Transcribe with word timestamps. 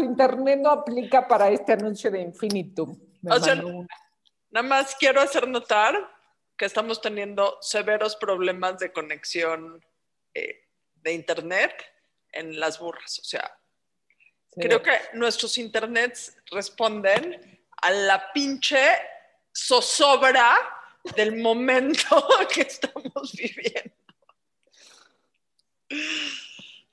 internet 0.00 0.60
no 0.60 0.70
aplica 0.70 1.26
para 1.26 1.48
este 1.50 1.72
anuncio 1.72 2.10
de 2.10 2.20
Infinitum. 2.20 2.98
Me 3.22 3.34
O 3.34 3.40
sea, 3.40 3.54
una. 3.54 3.86
Nada 4.50 4.66
más 4.66 4.96
quiero 4.96 5.20
hacer 5.20 5.46
notar 5.46 5.94
que 6.56 6.64
estamos 6.64 7.00
teniendo 7.00 7.58
severos 7.60 8.16
problemas 8.16 8.78
de 8.78 8.92
conexión 8.92 9.84
eh, 10.34 10.66
de 10.94 11.12
internet 11.12 11.72
en 12.32 12.58
las 12.58 12.78
burras. 12.78 13.18
O 13.20 13.24
sea, 13.24 13.56
Sí. 14.52 14.62
creo 14.62 14.82
que 14.82 14.90
nuestros 15.12 15.56
internets 15.58 16.36
responden 16.50 17.60
a 17.82 17.90
la 17.92 18.32
pinche 18.32 18.80
zozobra 19.56 20.56
del 21.14 21.36
momento 21.36 22.26
que 22.52 22.62
estamos 22.62 23.32
viviendo. 23.32 23.94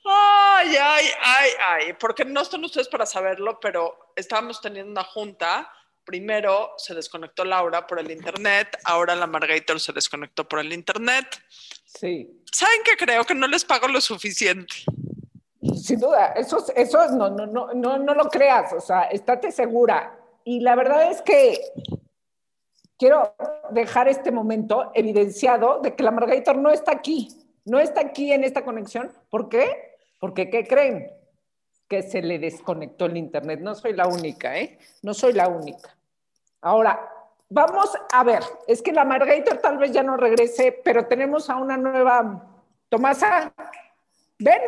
Ay, 0.09 0.75
ay, 0.81 1.05
ay, 1.21 1.49
ay, 1.65 1.93
porque 1.99 2.25
no 2.25 2.41
están 2.41 2.63
ustedes 2.63 2.87
para 2.87 3.05
saberlo, 3.05 3.59
pero 3.59 4.11
estábamos 4.15 4.61
teniendo 4.61 4.91
una 4.91 5.03
junta. 5.03 5.71
Primero 6.05 6.73
se 6.77 6.95
desconectó 6.95 7.43
Laura 7.43 7.85
por 7.85 7.99
el 7.99 8.09
internet, 8.11 8.77
ahora 8.85 9.15
la 9.15 9.27
Margator 9.27 9.79
se 9.79 9.91
desconectó 9.91 10.47
por 10.47 10.59
el 10.59 10.71
internet. 10.71 11.25
Sí, 11.85 12.37
¿Saben 12.57 12.79
qué 12.83 12.97
creo? 12.97 13.23
Que 13.23 13.35
no 13.35 13.47
les 13.47 13.63
pago 13.63 13.87
lo 13.87 14.01
suficiente. 14.01 14.73
sin 15.75 15.99
duda, 15.99 16.33
eso, 16.35 16.65
eso 16.75 17.07
no, 17.11 17.29
no, 17.29 17.45
no, 17.45 17.73
no, 17.73 17.97
no 17.97 18.13
lo 18.15 18.29
creas, 18.29 18.73
o 18.73 18.81
sea, 18.81 19.03
estate 19.03 19.51
segura. 19.51 20.17
Y 20.43 20.61
la 20.61 20.75
verdad 20.75 21.11
es 21.11 21.21
que 21.21 21.59
quiero 22.97 23.35
dejar 23.69 24.07
este 24.07 24.31
momento 24.31 24.91
evidenciado 24.95 25.81
de 25.81 25.95
que 25.95 26.03
la 26.03 26.09
Margator 26.09 26.57
no 26.57 26.71
está 26.71 26.93
aquí, 26.93 27.29
no 27.65 27.79
está 27.79 28.01
aquí 28.01 28.31
en 28.31 28.43
esta 28.43 28.63
conexión. 28.63 29.13
¿Por 29.29 29.49
qué? 29.49 29.96
Porque, 30.19 30.49
¿qué 30.49 30.67
creen? 30.67 31.11
Que 31.87 32.01
se 32.01 32.21
le 32.21 32.39
desconectó 32.39 33.05
el 33.05 33.17
internet. 33.17 33.59
No 33.61 33.75
soy 33.75 33.93
la 33.93 34.07
única, 34.07 34.57
¿eh? 34.57 34.77
No 35.01 35.13
soy 35.13 35.33
la 35.33 35.47
única. 35.47 35.95
Ahora, 36.61 37.09
vamos 37.49 37.91
a 38.11 38.23
ver, 38.23 38.43
es 38.67 38.81
que 38.81 38.91
la 38.91 39.05
Margator 39.05 39.59
tal 39.59 39.77
vez 39.77 39.91
ya 39.91 40.03
no 40.03 40.17
regrese, 40.17 40.71
pero 40.83 41.07
tenemos 41.07 41.49
a 41.49 41.57
una 41.57 41.77
nueva 41.77 42.43
Tomasa. 42.89 43.53
¿Ven? 44.39 44.61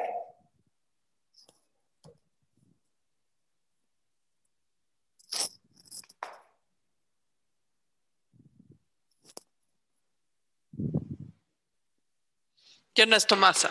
¿Quién 12.93 13.13
es 13.13 13.25
Tomasa? 13.25 13.69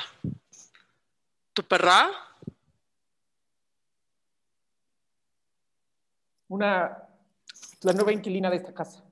¿Tu 1.58 1.64
perra? 1.64 2.08
Una, 6.46 6.96
la 7.80 7.92
nueva 7.94 8.12
inquilina 8.12 8.48
de 8.48 8.58
esta 8.58 8.72
casa. 8.72 9.02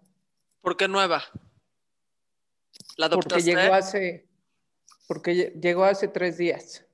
¿Por 0.60 0.76
qué 0.76 0.86
nueva? 0.86 1.24
¿La 2.96 3.08
Porque 3.10 3.34
adoptaste? 3.34 3.42
llegó 3.42 3.74
hace, 3.74 4.28
porque 5.08 5.32
lle- 5.34 5.60
llegó 5.60 5.84
hace 5.86 6.06
tres 6.06 6.38
días. 6.38 6.84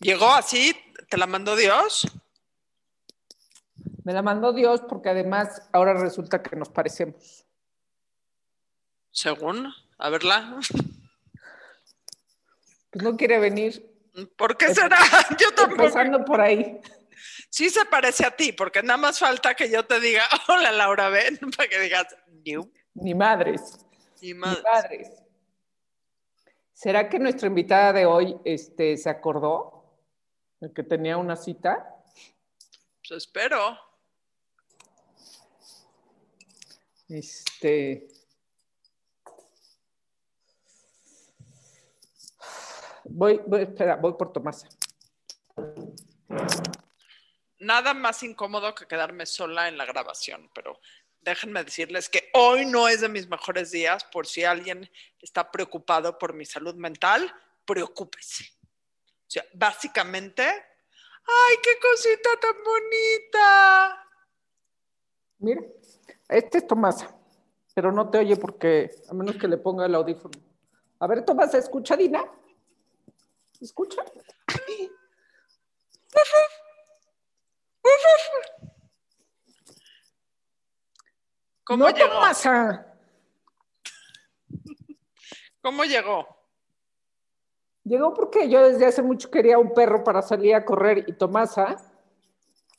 ¿Llegó 0.00 0.28
así? 0.34 0.74
¿Te 1.08 1.16
la 1.18 1.28
mandó 1.28 1.54
Dios? 1.54 2.08
Me 4.02 4.12
la 4.12 4.22
mandó 4.22 4.52
Dios 4.52 4.80
porque 4.88 5.10
además 5.10 5.62
ahora 5.72 5.94
resulta 5.94 6.42
que 6.42 6.56
nos 6.56 6.68
parecemos. 6.68 7.44
Según. 9.12 9.72
A 9.98 10.10
verla. 10.10 10.58
Pues 12.90 13.04
no 13.04 13.16
quiere 13.16 13.38
venir, 13.38 13.95
¿Por 14.36 14.56
qué 14.56 14.74
será? 14.74 14.98
Yo 15.38 15.52
tampoco. 15.54 15.82
empezando 15.82 16.24
por 16.24 16.40
ahí. 16.40 16.80
Sí 17.50 17.70
se 17.70 17.84
parece 17.86 18.24
a 18.26 18.34
ti, 18.34 18.52
porque 18.52 18.82
nada 18.82 18.96
más 18.96 19.18
falta 19.18 19.54
que 19.54 19.70
yo 19.70 19.86
te 19.86 19.98
diga, 20.00 20.22
hola 20.48 20.72
Laura, 20.72 21.08
ven, 21.08 21.38
para 21.56 21.68
que 21.68 21.80
digas, 21.80 22.06
"No, 22.44 22.70
Ni 22.94 23.14
madres, 23.14 23.78
ni 24.20 24.34
madres. 24.34 25.10
¿Será 26.72 27.08
que 27.08 27.18
nuestra 27.18 27.48
invitada 27.48 27.92
de 27.94 28.04
hoy 28.04 28.36
este, 28.44 28.96
se 28.98 29.08
acordó 29.08 29.98
de 30.60 30.72
que 30.72 30.82
tenía 30.82 31.16
una 31.16 31.36
cita? 31.36 31.94
Pues 33.08 33.24
espero. 33.24 33.78
Este. 37.08 38.08
Voy, 43.08 43.40
voy, 43.46 43.62
espera, 43.62 43.96
voy 43.96 44.14
por 44.14 44.32
Tomasa. 44.32 44.68
Nada 47.58 47.94
más 47.94 48.22
incómodo 48.22 48.74
que 48.74 48.86
quedarme 48.86 49.26
sola 49.26 49.68
en 49.68 49.78
la 49.78 49.86
grabación, 49.86 50.50
pero 50.54 50.78
déjenme 51.20 51.64
decirles 51.64 52.08
que 52.08 52.30
hoy 52.34 52.66
no 52.66 52.88
es 52.88 53.00
de 53.00 53.08
mis 53.08 53.28
mejores 53.28 53.70
días, 53.70 54.04
por 54.04 54.26
si 54.26 54.44
alguien 54.44 54.90
está 55.20 55.50
preocupado 55.50 56.18
por 56.18 56.34
mi 56.34 56.44
salud 56.44 56.74
mental, 56.74 57.32
preocúpese. 57.64 58.44
O 59.26 59.30
sea, 59.30 59.44
básicamente, 59.54 60.42
¡ay, 60.44 61.56
qué 61.62 61.70
cosita 61.80 62.30
tan 62.40 62.56
bonita! 62.62 64.06
Mira, 65.38 65.62
este 66.28 66.58
es 66.58 66.66
Tomasa, 66.66 67.16
pero 67.74 67.90
no 67.90 68.08
te 68.10 68.18
oye 68.18 68.36
porque, 68.36 68.90
a 69.08 69.14
menos 69.14 69.36
que 69.36 69.48
le 69.48 69.56
ponga 69.56 69.86
el 69.86 69.94
audífono. 69.94 70.38
A 71.00 71.06
ver, 71.06 71.24
Tomasa, 71.24 71.58
¿escucha, 71.58 71.96
Dina? 71.96 72.24
¿Escucha? 73.60 74.02
¿Cómo 81.64 81.84
no, 81.84 81.90
llegó? 81.90 82.08
Tomasa. 82.10 82.86
¿Cómo 85.60 85.84
llegó? 85.84 86.26
Llegó 87.82 88.14
porque 88.14 88.48
yo 88.48 88.68
desde 88.68 88.86
hace 88.86 89.02
mucho 89.02 89.30
quería 89.30 89.58
un 89.58 89.74
perro 89.74 90.04
para 90.04 90.22
salir 90.22 90.54
a 90.54 90.64
correr 90.64 91.04
y 91.08 91.12
Tomasa 91.12 91.76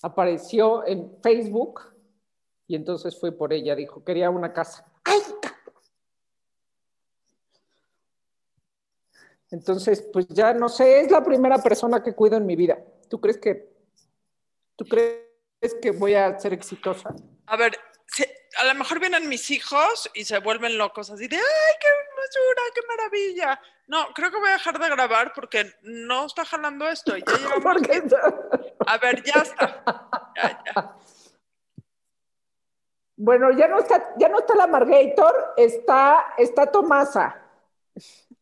apareció 0.01 0.85
en 0.87 1.17
Facebook 1.21 1.81
y 2.67 2.75
entonces 2.75 3.19
fui 3.19 3.31
por 3.31 3.51
ella. 3.51 3.75
Dijo, 3.75 4.03
quería 4.03 4.29
una 4.29 4.53
casa. 4.53 4.85
¡Ay! 5.03 5.21
Entonces, 9.51 10.01
pues 10.11 10.27
ya 10.29 10.53
no 10.53 10.67
sé, 10.69 11.01
es 11.01 11.11
la 11.11 11.23
primera 11.23 11.57
persona 11.59 12.03
que 12.03 12.13
cuido 12.13 12.37
en 12.37 12.45
mi 12.45 12.55
vida. 12.55 12.77
¿Tú 13.09 13.21
crees 13.21 13.37
que, 13.37 13.69
tú 14.75 14.85
crees 14.85 15.23
que 15.81 15.91
voy 15.91 16.15
a 16.15 16.37
ser 16.37 16.53
exitosa? 16.53 17.15
A 17.45 17.55
ver, 17.55 17.77
se- 18.07 18.35
a 18.59 18.65
lo 18.65 18.75
mejor 18.75 18.99
vienen 18.99 19.29
mis 19.29 19.49
hijos 19.51 20.09
y 20.13 20.25
se 20.25 20.39
vuelven 20.39 20.77
locos 20.77 21.09
así 21.11 21.27
de, 21.27 21.37
¡ay, 21.37 21.41
qué 21.79 21.87
hermosura, 21.87 22.61
qué 22.75 22.81
maravilla! 22.87 23.61
No, 23.87 24.07
creo 24.13 24.29
que 24.31 24.37
voy 24.37 24.49
a 24.49 24.53
dejar 24.53 24.77
de 24.79 24.89
grabar 24.89 25.31
porque 25.33 25.71
no 25.83 26.25
está 26.25 26.43
jalando 26.43 26.89
esto. 26.89 27.15
Ya 27.15 27.23
A 28.85 28.97
ver, 28.97 29.23
ya 29.23 29.41
está. 29.41 29.83
Ya, 30.35 30.63
ya. 30.65 30.95
Bueno, 33.15 33.51
ya 33.51 33.67
no 33.67 33.79
está, 33.79 34.13
ya 34.17 34.27
no 34.27 34.39
está 34.39 34.55
la 34.55 34.67
Margator, 34.67 35.53
está, 35.57 36.33
está 36.37 36.69
Tomasa. 36.69 37.41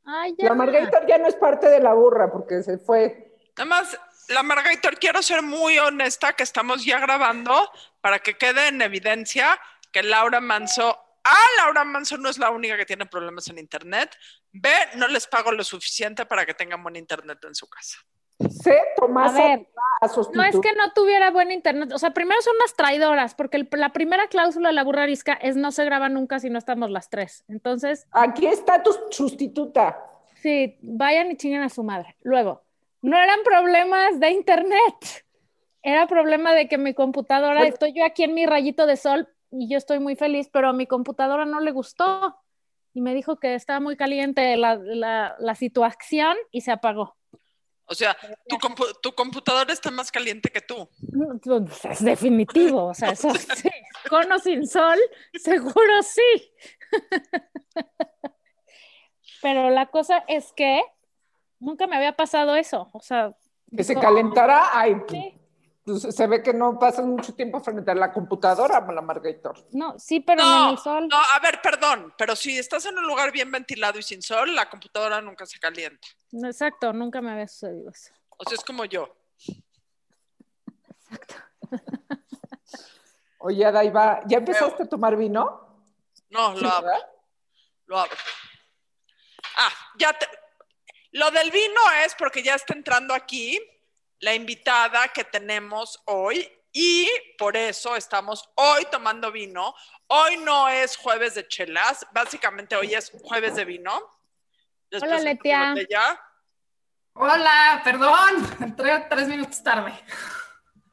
Ay, 0.06 0.36
ya. 0.38 0.50
La 0.50 0.56
Margator 0.56 1.06
ya 1.08 1.18
no 1.18 1.28
es 1.28 1.36
parte 1.36 1.68
de 1.68 1.80
la 1.80 1.94
burra 1.94 2.32
porque 2.32 2.62
se 2.64 2.78
fue. 2.78 3.34
Nada 3.58 3.66
más, 3.66 4.00
la 4.30 4.44
Margator, 4.44 4.98
quiero 4.98 5.22
ser 5.22 5.42
muy 5.42 5.78
honesta 5.80 6.34
que 6.34 6.44
estamos 6.44 6.84
ya 6.86 7.00
grabando 7.00 7.72
para 8.02 8.20
que 8.20 8.38
quede 8.38 8.68
en 8.68 8.82
evidencia 8.82 9.60
que 9.92 10.04
Laura 10.04 10.42
Manso, 10.42 10.98
ah, 11.24 11.48
Laura 11.58 11.84
Manso 11.84 12.18
no 12.18 12.30
es 12.30 12.38
la 12.38 12.50
única 12.50 12.78
que 12.78 12.86
tiene 12.86 13.06
problemas 13.06 13.48
en 13.48 13.58
Internet. 13.58 14.16
B, 14.52 14.70
no 14.96 15.08
les 15.08 15.28
pago 15.28 15.52
lo 15.52 15.64
suficiente 15.64 16.26
para 16.26 16.46
que 16.46 16.54
tengan 16.54 16.84
buen 16.84 16.96
Internet 16.96 17.44
en 17.46 17.56
su 17.56 17.68
casa. 17.68 18.00
C, 18.50 18.78
Tomasa 18.98 19.38
A 19.38 19.48
ver, 19.48 19.68
a 20.02 20.08
No 20.34 20.44
es 20.44 20.60
que 20.60 20.74
no 20.74 20.92
tuviera 20.94 21.32
buen 21.32 21.52
internet. 21.52 21.92
O 21.94 21.98
sea, 21.98 22.12
primero 22.12 22.42
son 22.42 22.54
las 22.60 22.76
traidoras, 22.76 23.34
porque 23.34 23.58
el- 23.58 23.70
la 23.72 23.90
primera 23.94 24.28
cláusula 24.28 24.70
de 24.70 24.76
la 24.76 24.84
burra 24.84 25.04
arisca 25.04 25.34
es 25.34 25.56
no 25.56 25.72
se 25.72 25.86
graba 25.86 26.10
nunca 26.10 26.40
si 26.40 26.50
no 26.50 26.58
estamos 26.60 26.90
las 26.92 27.10
tres. 27.10 27.46
Entonces, 27.48 28.08
Aquí 28.12 28.46
está 28.46 28.84
tu 28.84 28.92
sustituta. 29.10 29.98
sí, 30.36 30.78
vayan 30.82 31.32
y 31.32 31.38
chinguen 31.38 31.62
a 31.64 31.70
su 31.70 31.84
madre. 31.84 32.16
Luego, 32.24 32.62
no 33.02 33.18
eran 33.18 33.40
problemas 33.44 34.20
de 34.20 34.32
internet. 34.32 35.26
Era 35.82 36.08
problema 36.08 36.54
de 36.54 36.68
que 36.68 36.78
mi 36.78 36.94
computadora, 36.94 37.60
Bueno. 37.60 37.74
estoy 37.74 37.94
yo 37.94 38.04
aquí 38.04 38.24
en 38.24 38.34
mi 38.34 38.46
rayito 38.46 38.86
de 38.88 38.98
sol 38.98 39.30
y 39.52 39.70
yo 39.70 39.78
estoy 39.78 40.00
muy 40.00 40.16
feliz, 40.16 40.50
pero 40.52 40.70
a 40.70 40.74
mi 40.74 40.88
computadora 40.88 41.46
no 41.46 41.60
le 41.62 41.72
gustó. 41.72 42.36
Y 42.94 43.02
me 43.02 43.14
dijo 43.14 43.40
que 43.40 43.56
estaba 43.56 43.80
muy 43.80 43.96
caliente 43.96 44.56
la, 44.58 44.76
la, 44.76 45.36
la 45.38 45.56
situación 45.56 46.36
y 46.52 46.62
se 46.62 46.72
apagó. 46.72 47.16
O 47.88 47.94
sea, 47.94 48.18
tu, 48.48 48.58
compu- 48.58 49.00
tu 49.02 49.14
computadora 49.14 49.72
está 49.72 49.92
más 49.92 50.12
caliente 50.12 50.50
que 50.52 50.62
tú. 50.62 50.90
Pues, 51.44 51.86
Es 51.86 52.04
definitivo, 52.04 52.86
o 52.88 52.94
sea, 52.94 53.10
eso 53.12 53.30
sí. 53.56 53.70
Con 54.10 54.32
o 54.32 54.40
sin 54.40 54.66
sol, 54.68 54.98
seguro 55.36 56.02
sí. 56.04 56.54
Pero 59.42 59.70
la 59.70 59.86
cosa 59.88 60.24
es 60.28 60.52
que 60.54 60.82
nunca 61.60 61.88
me 61.88 61.96
había 61.96 62.16
pasado 62.16 62.56
eso, 62.56 62.90
o 62.94 63.00
sea, 63.02 63.36
Que 63.76 63.84
se 63.84 63.94
no, 63.96 64.02
calentara. 64.02 64.70
Ay, 64.74 64.96
sí. 65.10 65.40
Pues, 65.86 66.02
se 66.16 66.26
ve 66.28 66.42
que 66.42 66.52
no 66.52 66.80
pasas 66.80 67.06
mucho 67.06 67.36
tiempo 67.36 67.60
frente 67.60 67.92
a 67.92 67.96
la 67.96 68.12
computadora, 68.12 68.80
la 68.92 69.02
Margator. 69.02 69.68
No, 69.72 69.98
sí, 70.00 70.20
pero 70.20 70.44
no, 70.44 70.50
No, 70.50 70.66
en 70.66 70.72
el 70.72 70.78
sol. 70.80 71.08
no, 71.08 71.16
a 71.18 71.40
ver, 71.40 71.62
perdón, 71.62 72.12
pero 72.18 72.36
si 72.36 72.58
estás 72.58 72.86
en 72.88 72.98
un 72.98 73.06
lugar 73.06 73.32
bien 73.32 73.52
ventilado 73.52 74.00
y 74.00 74.04
sin 74.04 74.22
sol, 74.24 74.56
la 74.56 74.68
computadora 74.68 75.22
nunca 75.22 75.46
se 75.46 75.60
calienta. 75.60 76.08
No, 76.32 76.48
Exacto, 76.48 76.92
nunca 76.92 77.22
me 77.22 77.32
había 77.32 77.48
sucedido 77.48 77.92
eso. 77.92 78.12
O 78.30 78.44
sea, 78.46 78.56
es 78.58 78.64
como 78.66 78.84
yo. 78.86 79.16
Exacto. 81.00 81.36
Oye, 83.40 83.64
Adaiva, 83.66 84.22
¿ya 84.26 84.40
empezaste 84.40 84.84
a 84.84 84.90
tomar 84.90 85.16
vino? 85.16 85.62
No, 86.32 86.56
Sí, 86.56 86.64
lo 86.64 86.70
abro, 86.70 86.88
¿verdad? 86.88 87.08
lo 87.86 88.00
abro. 88.00 88.18
Ah, 89.58 89.70
ya 90.00 90.14
te... 90.18 90.26
Lo 91.12 91.30
del 91.32 91.52
vino 91.52 91.80
es 92.04 92.16
porque 92.16 92.42
ya 92.42 92.56
está 92.56 92.74
entrando 92.74 93.14
aquí 93.14 93.60
la 94.26 94.34
invitada 94.34 95.08
que 95.10 95.24
tenemos 95.24 96.02
hoy 96.08 96.52
y 96.72 97.08
por 97.38 97.56
eso 97.56 97.96
estamos 97.96 98.50
hoy 98.56 98.84
tomando 98.90 99.32
vino. 99.32 99.76
Hoy 100.08 100.38
no 100.38 100.68
es 100.68 100.98
jueves 100.98 101.36
de 101.36 101.48
chelas, 101.48 102.08
básicamente 102.12 102.76
hoy 102.76 102.96
es 102.96 103.12
jueves 103.24 103.56
de 103.56 103.66
vino. 103.66 103.92
Les 104.90 105.04
Hola, 105.04 105.20
Letia. 105.20 105.70
botella. 105.70 106.20
Hola, 107.14 107.82
perdón, 107.84 108.50
entré 108.62 109.00
tres 109.12 109.28
minutos 109.28 109.62
tarde. 109.62 109.94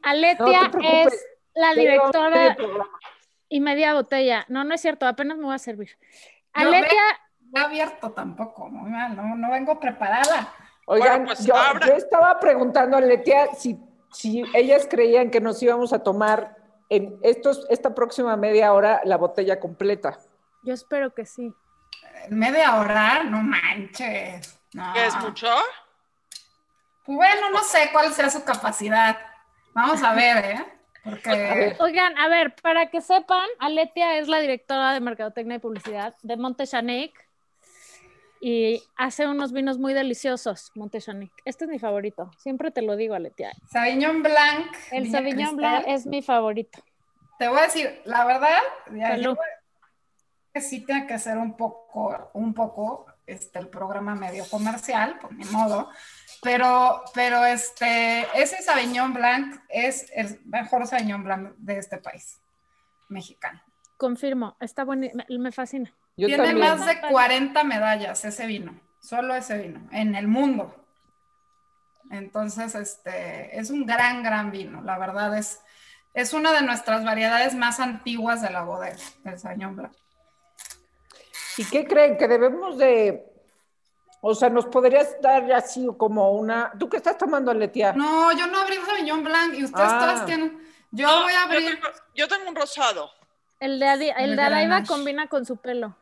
Aletia 0.02 0.68
No 0.68 0.80
es 0.82 1.26
la 1.54 1.72
directora 1.72 2.54
y 3.48 3.60
media 3.60 3.94
botella. 3.94 4.44
No, 4.48 4.62
no 4.62 4.74
es 4.74 4.82
cierto, 4.82 5.06
apenas 5.06 5.38
me 5.38 5.44
voy 5.44 5.54
a 5.54 5.58
servir. 5.58 5.98
No, 6.54 6.68
Aletia, 6.68 7.02
No 7.50 7.62
abierto 7.62 8.12
tampoco, 8.12 8.68
muy 8.68 8.90
mal, 8.90 9.16
no, 9.16 9.36
no 9.36 9.50
vengo 9.50 9.80
preparada. 9.80 10.54
Oigan, 10.86 11.08
Bueno, 11.24 11.26
pues, 11.26 11.44
yo, 11.46 11.54
abra. 11.54 11.86
yo 11.86 11.92
estaba 11.94 12.38
preguntando 12.40 12.96
a 12.96 13.00
Letia 13.00 13.54
si, 13.54 13.78
si 14.12 14.44
ellas 14.54 14.86
creían 14.90 15.30
que 15.30 15.40
nos 15.40 15.62
íbamos 15.62 15.92
a 15.92 16.02
tomar 16.02 16.56
en 16.88 17.18
estos, 17.22 17.66
esta 17.70 17.94
próxima 17.94 18.36
media 18.36 18.72
hora 18.72 19.00
la 19.04 19.16
botella 19.16 19.58
completa. 19.60 20.18
yo 20.64 20.74
espero 20.74 21.14
que 21.14 21.24
sí. 21.24 21.52
En 22.28 22.38
media 22.38 22.76
hora, 22.80 23.24
no 23.24 23.42
manches. 23.42 24.58
No. 24.74 24.92
¿Qué 24.92 25.06
es 25.06 25.16
mucho? 25.16 25.48
Pues 27.04 27.16
bueno, 27.16 27.50
no 27.50 27.62
sé 27.64 27.88
cuál 27.92 28.12
sea 28.12 28.30
su 28.30 28.44
capacidad. 28.44 29.18
Vamos 29.74 30.02
a 30.02 30.14
ver, 30.14 30.44
¿eh? 30.44 30.64
Porque. 31.02 31.76
Oigan, 31.80 32.16
a 32.18 32.28
ver, 32.28 32.54
para 32.62 32.90
que 32.90 33.00
sepan, 33.00 33.44
Aletia 33.58 34.18
es 34.18 34.28
la 34.28 34.38
directora 34.38 34.92
de 34.92 35.00
Mercadotecnia 35.00 35.56
y 35.56 35.58
Publicidad 35.60 36.14
de 36.22 36.36
Montechanic 36.36 37.28
y 38.44 38.82
hace 38.96 39.28
unos 39.28 39.52
vinos 39.52 39.78
muy 39.78 39.94
deliciosos, 39.94 40.72
Montechanic. 40.74 41.32
Este 41.44 41.64
es 41.64 41.70
mi 41.70 41.78
favorito, 41.78 42.28
siempre 42.38 42.72
te 42.72 42.82
lo 42.82 42.96
digo, 42.96 43.14
Aletia. 43.14 43.52
Sauvignon 43.70 44.20
Blanc. 44.20 44.66
El 44.90 45.04
Viña 45.04 45.18
Sauvignon 45.18 45.56
Cristal, 45.56 45.82
Blanc 45.82 45.84
es 45.86 46.06
mi 46.06 46.22
favorito. 46.22 46.82
Te 47.38 47.46
voy 47.46 47.60
a 47.60 47.62
decir, 47.62 48.02
la 48.04 48.24
verdad, 48.24 48.58
ya, 48.92 49.16
yo 49.16 49.36
que 50.52 50.60
sí 50.60 50.80
tiene 50.80 51.06
que 51.06 51.20
ser 51.20 51.38
un 51.38 51.56
poco, 51.56 52.30
un 52.34 52.52
poco, 52.52 53.06
este, 53.26 53.60
el 53.60 53.68
programa 53.68 54.16
medio 54.16 54.44
comercial, 54.50 55.20
por 55.20 55.32
mi 55.32 55.44
modo, 55.44 55.88
pero, 56.42 57.00
pero 57.14 57.44
este, 57.44 58.26
ese 58.34 58.60
Sauvignon 58.60 59.14
Blanc 59.14 59.62
es 59.68 60.10
el 60.16 60.40
mejor 60.46 60.88
Sauvignon 60.88 61.22
Blanc 61.22 61.54
de 61.58 61.78
este 61.78 61.98
país, 61.98 62.40
mexicano. 63.08 63.62
Confirmo, 63.98 64.56
está 64.58 64.82
bueno, 64.84 65.06
me, 65.14 65.38
me 65.38 65.52
fascina. 65.52 65.94
Yo 66.16 66.26
Tiene 66.28 66.44
también. 66.44 66.68
más 66.68 66.86
de 66.86 67.00
40 67.00 67.64
medallas 67.64 68.24
ese 68.24 68.46
vino, 68.46 68.78
solo 69.00 69.34
ese 69.34 69.58
vino, 69.58 69.88
en 69.92 70.14
el 70.14 70.28
mundo. 70.28 70.74
Entonces, 72.10 72.74
este, 72.74 73.58
es 73.58 73.70
un 73.70 73.86
gran, 73.86 74.22
gran 74.22 74.50
vino. 74.50 74.82
La 74.82 74.98
verdad 74.98 75.36
es, 75.38 75.60
es 76.12 76.32
una 76.34 76.52
de 76.52 76.62
nuestras 76.62 77.04
variedades 77.04 77.54
más 77.54 77.80
antiguas 77.80 78.42
de 78.42 78.50
la 78.50 78.62
bodega, 78.64 78.96
el 79.24 79.38
Sauvignon 79.38 79.76
Blanc. 79.76 79.92
¿Y 81.56 81.64
qué 81.64 81.86
creen? 81.86 82.16
Que 82.16 82.28
debemos 82.28 82.76
de... 82.78 83.28
O 84.24 84.34
sea, 84.34 84.48
nos 84.50 84.66
podrías 84.66 85.20
dar 85.20 85.50
así 85.52 85.86
como 85.98 86.30
una... 86.32 86.72
¿Tú 86.78 86.88
qué 86.88 86.98
estás 86.98 87.18
tomando, 87.18 87.52
Letia? 87.52 87.92
No, 87.92 88.30
yo 88.36 88.46
no 88.46 88.60
abrí 88.60 88.76
el 88.76 88.84
Sauvignon 88.84 89.24
Blanc 89.24 89.54
y 89.54 89.64
ustedes 89.64 89.88
Ah. 89.90 89.98
todas 89.98 90.26
tienen. 90.26 90.60
Yo 90.90 91.06
No, 91.08 91.22
voy 91.22 91.32
a 91.32 91.42
abrir. 91.44 91.62
Yo 91.62 91.70
tengo, 91.74 91.88
yo 92.14 92.28
tengo 92.28 92.48
un 92.50 92.54
rosado. 92.54 93.10
El 93.58 93.80
de, 93.80 93.86
Adi- 93.86 94.14
el 94.16 94.30
El 94.30 94.36
de 94.36 94.44
Grenache. 94.44 94.86
combina 94.86 95.26
con 95.28 95.44
su 95.46 95.56
pelo. 95.56 95.96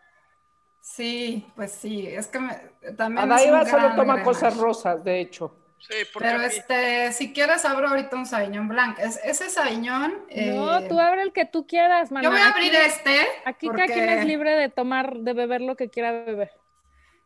Sí, 0.93 1.47
pues 1.55 1.71
sí, 1.71 2.09
es 2.09 2.27
que 2.27 2.41
me, 2.41 2.55
también. 2.97 3.31
Adaiva 3.31 3.65
solo 3.65 3.83
gran 3.85 3.97
toma 3.97 4.23
cosas 4.25 4.57
rosas, 4.57 5.05
de 5.05 5.21
hecho. 5.21 5.57
Sí, 5.79 5.95
porque 6.13 6.29
Pero 6.29 6.43
este, 6.43 7.13
si 7.13 7.33
quieres, 7.33 7.65
abro 7.65 7.89
ahorita 7.89 8.17
un 8.17 8.27
Sauvignon 8.27 8.69
Blanc. 8.69 8.99
Es, 8.99 9.19
ese 9.25 9.49
Sauvignon. 9.49 10.13
no, 10.29 10.79
eh, 10.79 10.87
tú 10.89 10.99
abre 10.99 11.23
el 11.23 11.33
que 11.33 11.47
tú 11.47 11.67
quieras, 11.67 12.11
mana. 12.11 12.25
Yo 12.25 12.31
voy 12.33 12.41
a 12.41 12.49
Aquí- 12.49 12.59
abrir 12.67 12.75
este. 12.75 13.17
Aquí 13.45 13.69
cada 13.69 13.79
porque 13.79 13.93
quien 13.93 14.09
es 14.09 14.27
libre 14.27 14.51
de 14.57 14.69
tomar, 14.69 15.19
de 15.19 15.33
beber 15.33 15.61
lo 15.61 15.77
que 15.77 15.91
quiera 15.91 16.11
beber. 16.11 16.51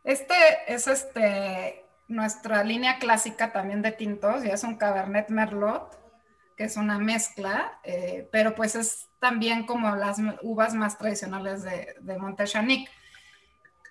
Este 0.03 0.35
es 0.67 0.87
este 0.87 1.83
nuestra 2.07 2.63
línea 2.63 2.99
clásica 2.99 3.51
también 3.51 3.81
de 3.81 3.91
tintos, 3.91 4.45
y 4.45 4.49
es 4.49 4.63
un 4.63 4.77
Cabernet 4.77 5.29
Merlot, 5.29 5.99
que 6.55 6.65
es 6.65 6.77
una 6.77 6.99
mezcla, 6.99 7.79
eh, 7.83 8.29
pero 8.31 8.53
pues 8.53 8.75
es 8.75 9.09
también 9.19 9.65
como 9.65 9.93
las 9.95 10.17
uvas 10.43 10.75
más 10.75 10.99
tradicionales 10.99 11.63
de, 11.63 11.95
de 11.99 12.17
Montechanic. 12.19 12.87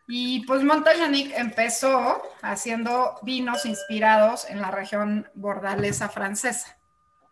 Y 0.06 0.44
pues 0.46 0.62
Montechanic 0.62 1.32
empezó 1.36 2.20
haciendo 2.42 3.18
vinos 3.22 3.64
inspirados 3.64 4.48
en 4.50 4.60
la 4.60 4.70
región 4.70 5.30
bordalesa 5.34 6.08
francesa. 6.08 6.76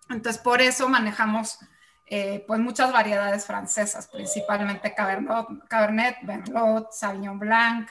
Entonces 0.08 0.40
por 0.40 0.60
eso 0.62 0.88
manejamos 0.88 1.58
eh, 2.06 2.44
pues 2.46 2.60
muchas 2.60 2.92
variedades 2.92 3.46
francesas, 3.46 4.08
principalmente 4.08 4.94
Cabernet, 4.94 5.46
Cabernet 5.68 6.16
Merlot, 6.22 6.92
Sauvignon 6.92 7.38
Blanc, 7.38 7.88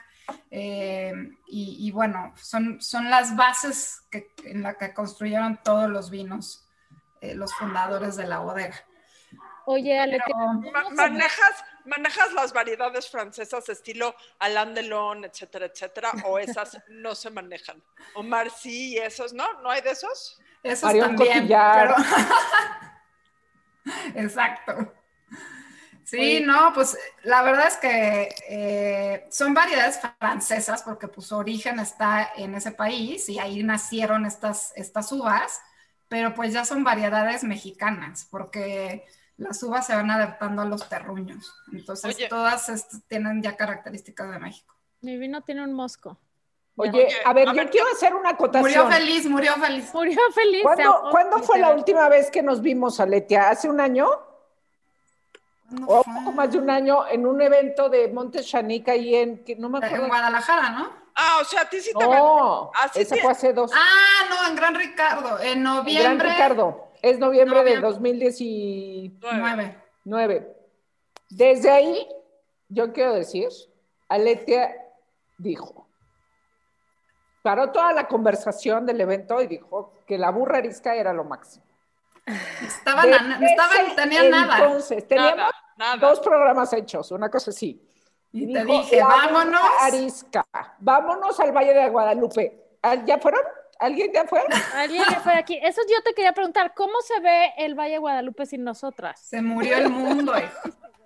eh, 0.49 1.13
y, 1.47 1.87
y 1.87 1.91
bueno, 1.91 2.33
son, 2.35 2.79
son 2.81 3.09
las 3.09 3.35
bases 3.35 4.03
que, 4.09 4.33
en 4.45 4.61
las 4.63 4.77
que 4.77 4.93
construyeron 4.93 5.59
todos 5.63 5.89
los 5.89 6.09
vinos 6.09 6.67
eh, 7.21 7.35
los 7.35 7.53
fundadores 7.53 8.15
de 8.15 8.27
la 8.27 8.39
bodega. 8.39 8.75
Oye, 9.65 9.99
Ale, 9.99 10.19
Pero- 10.25 10.91
manejas, 10.95 11.63
manejas 11.85 12.31
las 12.33 12.53
variedades 12.53 13.09
francesas 13.09 13.67
estilo 13.69 14.15
Alain 14.39 14.73
Delon, 14.73 15.25
etcétera, 15.25 15.65
etcétera, 15.65 16.11
o 16.25 16.39
esas 16.39 16.77
no 16.89 17.15
se 17.15 17.29
manejan. 17.29 17.81
O 18.15 18.23
Marcy 18.23 18.93
y 18.93 18.97
esos, 18.97 19.33
¿no? 19.33 19.61
¿No 19.61 19.69
hay 19.69 19.81
de 19.81 19.91
esos? 19.91 20.39
Esos 20.63 20.83
Marion 20.83 21.15
también, 21.15 21.47
pero- 21.47 21.95
Exacto. 24.15 24.93
Sí, 26.03 26.19
Oye. 26.19 26.41
no, 26.41 26.73
pues 26.73 26.97
la 27.23 27.41
verdad 27.41 27.67
es 27.67 27.77
que 27.77 28.35
eh, 28.49 29.27
son 29.31 29.53
variedades 29.53 29.99
francesas 30.19 30.83
porque 30.83 31.07
pues 31.07 31.27
su 31.27 31.37
origen 31.37 31.79
está 31.79 32.33
en 32.35 32.53
ese 32.55 32.71
país 32.71 33.29
y 33.29 33.39
ahí 33.39 33.63
nacieron 33.63 34.25
estas, 34.25 34.73
estas 34.75 35.09
uvas, 35.13 35.61
pero 36.09 36.33
pues 36.33 36.51
ya 36.51 36.65
son 36.65 36.83
variedades 36.83 37.45
mexicanas 37.45 38.27
porque 38.29 39.05
las 39.41 39.61
uvas 39.63 39.85
se 39.87 39.95
van 39.95 40.09
adaptando 40.11 40.61
a 40.61 40.65
los 40.65 40.87
terruños. 40.87 41.53
Entonces 41.73 42.15
Oye. 42.15 42.27
todas 42.29 42.69
estas 42.69 43.01
tienen 43.07 43.41
ya 43.41 43.57
características 43.57 44.31
de 44.31 44.39
México. 44.39 44.75
mi 45.01 45.17
vino 45.17 45.41
tiene 45.41 45.63
un 45.63 45.73
mosco. 45.73 46.17
Oye, 46.77 47.09
a 47.25 47.33
ver, 47.33 47.49
a 47.49 47.51
yo 47.51 47.57
ver, 47.57 47.69
quiero 47.69 47.87
hacer 47.91 48.13
una 48.15 48.29
acotación. 48.29 48.61
Murió 48.61 48.87
feliz, 48.87 49.25
murió 49.27 49.53
feliz. 49.55 49.93
Murió 49.93 50.19
feliz. 50.33 50.61
¿Cuándo, 50.63 51.03
¿cuándo 51.11 51.39
fue 51.39 51.59
la 51.59 51.73
última 51.73 52.07
vez 52.07 52.31
que 52.31 52.41
nos 52.41 52.61
vimos, 52.61 52.99
Aletia? 52.99 53.49
¿Hace 53.49 53.69
un 53.69 53.81
año? 53.81 54.07
¿Cuándo 55.69 55.87
O 55.87 56.03
un 56.05 56.15
poco 56.15 56.31
más 56.31 56.51
de 56.51 56.57
un 56.57 56.69
año 56.69 57.07
en 57.07 57.25
un 57.25 57.41
evento 57.41 57.89
de 57.89 58.07
Monte 58.09 58.43
Chanica 58.43 58.93
ahí 58.93 59.15
en... 59.15 59.43
que 59.43 59.55
no 59.55 59.69
me 59.69 59.79
En 59.79 59.83
acuerdo. 59.85 60.07
Guadalajara, 60.07 60.69
¿no? 60.71 60.89
Ah, 61.15 61.39
o 61.41 61.45
sea, 61.45 61.61
a 61.61 61.69
ti 61.69 61.79
sí 61.81 61.91
te 61.97 62.03
No, 62.05 62.71
Ah, 62.73 62.89
sí 62.93 63.01
esa 63.01 63.15
fue 63.17 63.31
hace 63.31 63.53
dos. 63.53 63.71
Ah, 63.73 64.25
no, 64.29 64.47
en 64.49 64.55
Gran 64.55 64.75
Ricardo, 64.75 65.39
en 65.39 65.45
En 65.49 65.63
Gran 65.63 65.75
noviembre 65.75 66.29
Ricardo. 66.31 66.90
Es 67.01 67.17
noviembre 67.19 67.59
de 67.63 67.75
Noviembre. 67.81 67.89
2019. 67.89 69.77
9. 70.03 70.57
Desde 71.29 71.69
ahí, 71.69 72.07
yo 72.69 72.91
quiero 72.93 73.13
decir, 73.13 73.47
Aletia 74.09 74.75
dijo, 75.37 75.87
paró 77.41 77.71
toda 77.71 77.93
la 77.93 78.07
conversación 78.07 78.85
del 78.85 79.01
evento 79.01 79.41
y 79.41 79.47
dijo 79.47 79.93
que 80.05 80.17
la 80.17 80.29
burra 80.31 80.57
arisca 80.59 80.95
era 80.95 81.13
lo 81.13 81.23
máximo. 81.23 81.65
Estaban, 82.61 83.09
no 83.09 83.45
estaban, 83.45 83.95
tenían 83.95 84.29
nada. 84.29 84.57
Entonces, 84.59 85.07
teníamos 85.07 85.37
Nada, 85.37 85.51
nada. 85.77 85.97
dos 86.09 86.19
programas 86.19 86.71
hechos, 86.73 87.11
una 87.11 87.29
cosa 87.29 87.49
así. 87.51 87.81
Y 88.33 88.53
te 88.53 88.63
dijo, 88.63 88.77
dije, 88.83 88.97
"La 88.97 89.07
vámonos. 89.07 89.61
Arisca, 89.81 90.45
vámonos 90.79 91.39
al 91.39 91.51
Valle 91.51 91.73
de 91.73 91.89
Guadalupe. 91.89 92.77
¿Ah, 92.83 92.95
¿Ya 93.05 93.17
fueron? 93.17 93.41
¿Alguien 93.81 94.11
ya 94.13 94.25
fue? 94.25 94.41
Alguien 94.75 95.03
que 95.05 95.15
fue 95.21 95.33
aquí. 95.33 95.59
Eso 95.61 95.81
yo 95.89 96.01
te 96.03 96.13
quería 96.13 96.33
preguntar, 96.33 96.73
¿cómo 96.75 97.01
se 97.01 97.19
ve 97.19 97.51
el 97.57 97.75
Valle 97.75 97.93
de 97.93 97.97
Guadalupe 97.97 98.45
sin 98.45 98.63
nosotras? 98.63 99.19
Se 99.19 99.41
murió 99.41 99.75
el 99.77 99.89
mundo, 99.89 100.33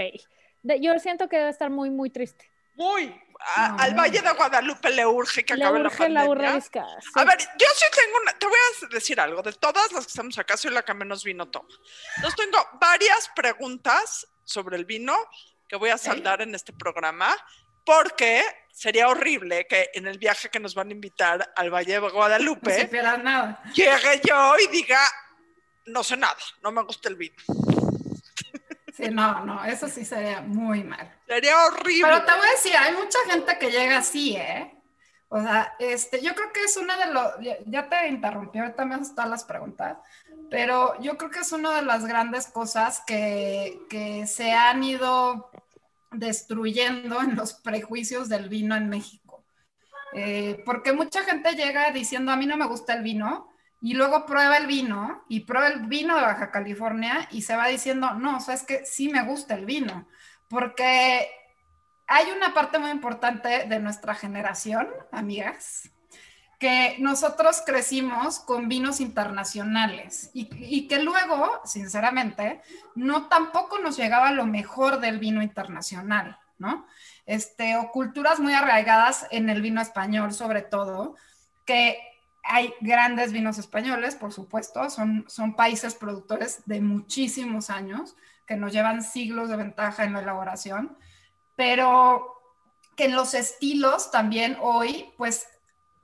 yo 0.81 0.99
siento 0.99 1.29
que 1.29 1.37
debe 1.37 1.49
estar 1.49 1.69
muy, 1.69 1.89
muy 1.89 2.09
triste. 2.09 2.51
Muy, 2.75 3.15
a- 3.55 3.69
No, 3.69 3.79
al. 3.83 3.95
Valle 3.95 4.21
de 4.21 4.31
Guadalupe 4.33 4.89
le 4.89 5.05
urge 5.05 5.45
que 5.45 5.55
Le 5.55 5.63
acabe 5.63 5.79
la 5.79 5.85
urge 5.87 6.09
la 6.09 6.19
pandemia. 6.21 6.25
burra 6.27 6.55
visca. 6.55 6.85
sí. 6.99 7.09
A 7.15 7.23
ver, 7.23 7.37
yo 7.39 7.67
sí 7.75 7.85
tengo 7.95 8.17
una, 8.21 8.33
te 8.37 8.45
voy 8.45 8.55
a 8.57 8.87
decir 8.93 9.19
algo, 9.19 9.41
de 9.41 9.53
todas 9.53 9.91
las 9.93 10.05
que 10.05 10.09
estamos 10.09 10.37
acá, 10.37 10.57
soy 10.57 10.71
la 10.71 10.83
que 10.83 10.93
menos 10.93 11.23
vino 11.23 11.47
toma. 11.49 11.69
Entonces 12.17 12.35
tengo 12.45 12.57
varias 12.81 13.29
preguntas 13.35 14.27
sobre 14.43 14.75
el 14.75 14.85
vino 14.85 15.15
que 15.69 15.77
voy 15.77 15.89
a 15.91 15.97
saldar 15.97 16.41
en 16.41 16.53
este 16.53 16.73
programa, 16.73 17.33
porque 17.85 18.43
sería 18.75 19.07
horrible 19.07 19.65
que 19.67 19.89
en 19.93 20.05
el 20.05 20.17
viaje 20.17 20.49
que 20.49 20.59
nos 20.59 20.75
van 20.75 20.89
a 20.89 20.91
invitar 20.91 21.51
al 21.55 21.73
Valle 21.73 21.93
de 21.93 22.09
Guadalupe, 22.09 22.89
nada. 23.23 23.63
llegue 23.73 24.21
yo 24.27 24.55
y 24.59 24.67
diga, 24.67 24.99
no 25.85 26.03
sé 26.03 26.17
nada, 26.17 26.35
no 26.61 26.71
me 26.73 26.83
gusta 26.83 27.07
el 27.07 27.15
vino. 27.15 27.35
Sí, 28.93 29.09
no, 29.09 29.45
no, 29.45 29.63
eso 29.65 29.87
sí 29.87 30.03
sería 30.03 30.41
muy 30.41 30.83
mal. 30.83 31.13
Sería 31.25 31.65
horrible. 31.65 32.03
Pero 32.03 32.25
te 32.25 32.31
voy 32.33 32.47
a 32.47 32.51
decir, 32.51 32.75
hay 32.77 32.93
mucha 32.93 33.19
gente 33.29 33.57
que 33.57 33.71
llega 33.71 33.97
así, 33.97 34.35
¿eh? 34.35 34.71
O 35.29 35.41
sea, 35.41 35.73
este, 35.79 36.21
yo 36.21 36.35
creo 36.35 36.51
que 36.53 36.63
es 36.63 36.77
una 36.77 36.97
de 36.97 37.13
los, 37.13 37.33
ya, 37.65 37.89
te 37.89 38.07
interrumpí, 38.07 38.59
ahorita 38.59 38.85
me 38.85 38.97
todas 38.97 39.29
las 39.29 39.43
preguntas, 39.43 39.97
pero 40.49 40.99
yo 41.01 41.17
creo 41.17 41.31
que 41.31 41.39
es 41.39 41.51
una 41.51 41.75
de 41.75 41.81
las 41.81 42.05
grandes 42.05 42.47
cosas 42.47 43.01
que, 43.07 43.79
que 43.89 44.27
se 44.27 44.51
han 44.51 44.83
ido 44.83 45.49
destruyendo 46.19 47.21
en 47.21 47.35
los 47.37 47.53
prejuicios 47.53 48.29
del 48.29 48.49
vino 48.49 48.75
en 48.75 48.89
México. 48.89 49.45
Eh, 50.13 50.61
porque 50.65 50.93
mucha 50.93 51.23
gente 51.23 51.55
llega 51.55 51.91
diciendo, 51.91 52.31
a 52.31 52.37
mí 52.37 52.45
no 52.45 52.57
me 52.57 52.67
gusta 52.67 52.93
el 52.93 53.03
vino, 53.03 53.49
y 53.81 53.93
luego 53.93 54.25
prueba 54.25 54.57
el 54.57 54.65
vino, 54.65 55.25
y 55.29 55.41
prueba 55.41 55.67
el 55.67 55.87
vino 55.87 56.15
de 56.15 56.21
Baja 56.21 56.51
California, 56.51 57.27
y 57.31 57.41
se 57.41 57.55
va 57.55 57.67
diciendo, 57.67 58.13
no, 58.13 58.37
o 58.37 58.39
sea, 58.39 58.55
es 58.55 58.63
que 58.63 58.85
sí 58.85 59.09
me 59.09 59.23
gusta 59.25 59.55
el 59.55 59.65
vino, 59.65 60.07
porque 60.49 61.27
hay 62.07 62.31
una 62.35 62.53
parte 62.53 62.79
muy 62.79 62.91
importante 62.91 63.65
de 63.67 63.79
nuestra 63.79 64.15
generación, 64.15 64.87
amigas, 65.11 65.91
que 66.59 66.95
nosotros 66.99 67.61
crecimos 67.65 68.39
con 68.39 68.69
vinos 68.69 69.01
internacionales 69.01 70.29
y, 70.33 70.87
que 70.87 70.99
luego, 70.99 71.61
sinceramente, 71.65 72.61
no 72.95 73.27
tampoco 73.27 73.79
nos 73.79 73.97
llegaba 73.97 74.31
lo 74.31 74.45
mejor 74.45 74.99
del 74.99 75.19
vino 75.19 75.41
internacional, 75.41 76.39
¿no? 76.57 76.87
Este, 77.25 77.75
o 77.75 77.91
culturas 77.91 78.39
muy 78.39 78.53
arraigadas 78.53 79.27
en 79.31 79.49
el 79.49 79.61
vino 79.61 79.81
español, 79.81 80.33
sobre 80.33 80.61
todo, 80.61 81.15
que 81.65 81.97
hay 82.43 82.73
grandes 82.79 83.31
vinos 83.33 83.57
españoles, 83.57 84.15
por 84.15 84.31
supuesto, 84.31 84.89
son, 84.89 85.25
son 85.27 85.55
países 85.55 85.95
productores 85.95 86.61
de 86.65 86.79
muchísimos 86.79 87.69
años, 87.69 88.15
que 88.45 88.55
nos 88.55 88.71
llevan 88.71 89.03
siglos 89.03 89.49
de 89.49 89.57
ventaja 89.57 90.03
en 90.03 90.13
la 90.13 90.19
elaboración, 90.19 90.97
pero 91.55 92.31
que 92.95 93.05
en 93.05 93.15
los 93.15 93.33
estilos 93.33 94.11
también 94.11 94.57
hoy, 94.61 95.11
pues 95.17 95.47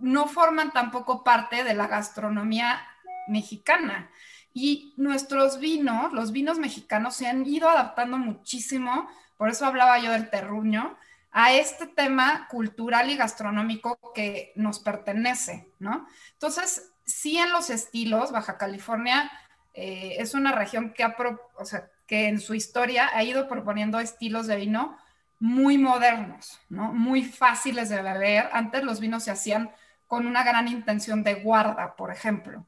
no 0.01 0.27
forman 0.27 0.71
tampoco 0.71 1.23
parte 1.23 1.63
de 1.63 1.73
la 1.73 1.87
gastronomía 1.87 2.81
mexicana. 3.27 4.09
Y 4.53 4.93
nuestros 4.97 5.59
vinos, 5.59 6.11
los 6.11 6.31
vinos 6.31 6.59
mexicanos, 6.59 7.15
se 7.15 7.27
han 7.27 7.45
ido 7.45 7.69
adaptando 7.69 8.17
muchísimo, 8.17 9.07
por 9.37 9.49
eso 9.49 9.65
hablaba 9.65 9.97
yo 9.99 10.11
del 10.11 10.29
terruño, 10.29 10.97
a 11.31 11.53
este 11.53 11.87
tema 11.87 12.47
cultural 12.49 13.09
y 13.09 13.15
gastronómico 13.15 13.97
que 14.13 14.51
nos 14.55 14.79
pertenece, 14.79 15.69
¿no? 15.79 16.05
Entonces, 16.33 16.91
sí 17.05 17.37
en 17.37 17.51
los 17.53 17.69
estilos, 17.69 18.31
Baja 18.31 18.57
California 18.57 19.31
eh, 19.73 20.15
es 20.19 20.33
una 20.33 20.51
región 20.51 20.91
que, 20.93 21.03
ha 21.03 21.15
o 21.57 21.65
sea, 21.65 21.89
que 22.05 22.27
en 22.27 22.41
su 22.41 22.53
historia 22.53 23.09
ha 23.13 23.23
ido 23.23 23.47
proponiendo 23.47 23.99
estilos 23.99 24.47
de 24.47 24.57
vino 24.57 24.97
muy 25.39 25.77
modernos, 25.77 26.59
¿no? 26.69 26.93
Muy 26.93 27.23
fáciles 27.23 27.89
de 27.89 28.01
beber. 28.01 28.49
Antes 28.51 28.83
los 28.83 28.99
vinos 28.99 29.23
se 29.23 29.31
hacían 29.31 29.71
con 30.11 30.27
una 30.27 30.43
gran 30.43 30.67
intención 30.67 31.23
de 31.23 31.35
guarda, 31.35 31.95
por 31.95 32.11
ejemplo. 32.11 32.65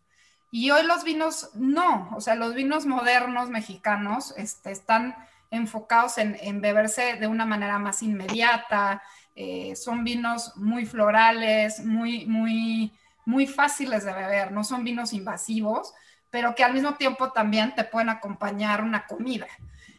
Y 0.50 0.72
hoy 0.72 0.84
los 0.84 1.04
vinos 1.04 1.50
no, 1.56 2.10
o 2.16 2.22
sea, 2.22 2.36
los 2.36 2.54
vinos 2.54 2.86
modernos 2.86 3.50
mexicanos 3.50 4.34
este, 4.38 4.72
están 4.72 5.14
enfocados 5.52 6.18
en, 6.20 6.38
en, 6.40 6.62
beberse 6.62 7.16
de 7.16 7.28
una 7.28 7.46
manera 7.46 7.80
más 7.80 8.02
inmediata, 8.02 9.04
eh, 9.36 9.76
son 9.76 10.06
vinos 10.06 10.56
muy 10.56 10.86
florales, 10.86 11.84
muy, 11.84 12.26
muy, 12.28 12.94
muy 13.26 13.46
fáciles 13.46 14.06
de 14.06 14.14
beber, 14.14 14.54
no 14.54 14.64
son 14.64 14.86
vinos 14.86 15.12
invasivos, 15.12 15.94
pero 16.30 16.56
que 16.56 16.64
al 16.64 16.74
mismo 16.74 16.94
tiempo 16.94 17.34
también 17.34 17.76
te 17.76 17.84
pueden 17.84 18.08
acompañar 18.08 18.82
una 18.82 19.06
comida. 19.06 19.48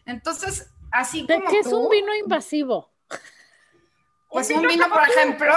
Entonces, 0.07 0.71
así 0.91 1.27
¿De 1.27 1.35
como 1.35 1.51
qué 1.51 1.61
tú, 1.61 1.69
es 1.69 1.75
un 1.75 1.91
vino 1.91 2.15
invasivo? 2.15 2.91
Pues 4.31 4.49
un 4.49 4.67
vino, 4.67 4.89
por 4.89 5.03
ejemplo, 5.03 5.53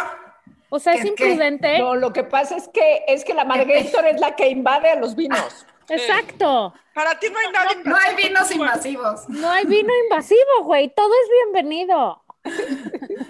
O 0.69 0.79
sea, 0.79 0.93
es 0.93 1.05
imprudente. 1.05 1.79
No, 1.79 1.95
lo 1.95 2.11
que 2.13 2.23
pasa 2.23 2.55
es 2.57 2.67
que 2.67 3.03
es 3.07 3.23
que 3.23 3.33
la 3.33 3.45
Margator 3.45 4.05
es 4.07 4.19
la 4.19 4.35
que 4.35 4.49
invade 4.49 4.89
a 4.91 4.95
los 4.95 5.15
vinos. 5.15 5.65
Exacto. 5.89 6.73
Para 6.93 7.17
ti 7.17 7.27
no 7.31 7.39
hay 7.39 7.51
nada 7.51 7.71
no 7.85 7.95
hay 7.95 8.15
vinos 8.15 8.51
invasivos. 8.51 9.29
No 9.29 9.49
hay 9.49 9.65
vino 9.65 9.91
invasivo, 10.03 10.63
güey. 10.63 10.93
Todo 10.93 11.11
es 11.23 11.29
bienvenido. 11.53 12.23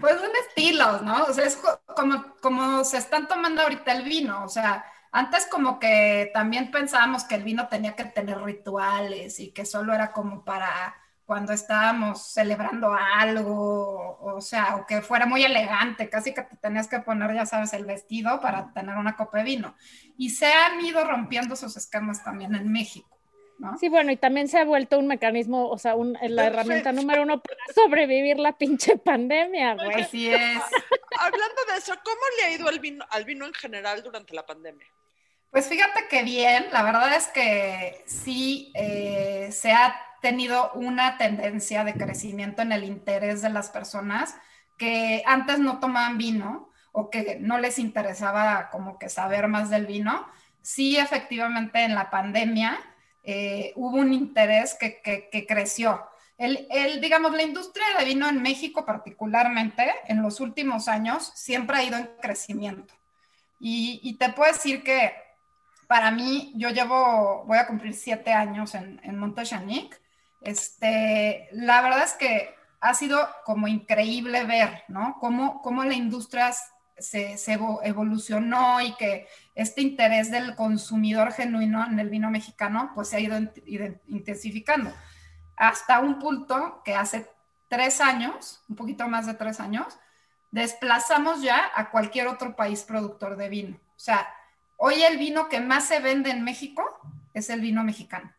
Pues 0.00 0.20
son 0.20 0.30
estilos, 0.48 1.02
¿no? 1.02 1.24
O 1.24 1.32
sea, 1.32 1.44
es 1.46 1.56
co- 1.56 1.80
como, 1.94 2.34
como 2.40 2.84
se 2.84 2.98
están 2.98 3.26
tomando 3.28 3.62
ahorita 3.62 3.92
el 3.92 4.02
vino. 4.02 4.44
O 4.44 4.48
sea, 4.48 4.84
antes 5.12 5.46
como 5.46 5.78
que 5.78 6.30
también 6.34 6.70
pensábamos 6.70 7.24
que 7.24 7.36
el 7.36 7.42
vino 7.44 7.68
tenía 7.68 7.94
que 7.96 8.04
tener 8.04 8.40
rituales 8.42 9.40
y 9.40 9.52
que 9.52 9.64
solo 9.64 9.94
era 9.94 10.12
como 10.12 10.44
para 10.44 10.94
cuando 11.24 11.52
estábamos 11.52 12.22
celebrando 12.32 12.94
algo, 12.94 14.18
o 14.20 14.40
sea, 14.40 14.76
o 14.76 14.86
que 14.86 15.00
fuera 15.00 15.26
muy 15.26 15.42
elegante, 15.44 16.08
casi 16.10 16.34
que 16.34 16.42
te 16.42 16.56
tenías 16.56 16.86
que 16.88 17.00
poner, 17.00 17.34
ya 17.34 17.46
sabes, 17.46 17.72
el 17.72 17.86
vestido 17.86 18.40
para 18.40 18.72
tener 18.72 18.96
una 18.96 19.16
copa 19.16 19.38
de 19.38 19.44
vino. 19.44 19.74
Y 20.18 20.30
se 20.30 20.52
han 20.52 20.80
ido 20.84 21.04
rompiendo 21.04 21.54
esos 21.54 21.76
esquemas 21.76 22.22
también 22.22 22.54
en 22.54 22.70
México, 22.70 23.18
¿no? 23.58 23.76
Sí, 23.78 23.88
bueno, 23.88 24.12
y 24.12 24.16
también 24.16 24.48
se 24.48 24.58
ha 24.58 24.64
vuelto 24.64 24.98
un 24.98 25.06
mecanismo, 25.06 25.68
o 25.70 25.78
sea, 25.78 25.94
un- 25.94 26.18
la 26.20 26.46
herramienta 26.46 26.92
número 26.92 27.22
uno 27.22 27.40
para 27.40 27.58
sobrevivir 27.74 28.38
la 28.38 28.56
pinche 28.58 28.98
pandemia, 28.98 29.74
güey. 29.74 30.02
Así 30.02 30.28
es. 30.28 30.60
Hablando 31.18 31.64
de 31.72 31.78
eso, 31.78 31.94
¿cómo 32.04 32.20
le 32.38 32.44
ha 32.44 32.50
ido 32.54 32.68
al 32.68 32.80
vino, 32.80 33.04
al 33.10 33.24
vino 33.24 33.46
en 33.46 33.54
general 33.54 34.02
durante 34.02 34.34
la 34.34 34.44
pandemia? 34.44 34.86
Pues 35.54 35.68
fíjate 35.68 36.08
que 36.10 36.24
bien, 36.24 36.66
la 36.72 36.82
verdad 36.82 37.14
es 37.14 37.28
que 37.28 38.02
sí 38.06 38.72
eh, 38.74 39.50
se 39.52 39.70
ha 39.70 39.94
tenido 40.20 40.72
una 40.72 41.16
tendencia 41.16 41.84
de 41.84 41.94
crecimiento 41.94 42.60
en 42.60 42.72
el 42.72 42.82
interés 42.82 43.40
de 43.40 43.50
las 43.50 43.70
personas 43.70 44.34
que 44.78 45.22
antes 45.26 45.60
no 45.60 45.78
tomaban 45.78 46.18
vino 46.18 46.70
o 46.90 47.08
que 47.08 47.38
no 47.38 47.58
les 47.58 47.78
interesaba 47.78 48.68
como 48.70 48.98
que 48.98 49.08
saber 49.08 49.46
más 49.46 49.70
del 49.70 49.86
vino. 49.86 50.26
Sí, 50.60 50.96
efectivamente, 50.96 51.84
en 51.84 51.94
la 51.94 52.10
pandemia 52.10 52.76
eh, 53.22 53.74
hubo 53.76 53.98
un 53.98 54.12
interés 54.12 54.74
que, 54.74 55.46
creció. 55.46 56.04
El, 56.36 56.66
el, 56.68 57.00
digamos, 57.00 57.32
la 57.32 57.44
industria 57.44 57.86
de 57.96 58.04
vino 58.04 58.28
en 58.28 58.42
México 58.42 58.84
particularmente, 58.84 59.88
en 60.08 60.20
los 60.20 60.40
últimos 60.40 60.88
años, 60.88 61.30
siempre 61.36 61.76
ha 61.76 61.84
ido 61.84 61.96
en 61.96 62.10
crecimiento. 62.20 62.92
Y, 63.60 64.00
y 64.02 64.14
te 64.14 64.30
puedo 64.30 64.52
decir 64.52 64.82
que 64.82 65.22
para 65.94 66.10
mí, 66.10 66.52
yo 66.56 66.70
llevo, 66.70 67.44
voy 67.46 67.56
a 67.56 67.68
cumplir 67.68 67.94
siete 67.94 68.32
años 68.32 68.74
en, 68.74 69.00
en. 69.04 69.90
Este, 70.40 71.48
la 71.52 71.82
verdad 71.82 72.02
es 72.02 72.14
que 72.14 72.52
ha 72.80 72.94
sido 72.94 73.24
como 73.44 73.68
increíble 73.68 74.42
ver, 74.42 74.82
¿no? 74.88 75.18
Cómo, 75.20 75.62
cómo 75.62 75.84
la 75.84 75.94
industria 75.94 76.52
se, 76.98 77.38
se 77.38 77.60
evolucionó 77.84 78.80
y 78.80 78.96
que 78.96 79.28
este 79.54 79.82
interés 79.82 80.32
del 80.32 80.56
consumidor 80.56 81.30
genuino 81.30 81.86
en 81.86 82.00
el 82.00 82.10
vino 82.10 82.28
mexicano 82.28 82.90
pues 82.96 83.10
se 83.10 83.18
ha 83.18 83.20
ido 83.20 83.38
intensificando. 84.08 84.92
Hasta 85.56 86.00
un 86.00 86.18
punto 86.18 86.82
que 86.84 86.96
hace 86.96 87.30
tres 87.68 88.00
años, 88.00 88.64
un 88.68 88.74
poquito 88.74 89.06
más 89.06 89.26
de 89.26 89.34
tres 89.34 89.60
años, 89.60 89.96
desplazamos 90.50 91.40
ya 91.40 91.70
a 91.72 91.92
cualquier 91.92 92.26
otro 92.26 92.56
país 92.56 92.82
productor 92.82 93.36
de 93.36 93.48
vino. 93.48 93.76
O 93.76 94.00
sea, 94.00 94.26
hoy 94.76 95.02
el 95.02 95.18
vino 95.18 95.48
que 95.48 95.60
más 95.60 95.86
se 95.86 96.00
vende 96.00 96.30
en 96.30 96.44
México 96.44 96.82
es 97.32 97.50
el 97.50 97.60
vino 97.60 97.82
mexicano. 97.84 98.32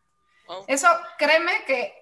Oh. 0.48 0.64
Eso, 0.66 0.88
créeme 1.18 1.52
que 1.66 1.92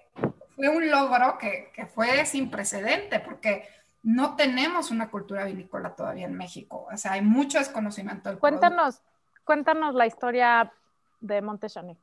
fue 0.55 0.69
un 0.69 0.89
logro 0.89 1.37
que, 1.37 1.71
que, 1.73 1.85
fue 1.85 2.25
sin 2.25 2.49
precedente, 2.49 3.19
porque 3.19 3.67
no 4.03 4.35
tenemos 4.35 4.91
una 4.91 5.09
cultura 5.09 5.43
vinícola 5.45 5.95
todavía 5.95 6.25
en 6.25 6.35
México. 6.35 6.87
O 6.91 6.97
sea, 6.97 7.13
hay 7.13 7.21
mucho 7.21 7.57
desconocimiento 7.57 8.29
del 8.29 8.39
Cuéntanos, 8.39 8.97
producto. 8.97 9.41
cuéntanos 9.45 9.95
la 9.95 10.05
historia 10.05 10.71
de 11.19 11.41
Montechanic. 11.41 11.97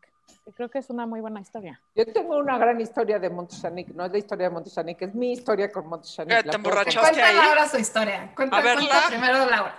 Creo 0.57 0.69
que 0.69 0.79
es 0.79 0.91
una 0.91 1.07
muy 1.07 1.21
buena 1.21 1.41
historia. 1.41 1.81
Yo 1.95 2.05
tengo 2.07 2.37
una 2.39 2.59
gran 2.59 2.81
historia 2.81 3.19
de 3.19 3.31
Montechanic, 3.31 3.89
no 3.89 4.05
es 4.05 4.13
la 4.13 4.19
historia 4.19 4.49
de 4.49 4.55
Montechanic, 4.55 5.03
es 5.03 5.15
mi 5.15 5.33
historia 5.33 5.71
con 5.71 5.87
Montechanic. 5.87 6.51
¿Te 6.51 6.57
emborrachaste 6.57 7.23
ahí? 7.23 7.37
Laura 7.37 7.69
su 7.69 7.79
historia. 7.79 8.33
Cuenta, 8.35 8.57
A 8.57 8.63
verla. 8.63 8.89
cuenta 8.89 9.09
primero 9.09 9.39
Laura. 9.49 9.75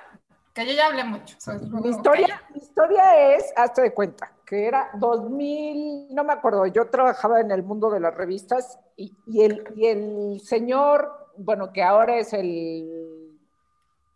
Que 0.54 0.66
yo 0.68 0.74
ya 0.74 0.88
hablé 0.88 1.04
mucho. 1.04 1.36
Soy 1.40 1.58
mi, 1.60 1.90
historia, 1.90 2.44
mi 2.54 2.60
historia 2.60 3.36
es, 3.36 3.52
hazte 3.56 3.82
de 3.82 3.94
cuenta, 3.94 4.32
que 4.46 4.68
era 4.68 4.92
2000, 4.96 6.14
no 6.14 6.24
me 6.24 6.34
acuerdo, 6.34 6.68
yo 6.68 6.90
trabajaba 6.90 7.42
en 7.42 7.52
el 7.52 7.64
mundo 7.64 7.90
de 7.90 8.00
las 8.00 8.14
revistas 8.16 8.80
y, 8.96 9.12
y, 9.26 9.44
el, 9.44 9.64
y 9.76 9.88
el 9.88 10.42
señor 10.42 11.24
bueno, 11.38 11.72
que 11.72 11.84
ahora 11.84 12.18
es 12.18 12.34
el, 12.34 13.38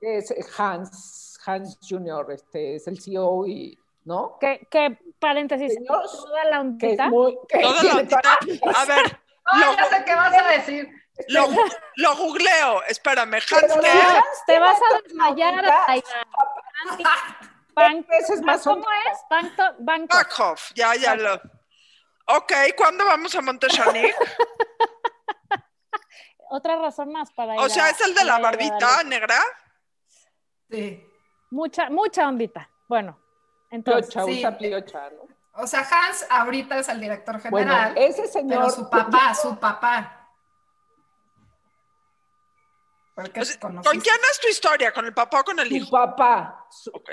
es 0.01 0.33
Hans, 0.59 1.39
Hans 1.45 1.79
Jr., 1.87 2.31
este, 2.31 2.75
es 2.75 2.87
el 2.87 3.01
CEO 3.01 3.47
y, 3.47 3.77
¿no? 4.05 4.37
Que, 4.39 4.67
que 4.69 4.97
paréntesis, 5.19 5.73
Señor, 5.73 6.03
toda 6.03 6.43
la 6.45 6.77
Que 6.77 6.93
es 6.93 6.99
ondita. 6.99 7.09
muy... 7.09 7.37
que 7.47 7.59
Toda 7.59 7.83
la 7.83 7.93
ondita. 7.95 8.19
A 8.75 8.85
ver, 8.85 9.19
No, 9.53 9.71
lo, 9.71 9.77
ya 9.77 9.85
sé 9.85 10.03
qué 10.05 10.15
vas 10.15 10.33
a 10.33 10.47
decir. 10.49 10.89
Lo, 11.29 11.47
lo 11.95 12.15
googleo. 12.15 12.83
Espérame, 12.83 13.35
Hans, 13.35 13.73
Te 14.45 14.59
vas 14.59 14.79
a 14.79 15.01
desmayar. 15.03 15.65
Bank- 17.73 18.07
veces 18.07 18.41
más 18.41 18.63
¿Cómo 18.63 18.85
es? 19.11 19.19
Banco, 19.29 19.63
banco. 19.79 20.15
Backhoff, 20.15 20.71
ya, 20.73 20.95
ya 20.95 21.15
lo. 21.15 21.33
Ok, 22.29 22.51
¿cuándo 22.75 23.05
vamos 23.05 23.33
a 23.35 23.41
Montechanic? 23.41 24.15
Otra 26.49 26.77
razón 26.77 27.11
más 27.11 27.31
para 27.33 27.55
ir 27.55 27.59
O 27.61 27.69
sea, 27.69 27.85
a- 27.85 27.89
¿es 27.91 28.01
el 28.01 28.15
de 28.15 28.23
la 28.23 28.39
barbita 28.39 29.03
negra? 29.03 29.37
Sí. 30.69 31.03
Mucha, 31.51 31.89
mucha 31.89 32.27
ondita. 32.27 32.69
Bueno, 32.87 33.19
entonces. 33.69 34.13
Piocha, 34.13 34.25
Sí. 34.25 34.39
usa 34.39 34.57
piocha, 34.57 35.09
¿no? 35.11 35.27
O 35.61 35.67
sea, 35.67 35.79
Hans 35.81 36.25
ahorita 36.29 36.77
es 36.79 36.89
el 36.89 36.99
director 36.99 37.39
Bueno, 37.49 37.71
general, 37.73 37.97
ese 37.97 38.27
señor... 38.27 38.59
pero 38.59 38.69
su 38.69 38.89
papá, 38.89 39.33
su 39.33 39.57
papá. 39.59 40.29
Porque 42.99 43.06
O 43.17 43.23
sea, 43.43 43.59
¿Con 43.59 43.99
quién 43.99 44.15
es 44.31 44.39
tu 44.39 44.47
historia? 44.47 44.91
¿Con 44.91 45.05
el 45.05 45.13
papá 45.13 45.39
o 45.39 45.43
con 45.43 45.59
el 45.59 45.67
Su 45.67 45.73
hijo? 45.75 45.89
papá. 45.91 46.65
su- 46.69 46.91
Ok. 46.93 47.09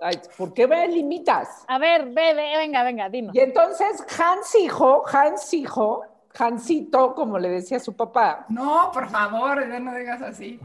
Ay, 0.00 0.20
¿Por 0.36 0.52
qué 0.52 0.66
me 0.66 0.88
limitas? 0.88 1.64
A 1.68 1.78
ver, 1.78 2.06
ve, 2.06 2.34
ve, 2.34 2.56
venga, 2.56 2.82
venga, 2.82 3.08
dinos. 3.08 3.32
Y 3.36 3.38
entonces 3.38 4.04
Hans 4.18 4.52
hijo, 4.56 5.04
Hans 5.06 5.54
hijo, 5.54 6.04
Hansito, 6.36 7.14
como 7.14 7.38
le 7.38 7.48
decía 7.50 7.78
su 7.78 7.94
papá, 7.94 8.46
No, 8.48 8.90
por 8.92 9.08
favor, 9.08 9.60
ya 9.68 9.78
no 9.78 9.94
digas 9.94 10.20
así. 10.22 10.58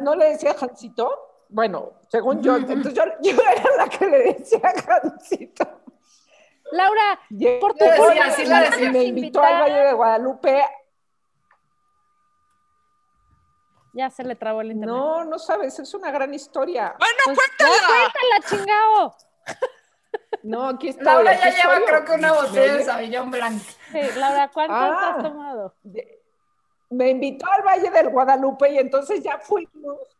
¿no 0.00 0.14
le 0.14 0.30
decía 0.30 0.54
Hansito? 0.58 1.44
Bueno, 1.50 1.92
según 2.08 2.40
yo, 2.42 2.56
entonces 2.56 2.94
yo, 2.94 3.02
yo 3.20 3.32
era 3.42 3.76
la 3.76 3.88
que 3.88 4.06
le 4.06 4.18
decía 4.32 4.72
Hansito. 5.02 5.82
Laura, 6.72 7.20
Y 7.28 7.46
Por 7.58 7.74
tu 7.74 7.84
decía, 7.84 7.98
culpa, 8.06 8.30
sí 8.30 8.44
decía. 8.46 8.90
me 8.90 9.04
invitó 9.04 9.42
al. 9.42 9.60
Valle 9.64 9.80
de 9.80 9.92
Guadalupe. 9.92 10.64
Ya 13.94 14.10
se 14.10 14.24
le 14.24 14.34
trabó 14.34 14.60
el 14.60 14.72
internet. 14.72 14.94
No, 14.94 15.24
no 15.24 15.38
sabes, 15.38 15.78
es 15.78 15.94
una 15.94 16.10
gran 16.10 16.34
historia. 16.34 16.94
Bueno, 16.98 17.14
Pues, 17.24 17.38
cuéntala. 17.38 17.78
ya 17.80 17.86
cuéntala, 17.86 18.48
chingao. 18.66 19.16
No, 20.42 20.68
aquí 20.68 20.88
está. 20.88 21.04
Laura 21.04 21.30
aquí 21.30 21.40
ya 21.42 21.50
lleva 21.52 21.86
creo 21.86 22.04
que 22.04 22.12
una 22.12 22.32
botella 22.32 22.60
de 22.60 22.74
oye- 22.74 22.84
Sauvignon 22.84 23.30
Blanc. 23.30 23.62
Sí, 23.92 24.00
Laura, 24.16 24.50
¿cuántas 24.52 24.76
Ah. 24.78 25.14
has 25.16 25.22
tomado? 25.22 25.74
de- 25.82 26.22
Me 26.90 27.10
invitó 27.10 27.46
al 27.50 27.62
Valle 27.62 27.88
del 27.90 28.10
Guadalupe 28.10 28.68
y 28.70 28.78
entonces 28.78 29.22
ya 29.22 29.38
fuimos. 29.38 30.13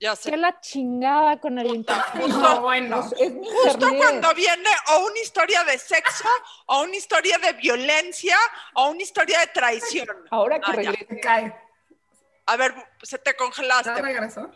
Ya 0.00 0.10
¿Qué 0.12 0.16
sé. 0.16 0.36
la 0.36 0.60
chingada 0.60 1.38
con 1.40 1.58
el 1.58 1.66
internet? 1.74 2.04
Justo, 2.12 2.38
No, 2.38 2.60
bueno. 2.60 3.00
Es 3.18 3.32
mi 3.32 3.44
justo 3.48 3.70
internet. 3.72 3.98
cuando 3.98 4.34
viene 4.34 4.70
o 4.92 5.06
una 5.06 5.20
historia 5.20 5.64
de 5.64 5.76
sexo, 5.78 6.28
o 6.66 6.82
una 6.82 6.94
historia 6.96 7.36
de 7.38 7.52
violencia, 7.54 8.36
o 8.74 8.90
una 8.90 9.02
historia 9.02 9.40
de 9.40 9.46
traición. 9.48 10.06
Ahora 10.30 10.60
que 10.60 10.70
Ah, 10.70 10.82
ya. 10.82 10.92
cae. 11.20 11.56
A 12.46 12.56
ver, 12.56 12.74
se 13.02 13.18
te 13.18 13.30
¿Ya 13.32 13.36
congelaste. 13.36 14.00
regresó? 14.00 14.50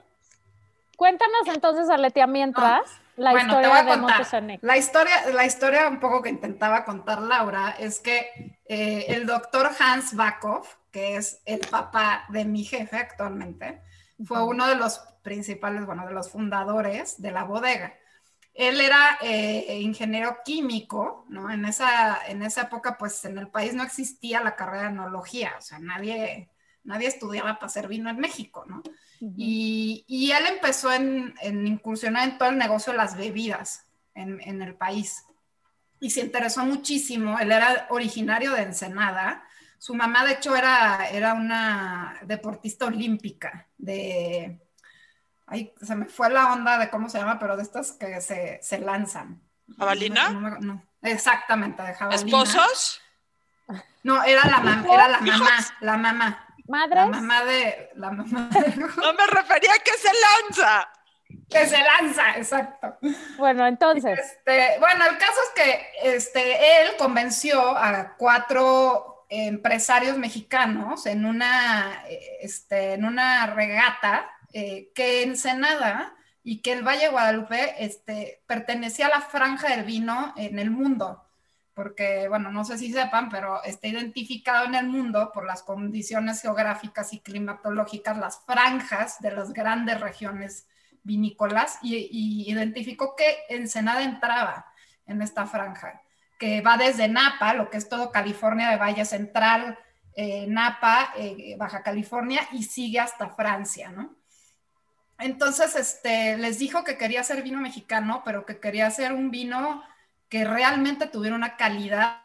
Cuéntanos 0.96 1.48
entonces, 1.48 1.90
Aletia, 1.90 2.26
mientras 2.28 2.82
la 3.16 3.32
Bueno, 3.32 3.60
te 3.60 3.66
voy 3.68 3.78
historia 3.78 3.80
a 3.80 3.96
de 3.96 4.00
contar. 4.00 4.58
La 4.62 4.76
historia, 4.76 5.26
la 5.32 5.44
historia 5.44 5.88
un 5.88 5.98
poco 5.98 6.22
que 6.22 6.28
intentaba 6.28 6.84
contar 6.84 7.20
Laura 7.20 7.74
es 7.78 7.98
que 7.98 8.56
eh, 8.66 9.06
el 9.08 9.26
doctor 9.26 9.70
Hans 9.78 10.14
Backhoff, 10.14 10.76
que 10.92 11.16
es 11.16 11.42
el 11.46 11.58
papá 11.60 12.24
de 12.28 12.44
mi 12.44 12.64
jefe 12.64 12.96
actualmente, 12.96 13.82
fue 14.24 14.42
uno 14.44 14.68
de 14.68 14.76
los 14.76 15.00
principales, 15.22 15.86
bueno, 15.86 16.06
de 16.06 16.12
los 16.12 16.30
fundadores 16.30 17.20
de 17.20 17.30
la 17.30 17.44
bodega. 17.44 17.94
Él 18.54 18.80
era 18.80 19.18
eh, 19.22 19.78
ingeniero 19.80 20.38
químico, 20.44 21.24
¿no? 21.28 21.50
En 21.50 21.64
esa, 21.64 22.18
en 22.26 22.42
esa 22.42 22.62
época, 22.62 22.98
pues 22.98 23.24
en 23.24 23.38
el 23.38 23.48
país 23.48 23.72
no 23.72 23.82
existía 23.82 24.42
la 24.42 24.56
carrera 24.56 24.84
de 24.84 24.90
enología, 24.90 25.54
o 25.58 25.62
sea, 25.62 25.78
nadie, 25.78 26.50
nadie 26.84 27.08
estudiaba 27.08 27.54
para 27.54 27.66
hacer 27.66 27.88
vino 27.88 28.10
en 28.10 28.18
México, 28.18 28.64
¿no? 28.66 28.82
Ujú. 29.20 29.34
Y, 29.38 30.04
y 30.06 30.32
él 30.32 30.44
empezó 30.48 30.92
en, 30.92 31.34
en 31.40 31.66
incursionar 31.66 32.28
en 32.28 32.36
todo 32.36 32.50
el 32.50 32.58
negocio 32.58 32.92
de 32.92 32.98
las 32.98 33.16
bebidas 33.16 33.86
en, 34.14 34.38
en 34.42 34.60
el 34.60 34.74
país. 34.74 35.24
Y 35.98 36.10
se 36.10 36.20
interesó 36.20 36.64
muchísimo. 36.66 37.38
Él 37.38 37.52
era 37.52 37.86
originario 37.88 38.52
de 38.52 38.62
Ensenada. 38.62 39.44
Su 39.78 39.94
mamá, 39.94 40.26
de 40.26 40.32
hecho, 40.32 40.54
era, 40.56 41.08
era 41.08 41.32
una 41.34 42.18
deportista 42.26 42.86
olímpica 42.86 43.68
de... 43.78 44.60
Ay, 45.52 45.74
se 45.82 45.94
me 45.94 46.06
fue 46.06 46.30
la 46.30 46.52
onda 46.52 46.78
de 46.78 46.88
cómo 46.88 47.08
se 47.10 47.18
llama, 47.18 47.38
pero 47.38 47.56
de 47.56 47.62
estas 47.62 47.92
que 47.92 48.20
se, 48.22 48.58
se 48.62 48.78
lanzan. 48.78 49.40
¿Jabalina? 49.78 50.30
No, 50.30 50.40
no 50.40 50.50
me- 50.50 50.66
no. 50.66 50.82
Exactamente, 51.02 51.82
de 51.82 51.92
jabalina. 51.94 52.24
¿Esposos? 52.24 53.00
No, 54.02 54.22
era 54.24 54.44
la, 54.46 54.58
mam- 54.60 54.92
era 54.92 55.08
la 55.08 55.20
mamá, 55.20 55.50
la 55.80 55.96
mamá. 55.96 56.46
La 56.66 56.78
¿Madres? 56.78 57.06
mamá 57.08 57.44
de... 57.44 57.90
La 57.96 58.10
mamá 58.10 58.48
de- 58.50 58.76
No 58.96 59.12
me 59.14 59.26
refería 59.26 59.72
a 59.74 59.78
que 59.78 59.92
se 59.92 60.08
lanza. 60.48 60.88
que 61.50 61.66
se 61.66 61.78
lanza, 61.82 62.36
exacto. 62.36 62.96
Bueno, 63.36 63.66
entonces, 63.66 64.18
Este, 64.18 64.78
bueno, 64.80 65.04
el 65.06 65.18
caso 65.18 65.38
es 65.44 65.62
que 65.62 65.86
este, 66.16 66.82
él 66.82 66.92
convenció 66.98 67.76
a 67.76 68.14
cuatro 68.16 69.26
empresarios 69.28 70.16
mexicanos 70.18 71.06
en 71.06 71.24
una, 71.24 72.04
este, 72.40 72.94
en 72.94 73.04
una 73.04 73.46
regata 73.46 74.30
eh, 74.52 74.90
que 74.94 75.22
Ensenada 75.22 76.14
y 76.42 76.60
que 76.60 76.72
el 76.72 76.86
Valle 76.86 77.08
Guadalupe 77.08 77.84
este, 77.84 78.42
pertenecía 78.46 79.06
a 79.06 79.10
la 79.10 79.20
franja 79.20 79.68
del 79.68 79.84
vino 79.84 80.34
en 80.36 80.58
el 80.58 80.70
mundo. 80.70 81.22
Porque, 81.74 82.28
bueno, 82.28 82.52
no 82.52 82.64
sé 82.64 82.76
si 82.76 82.92
sepan, 82.92 83.30
pero 83.30 83.62
está 83.64 83.86
identificado 83.86 84.66
en 84.66 84.74
el 84.74 84.86
mundo 84.88 85.30
por 85.32 85.46
las 85.46 85.62
condiciones 85.62 86.42
geográficas 86.42 87.12
y 87.14 87.20
climatológicas, 87.20 88.18
las 88.18 88.40
franjas 88.44 89.20
de 89.20 89.32
las 89.32 89.52
grandes 89.52 90.00
regiones 90.00 90.66
vinícolas 91.02 91.78
y, 91.82 91.96
y 92.10 92.50
identificó 92.50 93.16
que 93.16 93.38
Ensenada 93.48 94.02
entraba 94.02 94.66
en 95.06 95.22
esta 95.22 95.46
franja, 95.46 96.02
que 96.38 96.60
va 96.60 96.76
desde 96.76 97.08
Napa, 97.08 97.54
lo 97.54 97.70
que 97.70 97.78
es 97.78 97.88
todo 97.88 98.12
California 98.12 98.70
de 98.70 98.76
Valle 98.76 99.04
Central, 99.04 99.78
eh, 100.14 100.46
Napa, 100.48 101.12
eh, 101.16 101.56
Baja 101.58 101.82
California, 101.82 102.40
y 102.52 102.64
sigue 102.64 103.00
hasta 103.00 103.30
Francia, 103.30 103.90
¿no? 103.90 104.14
Entonces, 105.22 105.76
este, 105.76 106.36
les 106.36 106.58
dijo 106.58 106.84
que 106.84 106.96
quería 106.98 107.20
hacer 107.20 107.42
vino 107.42 107.60
mexicano, 107.60 108.22
pero 108.24 108.44
que 108.44 108.60
quería 108.60 108.86
hacer 108.86 109.12
un 109.12 109.30
vino 109.30 109.82
que 110.28 110.44
realmente 110.44 111.06
tuviera 111.06 111.36
una 111.36 111.56
calidad 111.56 112.20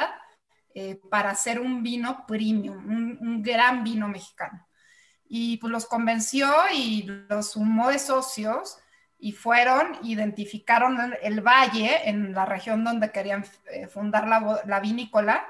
eh, 0.73 0.99
para 1.09 1.31
hacer 1.31 1.59
un 1.59 1.83
vino 1.83 2.25
premium, 2.27 2.77
un, 2.77 3.41
gran 3.43 3.83
vino 3.83 4.07
mexicano 4.07 4.65
y 5.27 5.57
pues 5.57 5.71
los 5.71 5.85
convenció 5.85 6.49
y 6.73 7.03
los 7.29 7.51
sumó 7.51 7.89
de 7.89 7.99
socios 7.99 8.77
y 9.19 9.31
fueron, 9.33 9.97
identificaron 10.03 11.15
el, 11.21 11.41
valle 11.41 12.07
en 12.07 12.33
la 12.33 12.45
región 12.45 12.83
donde 12.83 13.11
querían 13.11 13.43
eh, 13.71 13.87
fundar 13.87 14.27
la 14.27 14.79
vinícola 14.79 15.45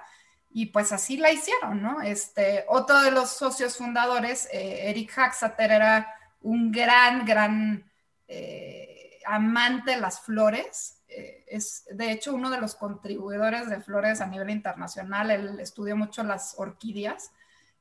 y 0.49 0.67
pues 0.67 0.91
así 0.91 1.17
la 1.17 1.31
hicieron, 1.31 1.81
¿no? 1.81 2.01
Este, 2.01 2.65
otro 2.67 3.01
de 3.01 3.11
los 3.11 3.29
socios 3.29 3.77
fundadores, 3.77 4.47
eh, 4.51 4.89
Eric 4.89 5.15
Haxater, 5.15 5.71
era 5.71 6.16
un 6.41 6.71
gran, 6.71 7.25
gran 7.25 7.89
eh, 8.27 9.19
amante 9.25 9.91
de 9.91 9.97
las 10.01 10.21
flores. 10.21 11.03
eh, 11.07 11.45
es 11.47 11.85
de 11.91 12.11
hecho 12.11 12.33
uno 12.33 12.49
de 12.49 12.59
los 12.59 12.75
contribuidores 12.75 13.69
de 13.69 13.79
flores 13.81 14.21
a 14.21 14.27
nivel 14.27 14.49
internacional. 14.49 15.31
Él 15.31 15.59
estudió 15.59 15.95
mucho 15.95 16.23
las 16.23 16.55
orquídeas 16.57 17.31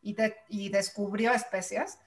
y, 0.02 0.14
de- 0.14 0.36
y 0.48 0.68
descubrió 0.68 1.32
especies. 1.32 1.98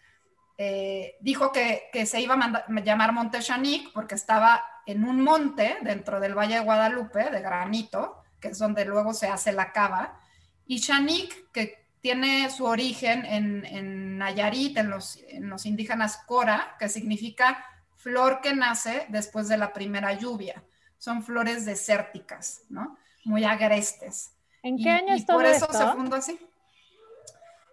Eh, 0.57 1.15
dijo 1.21 1.51
que, 1.51 1.89
que 1.93 2.05
se 2.05 2.19
iba 2.19 2.35
a 2.35 2.81
llamar 2.81 3.13
Monte 3.13 3.39
Chanic 3.39 3.93
porque 3.93 4.15
estaba 4.15 4.63
en 4.85 5.05
un 5.05 5.21
monte 5.21 5.77
dentro 5.83 6.19
del 6.19 6.35
Valle 6.37 6.55
de 6.55 6.59
Guadalupe, 6.65 7.29
de 7.29 7.41
granito, 7.41 8.23
que 8.41 8.49
es 8.49 8.57
donde 8.59 8.83
luego 8.85 9.13
se 9.13 9.27
hace 9.27 9.51
la 9.53 9.71
cava, 9.71 10.19
y 10.65 10.81
Chanic, 10.81 11.51
que 11.51 11.78
tiene 12.01 12.49
su 12.49 12.65
origen 12.65 13.25
en, 13.25 13.65
en 13.65 14.17
Nayarit, 14.17 14.77
en 14.77 14.89
los, 14.89 15.17
en 15.27 15.49
los 15.49 15.65
indígenas 15.65 16.17
Cora, 16.25 16.75
que 16.79 16.89
significa 16.89 17.65
flor 17.95 18.41
que 18.41 18.53
nace 18.53 19.05
después 19.09 19.47
de 19.47 19.57
la 19.57 19.73
primera 19.73 20.13
lluvia. 20.13 20.63
Son 20.97 21.23
flores 21.23 21.65
desérticas, 21.65 22.63
¿no? 22.69 22.97
Muy 23.25 23.43
agrestes. 23.43 24.33
¿en 24.63 24.77
qué 24.77 24.89
año 24.89 25.15
y 25.15 25.25
todo 25.25 25.37
por 25.37 25.45
eso 25.45 25.65
esto? 25.65 25.77
se 25.77 25.87
fundó 25.93 26.15
así. 26.15 26.39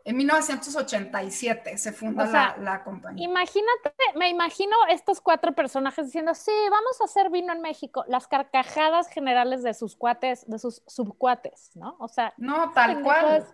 En 0.04 0.16
1987 0.18 1.78
se 1.78 1.92
funda 1.92 2.24
O 2.24 2.30
sea, 2.30 2.54
la, 2.58 2.62
la 2.62 2.84
compañía. 2.84 3.24
Imagínate, 3.24 3.92
me 4.14 4.28
imagino 4.28 4.76
estos 4.88 5.20
cuatro 5.20 5.52
personajes 5.52 6.06
diciendo, 6.06 6.32
sí, 6.32 6.52
vamos 6.70 7.00
a 7.00 7.04
hacer 7.04 7.28
vino 7.28 7.52
en 7.52 7.60
México. 7.60 8.04
Las 8.06 8.28
carcajadas 8.28 9.08
generales 9.08 9.64
de 9.64 9.74
sus 9.74 9.96
cuates, 9.96 10.48
de 10.48 10.60
sus 10.60 10.80
subcuates, 10.86 11.72
¿no? 11.74 11.96
O 11.98 12.06
sea, 12.06 12.34
No, 12.36 12.70
tal 12.70 13.02
cual. 13.02 13.44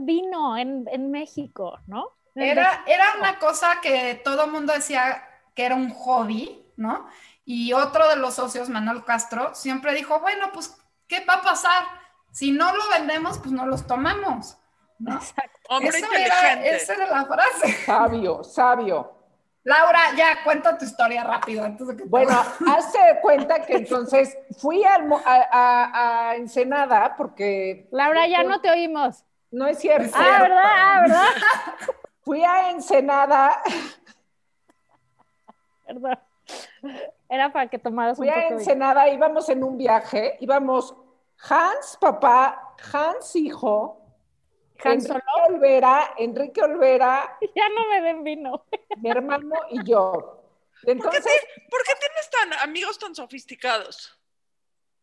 Vino 0.00 0.56
en, 0.56 0.86
en 0.90 1.10
México, 1.10 1.78
¿no? 1.86 2.12
Era, 2.34 2.84
era 2.86 3.04
una 3.18 3.38
cosa 3.38 3.80
que 3.82 4.20
todo 4.24 4.44
el 4.44 4.50
mundo 4.50 4.72
decía 4.72 5.22
que 5.54 5.64
era 5.66 5.74
un 5.74 5.90
hobby, 5.90 6.64
¿no? 6.76 7.06
Y 7.44 7.72
otro 7.72 8.08
de 8.08 8.16
los 8.16 8.34
socios, 8.34 8.68
Manuel 8.68 9.04
Castro, 9.04 9.54
siempre 9.54 9.94
dijo, 9.94 10.20
bueno, 10.20 10.50
pues, 10.52 10.76
¿qué 11.08 11.24
va 11.24 11.34
a 11.34 11.42
pasar? 11.42 11.84
Si 12.32 12.52
no 12.52 12.74
lo 12.74 12.88
vendemos, 12.90 13.38
pues 13.38 13.50
no 13.50 13.66
los 13.66 13.86
tomamos. 13.86 14.56
¿no? 14.98 15.16
Exacto. 15.16 15.58
Hombre 15.68 15.98
Eso 15.98 16.06
era, 16.14 16.64
esa 16.66 16.94
era 16.94 17.06
la 17.06 17.24
frase. 17.26 17.72
Sabio, 17.84 18.44
sabio. 18.44 19.12
Laura, 19.64 20.14
ya, 20.16 20.42
cuenta 20.42 20.78
tu 20.78 20.84
historia 20.84 21.22
rápido 21.24 21.64
antes 21.64 21.86
de 21.86 21.96
que 21.96 22.02
te- 22.04 22.08
Bueno, 22.08 22.30
hazte 22.66 22.98
de 22.98 23.20
cuenta 23.20 23.64
que 23.66 23.74
entonces 23.76 24.36
fui 24.58 24.82
al 24.84 25.12
a, 25.12 25.18
a- 25.52 26.30
a 26.30 26.36
Ensenada 26.36 27.14
porque 27.16 27.88
Laura, 27.90 28.26
ya 28.28 28.42
no 28.44 28.60
te 28.60 28.70
oímos. 28.70 29.24
No 29.50 29.66
es 29.66 29.78
cierto. 29.78 30.04
Es 30.06 30.12
Ah, 30.14 30.18
cierto. 30.24 30.42
¿verdad? 30.42 30.64
Ah, 30.64 31.00
¿verdad? 31.02 31.26
Fui 32.22 32.44
a 32.44 32.70
Ensenada, 32.70 33.62
Perdón. 35.86 36.18
Era 37.28 37.52
para 37.52 37.68
que 37.68 37.78
tomaras 37.78 38.18
un 38.18 38.24
fui 38.24 38.28
a 38.28 38.34
poco 38.34 38.48
de... 38.48 38.54
Ensenada, 38.54 39.08
íbamos 39.08 39.48
en 39.48 39.62
un 39.64 39.76
viaje, 39.76 40.36
íbamos 40.40 40.94
Hans, 41.48 41.96
papá, 42.00 42.74
Hans, 42.92 43.34
hijo, 43.36 44.00
Han 44.84 44.92
Enrique 44.94 45.08
Solo. 45.08 45.22
Olvera, 45.48 46.14
Enrique 46.18 46.62
Olvera, 46.62 47.38
Ya 47.54 47.68
no 47.68 47.88
me 47.88 48.00
den 48.02 48.24
vino. 48.24 48.64
mi 48.96 49.10
hermano 49.10 49.54
y 49.70 49.82
yo. 49.84 50.12
¿Por 50.12 50.84
qué, 50.84 50.92
Entonces, 50.92 51.24
ti- 51.24 51.60
por 51.70 51.82
qué 51.84 51.92
tienes 52.00 52.30
tan 52.30 52.68
amigos 52.68 52.98
tan 52.98 53.14
sofisticados? 53.14 54.18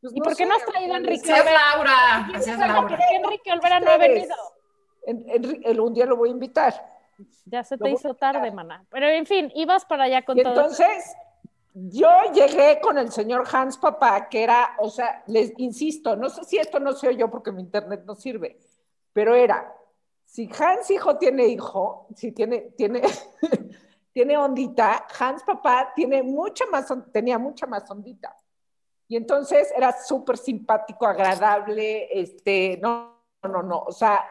Pues, 0.01 0.13
¿Y 0.15 0.21
por 0.21 0.35
qué 0.35 0.45
no 0.45 0.55
has 0.55 0.65
traído 0.65 0.93
a 0.93 0.97
Enrique? 0.97 1.31
Es 1.31 1.45
Laura, 1.45 2.29
así 2.35 2.49
es 2.51 2.57
¿Por 2.57 2.67
Laura. 2.67 2.97
qué 2.97 3.15
Enrique 3.15 3.51
Olvera 3.51 3.79
no 3.79 3.91
ha 3.91 3.97
venido? 3.97 4.35
En- 5.05 5.25
el, 5.65 5.79
un 5.79 5.93
día 5.93 6.05
lo 6.05 6.17
voy 6.17 6.29
a 6.29 6.31
invitar. 6.33 6.73
Ya 7.45 7.63
se 7.63 7.77
te 7.77 7.89
hizo 7.89 8.13
tarde, 8.13 8.51
mana. 8.51 8.85
Pero 8.89 9.07
en 9.07 9.25
fin, 9.25 9.51
ibas 9.55 9.85
para 9.85 10.03
allá 10.03 10.23
con 10.23 10.37
Y 10.37 10.43
todo. 10.43 10.53
entonces, 10.53 11.15
yo 11.73 12.09
llegué 12.33 12.79
con 12.81 12.97
el 12.97 13.11
señor 13.11 13.45
Hans 13.51 13.77
Papá, 13.77 14.27
que 14.29 14.43
era, 14.43 14.75
o 14.79 14.89
sea, 14.89 15.23
les 15.27 15.53
insisto, 15.57 16.15
no 16.15 16.29
sé 16.29 16.43
si 16.43 16.57
esto 16.57 16.79
no 16.79 16.93
se 16.93 17.07
oyó 17.07 17.29
porque 17.31 17.51
mi 17.51 17.61
internet 17.61 18.03
no 18.05 18.15
sirve, 18.15 18.59
pero 19.13 19.33
era, 19.33 19.73
si 20.25 20.49
Hans 20.59 20.91
hijo 20.91 21.17
tiene 21.17 21.47
hijo, 21.47 22.07
si 22.15 22.31
tiene, 22.33 22.71
tiene, 22.77 23.01
tiene 24.13 24.37
ondita, 24.37 25.07
Hans 25.19 25.43
Papá 25.43 25.93
tiene 25.95 26.21
mucha 26.23 26.65
más, 26.67 26.91
tenía 27.11 27.37
mucha 27.39 27.65
más 27.65 27.89
ondita. 27.89 28.35
Y 29.07 29.15
entonces 29.15 29.71
era 29.75 29.91
súper 29.91 30.37
simpático, 30.37 31.05
agradable, 31.05 32.09
este, 32.11 32.79
no, 32.81 33.23
no, 33.43 33.63
no, 33.63 33.79
o 33.79 33.91
sea, 33.91 34.25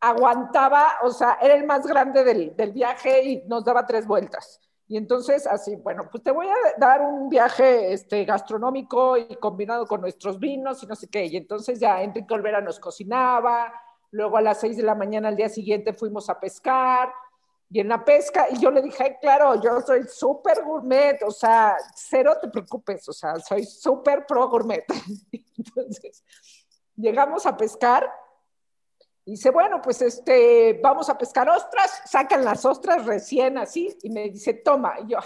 aguantaba, 0.00 0.94
o 1.02 1.10
sea, 1.10 1.38
era 1.40 1.54
el 1.54 1.66
más 1.66 1.86
grande 1.86 2.24
del, 2.24 2.56
del 2.56 2.72
viaje 2.72 3.22
y 3.22 3.42
nos 3.46 3.64
daba 3.64 3.86
tres 3.86 4.06
vueltas. 4.06 4.60
Y 4.90 4.96
entonces, 4.96 5.46
así, 5.46 5.76
bueno, 5.76 6.08
pues 6.10 6.22
te 6.22 6.30
voy 6.30 6.46
a 6.48 6.54
dar 6.78 7.02
un 7.02 7.28
viaje 7.28 7.92
este, 7.92 8.24
gastronómico 8.24 9.18
y 9.18 9.36
combinado 9.36 9.86
con 9.86 10.00
nuestros 10.00 10.38
vinos 10.38 10.82
y 10.82 10.86
no 10.86 10.96
sé 10.96 11.08
qué. 11.08 11.26
Y 11.26 11.36
entonces 11.36 11.78
ya 11.78 12.02
Enrique 12.02 12.32
Olvera 12.32 12.62
nos 12.62 12.80
cocinaba, 12.80 13.70
luego 14.12 14.38
a 14.38 14.40
las 14.40 14.60
seis 14.60 14.78
de 14.78 14.82
la 14.82 14.94
mañana 14.94 15.28
al 15.28 15.36
día 15.36 15.50
siguiente 15.50 15.92
fuimos 15.92 16.30
a 16.30 16.40
pescar. 16.40 17.12
Y 17.70 17.80
en 17.80 17.88
la 17.88 18.02
pesca, 18.04 18.46
y 18.50 18.58
yo 18.58 18.70
le 18.70 18.80
dije, 18.80 19.02
"Ay, 19.04 19.16
claro, 19.20 19.60
yo 19.60 19.80
soy 19.82 20.04
súper 20.08 20.64
gourmet, 20.64 21.22
o 21.22 21.30
sea, 21.30 21.76
cero 21.94 22.36
te 22.40 22.48
preocupes, 22.48 23.06
o 23.08 23.12
sea, 23.12 23.38
soy 23.40 23.64
súper 23.64 24.24
pro 24.26 24.48
gourmet. 24.48 24.84
Entonces, 25.56 26.24
llegamos 26.96 27.44
a 27.44 27.56
pescar 27.56 28.10
y 29.26 29.32
dice, 29.32 29.50
bueno, 29.50 29.82
pues 29.82 30.00
este, 30.00 30.80
vamos 30.82 31.10
a 31.10 31.18
pescar 31.18 31.46
ostras, 31.50 32.02
sacan 32.06 32.42
las 32.42 32.64
ostras 32.64 33.04
recién 33.04 33.58
así 33.58 33.94
y 34.02 34.08
me 34.08 34.30
dice, 34.30 34.54
toma. 34.54 34.94
Y 35.00 35.08
yo, 35.08 35.18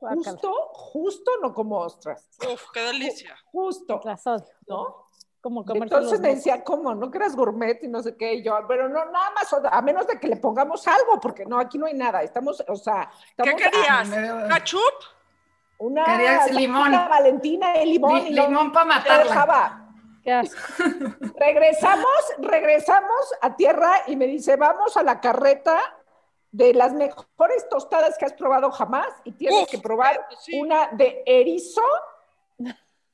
justo, 0.00 0.52
justo 0.72 1.30
no 1.42 1.52
como 1.52 1.78
ostras, 1.80 2.26
Uf, 2.50 2.62
qué 2.72 2.80
delicia. 2.80 3.36
justo, 3.52 4.00
Las 4.04 4.26
odio. 4.26 4.46
¿no? 4.66 5.03
Como 5.44 5.60
Y 5.60 5.64
comerse 5.66 5.94
entonces 5.94 6.20
me 6.20 6.34
decía, 6.34 6.64
¿cómo? 6.64 6.94
¿No 6.94 7.10
que 7.10 7.18
eras 7.18 7.36
gourmet 7.36 7.78
y 7.84 7.88
no 7.88 8.02
sé 8.02 8.16
qué? 8.16 8.32
Y 8.32 8.42
yo, 8.42 8.56
pero 8.66 8.88
no, 8.88 9.04
nada 9.04 9.30
más, 9.32 9.52
a 9.70 9.82
menos 9.82 10.06
de 10.06 10.18
que 10.18 10.26
le 10.26 10.36
pongamos 10.36 10.88
algo, 10.88 11.20
porque 11.20 11.44
no, 11.44 11.58
aquí 11.60 11.76
no 11.76 11.84
hay 11.84 11.92
nada. 11.92 12.22
Estamos, 12.22 12.64
o 12.66 12.76
sea, 12.76 13.10
¿Qué 13.36 13.54
querías? 13.54 14.10
de- 14.10 14.48
¿Cachup? 14.48 14.80
una 15.76 16.02
Querías 16.06 16.50
limón. 16.50 16.92
Valentina 16.92 17.76
y 17.82 17.92
limón 17.92 18.14
Li- 18.24 18.28
y 18.28 18.34
no 18.34 18.46
limón 18.48 18.72
para 18.72 18.86
matarla. 18.86 19.22
dejaba. 19.24 19.88
Qué. 20.22 20.40
Regresamos, 21.38 22.08
regresamos 22.38 23.34
a 23.42 23.54
tierra 23.54 23.92
y 24.06 24.16
me 24.16 24.26
dice, 24.26 24.56
vamos 24.56 24.96
a 24.96 25.02
la 25.02 25.20
carreta 25.20 25.78
de 26.52 26.72
las 26.72 26.94
mejores 26.94 27.68
tostadas 27.68 28.16
que 28.16 28.24
has 28.24 28.32
probado 28.32 28.70
jamás 28.70 29.08
y 29.24 29.32
tienes 29.32 29.64
Uf, 29.64 29.70
que 29.70 29.78
probar 29.78 30.26
sí. 30.40 30.58
una 30.58 30.88
de 30.92 31.22
erizo. 31.26 31.82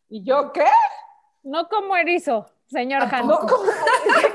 ¿Y 0.08 0.22
yo 0.24 0.52
qué? 0.52 0.66
No 1.42 1.68
como 1.68 1.96
erizo, 1.96 2.46
señor 2.66 3.02
Hans. 3.02 3.26
No, 3.26 3.38
como, 3.40 3.62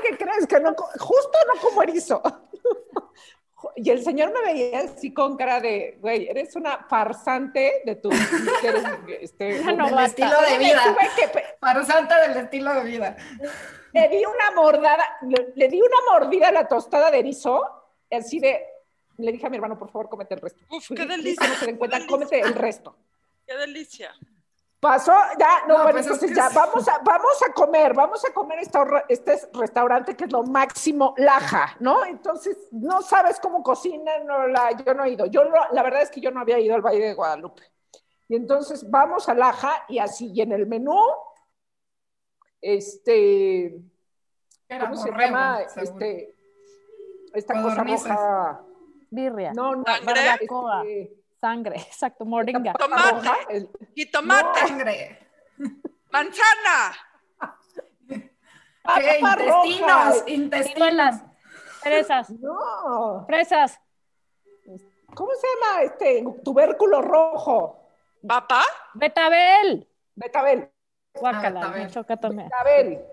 ¿qué 0.02 0.16
crees? 0.16 0.46
Que 0.48 0.60
no, 0.60 0.74
justo 0.74 1.38
no 1.54 1.60
como 1.60 1.82
erizo. 1.82 2.22
Y 3.74 3.90
el 3.90 4.02
señor 4.04 4.32
me 4.32 4.40
veía 4.52 4.80
así 4.80 5.12
con 5.12 5.36
cara 5.36 5.60
de, 5.60 5.96
güey, 6.00 6.28
eres 6.28 6.54
una 6.56 6.84
farsante 6.88 7.82
de 7.84 7.96
tu... 7.96 8.10
eres, 8.10 8.84
este, 9.20 9.64
novata. 9.74 10.04
estilo 10.04 10.40
de 10.48 10.58
vida. 10.58 10.96
que 11.16 11.42
Farsante 11.58 12.14
del 12.14 12.36
estilo 12.44 12.74
de 12.74 12.84
vida. 12.84 13.16
le 13.92 14.08
di 14.08 14.24
una 14.24 14.50
mordada, 14.54 15.04
le, 15.22 15.52
le 15.56 15.68
di 15.68 15.80
una 15.80 15.96
mordida 16.12 16.48
a 16.48 16.52
la 16.52 16.68
tostada 16.68 17.10
de 17.10 17.18
erizo, 17.18 17.62
así 18.10 18.38
de, 18.40 18.62
le 19.16 19.32
dije 19.32 19.46
a 19.46 19.50
mi 19.50 19.56
hermano, 19.56 19.78
por 19.78 19.90
favor, 19.90 20.10
cómete 20.10 20.34
el 20.34 20.40
resto. 20.42 20.62
Uf, 20.70 20.88
qué 20.88 20.94
Please, 20.94 21.08
delicia, 21.16 21.48
No 21.48 21.54
se 21.54 21.66
den 21.66 21.74
qué 21.74 21.78
cuenta, 21.78 21.96
delicia. 21.96 22.14
cómete 22.16 22.40
el 22.40 22.54
resto. 22.54 22.96
Qué 23.46 23.56
delicia. 23.56 24.14
Pasó, 24.78 25.12
ya, 25.38 25.62
no, 25.66 25.78
No, 25.78 25.82
bueno, 25.84 25.92
pues 25.92 26.06
es 26.06 26.12
entonces 26.12 26.30
que 26.30 26.36
ya, 26.36 26.46
es- 26.48 26.54
vamos 26.54 26.86
a, 26.86 26.98
vamos 26.98 27.42
a 27.48 27.52
comer, 27.52 27.94
vamos 27.94 28.24
a 28.24 28.32
comer 28.32 28.58
esta 28.58 28.80
horra- 28.80 29.04
este 29.08 29.40
restaurante 29.54 30.14
que 30.14 30.24
es 30.24 30.32
lo 30.32 30.42
máximo, 30.42 31.14
Laja, 31.16 31.76
¿no? 31.80 32.04
Entonces, 32.04 32.56
no 32.72 33.00
sabes 33.02 33.40
cómo 33.40 33.62
cocinan, 33.62 34.26
no, 34.26 34.46
la, 34.46 34.72
yo 34.72 34.92
no 34.94 35.04
he 35.04 35.10
ido. 35.10 35.26
Yo, 35.26 35.44
lo- 35.44 35.72
la 35.72 35.82
verdad 35.82 36.02
es 36.02 36.10
que 36.10 36.20
yo 36.20 36.30
no 36.30 36.40
había 36.40 36.58
ido 36.60 36.74
al 36.74 36.82
Valle 36.82 37.00
de 37.06 37.14
Guadalupe. 37.14 37.62
Y 38.28 38.36
entonces 38.36 38.88
vamos 38.90 39.28
a 39.28 39.34
Laja 39.34 39.84
y 39.88 39.98
así, 39.98 40.30
y 40.34 40.42
en 40.42 40.52
el 40.52 40.66
menú, 40.66 41.00
este, 42.60 43.80
Era 44.68 44.90
¿cómo 44.90 44.96
se 44.96 45.10
llama? 45.10 45.60
seguro. 45.68 45.82
Este, 46.04 46.34
esta 47.34 47.62
cosa 47.62 47.84
roja. 47.84 48.60
Birria, 49.10 49.52
No, 49.54 49.76
no, 49.76 49.84
barbacoa, 49.84 50.82
este, 50.82 51.14
sangre, 51.46 51.76
exacto, 51.90 52.24
moringa. 52.24 52.72
Tomate. 52.72 53.68
Y 53.94 54.10
tomate, 54.10 54.60
Sangre. 54.66 55.18
manzana. 56.12 56.78
¿Qué? 58.96 59.20
Intestinos. 60.26 60.66
Ciruelas, 60.66 61.24
fresas, 61.82 62.30
No, 62.30 63.24
fresas. 63.26 63.80
¿cómo 65.14 65.30
se 65.40 65.46
llama 65.48 65.82
este 65.82 66.24
tubérculo 66.44 67.00
rojo? 67.02 67.90
¿Papá? 68.26 68.62
Betabel. 68.94 69.88
Betabel, 70.14 70.70
Guácala, 71.14 71.60
betabel. 71.60 71.82
me 71.84 71.90
choca 71.90 72.16
también. 72.16 72.48
betabel, 72.48 73.04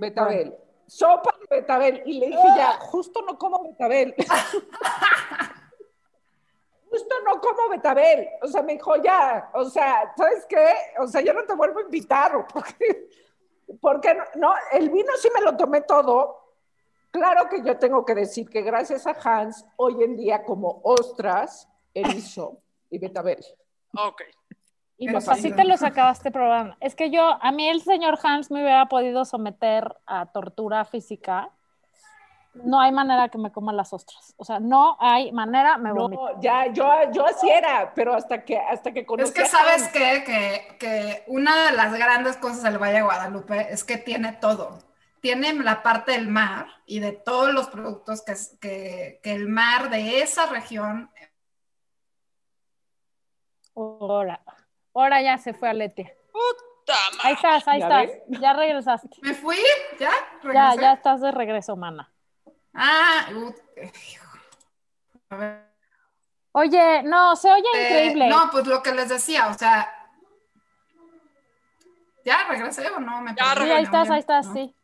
betabel. 0.00 0.54
Sopa 0.86 1.32
de 1.40 1.56
betabel. 1.60 2.02
Y 2.04 2.18
le 2.18 2.26
dije 2.26 2.48
ya, 2.56 2.72
justo 2.80 3.22
no 3.22 3.38
como 3.38 3.62
betabel. 3.62 4.14
Justo 6.90 7.14
no 7.24 7.40
como 7.40 7.68
betabel. 7.70 8.28
O 8.42 8.48
sea, 8.48 8.62
me 8.62 8.74
dijo 8.74 8.96
ya, 8.96 9.50
o 9.54 9.64
sea, 9.64 10.12
¿sabes 10.16 10.44
qué? 10.46 10.66
O 10.98 11.06
sea, 11.06 11.20
yo 11.20 11.32
no 11.32 11.44
te 11.44 11.54
vuelvo 11.54 11.78
a 11.78 11.82
invitar. 11.82 12.34
¿o 12.36 12.46
Porque, 12.46 13.08
porque 13.80 14.14
no, 14.14 14.24
no, 14.36 14.54
el 14.72 14.90
vino 14.90 15.12
sí 15.20 15.28
me 15.34 15.40
lo 15.42 15.56
tomé 15.56 15.82
todo. 15.82 16.38
Claro 17.10 17.48
que 17.48 17.62
yo 17.62 17.78
tengo 17.78 18.04
que 18.04 18.14
decir 18.14 18.48
que 18.48 18.62
gracias 18.62 19.06
a 19.06 19.16
Hans, 19.22 19.64
hoy 19.76 20.02
en 20.02 20.16
día 20.16 20.44
como 20.44 20.80
ostras, 20.84 21.68
erizo 21.94 22.60
y 22.90 22.98
betabel. 22.98 23.44
Ok. 23.96 24.22
Y 24.96 25.10
pues 25.10 25.24
sí, 25.24 25.30
así 25.30 25.52
te 25.52 25.64
los 25.64 25.82
acabaste 25.82 26.30
probando. 26.30 26.76
Es 26.78 26.94
que 26.94 27.10
yo, 27.10 27.38
a 27.40 27.52
mí 27.52 27.68
el 27.68 27.80
señor 27.80 28.18
Hans 28.22 28.50
me 28.50 28.60
hubiera 28.62 28.86
podido 28.86 29.24
someter 29.24 29.96
a 30.04 30.30
tortura 30.30 30.84
física. 30.84 31.50
No 32.54 32.80
hay 32.80 32.90
manera 32.92 33.28
que 33.28 33.38
me 33.38 33.52
coma 33.52 33.72
las 33.72 33.92
ostras. 33.92 34.34
O 34.36 34.44
sea, 34.44 34.58
no 34.58 34.96
hay 35.00 35.30
manera, 35.32 35.78
me 35.78 35.92
vomito. 35.92 36.32
No, 36.34 36.40
ya, 36.40 36.66
yo, 36.72 36.84
yo 37.12 37.24
así 37.26 37.48
era, 37.48 37.92
pero 37.94 38.14
hasta 38.14 38.44
que, 38.44 38.58
hasta 38.58 38.92
que 38.92 39.06
conocí 39.06 39.28
Es 39.28 39.34
que 39.34 39.46
sabes 39.46 39.88
qué? 39.88 40.24
que, 40.24 40.76
que 40.78 41.24
una 41.28 41.66
de 41.66 41.72
las 41.76 41.92
grandes 41.94 42.36
cosas 42.38 42.62
del 42.64 42.78
Valle 42.78 42.94
de 42.94 43.02
Guadalupe 43.02 43.72
es 43.72 43.84
que 43.84 43.98
tiene 43.98 44.32
todo. 44.32 44.78
tiene 45.20 45.52
la 45.54 45.82
parte 45.82 46.12
del 46.12 46.28
mar 46.28 46.66
y 46.86 46.98
de 47.00 47.12
todos 47.12 47.52
los 47.54 47.68
productos 47.68 48.22
que, 48.22 48.34
que, 48.60 49.20
que 49.22 49.32
el 49.32 49.48
mar 49.48 49.90
de 49.90 50.22
esa 50.22 50.46
región. 50.46 51.10
Ahora, 53.74 54.42
ahora 54.94 55.22
ya 55.22 55.38
se 55.38 55.54
fue 55.54 55.68
a 55.68 55.72
Letia. 55.74 56.12
Puta 56.32 56.94
madre. 57.16 57.20
Ahí 57.22 57.34
estás, 57.34 57.68
ahí 57.68 57.80
¿Ya 57.80 57.86
estás. 58.02 58.06
ves? 58.28 58.40
Ya 58.40 58.52
regresaste. 58.54 59.08
¿Me 59.22 59.34
fui? 59.34 59.56
¿Ya? 59.98 60.10
Ya, 60.52 60.74
¿Regresé? 60.74 60.80
ya 60.80 60.92
estás 60.94 61.20
de 61.20 61.30
regreso, 61.32 61.76
mana. 61.76 62.12
Ah, 62.82 63.26
hijo. 63.30 64.26
a 65.28 65.36
ver. 65.36 65.70
Oye, 66.52 67.02
no, 67.02 67.36
se 67.36 67.50
oye 67.52 67.68
Eh, 67.74 67.82
increíble. 67.84 68.28
no, 68.28 68.50
pues 68.50 68.66
lo 68.66 68.82
que 68.82 68.92
les 68.92 69.08
decía, 69.08 69.48
o 69.48 69.54
sea. 69.58 69.88
¿Ya 72.24 72.46
regresé 72.48 72.88
o 72.90 73.00
no? 73.00 73.20
Me 73.22 73.34
Ya 73.34 73.54
perdí, 73.54 73.66
sí, 73.66 73.70
ahí 73.72 73.82
estás, 73.84 74.10
ahí 74.10 74.18
estás, 74.20 74.46
¿no? 74.46 74.52
sí. 74.54 74.74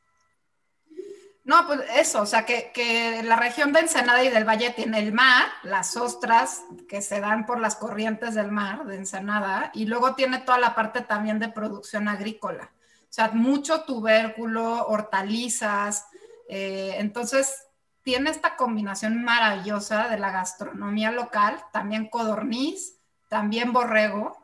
No, 1.44 1.64
pues 1.66 1.80
eso, 1.94 2.22
o 2.22 2.26
sea, 2.26 2.44
que, 2.44 2.72
que 2.74 3.22
la 3.22 3.36
región 3.36 3.72
de 3.72 3.78
Ensenada 3.80 4.22
y 4.24 4.30
del 4.30 4.44
Valle 4.48 4.70
tiene 4.70 4.98
el 4.98 5.12
mar, 5.12 5.46
las 5.62 5.96
ostras 5.96 6.64
que 6.88 7.00
se 7.02 7.20
dan 7.20 7.46
por 7.46 7.60
las 7.60 7.76
corrientes 7.76 8.34
del 8.34 8.50
mar 8.50 8.84
de 8.84 8.96
Ensenada, 8.96 9.70
y 9.72 9.86
luego 9.86 10.14
tiene 10.16 10.38
toda 10.40 10.58
la 10.58 10.74
parte 10.74 11.02
también 11.02 11.38
de 11.38 11.48
producción 11.48 12.08
agrícola. 12.08 12.72
O 13.02 13.12
sea, 13.16 13.28
mucho 13.28 13.82
tubérculo, 13.84 14.86
hortalizas. 14.88 16.06
eh, 16.48 16.96
entonces, 16.98 17.65
tiene 18.06 18.30
esta 18.30 18.54
combinación 18.54 19.24
maravillosa 19.24 20.06
de 20.06 20.16
la 20.16 20.30
gastronomía 20.30 21.10
local, 21.10 21.58
también 21.72 22.08
codorniz, 22.08 23.00
también 23.26 23.72
borrego. 23.72 24.38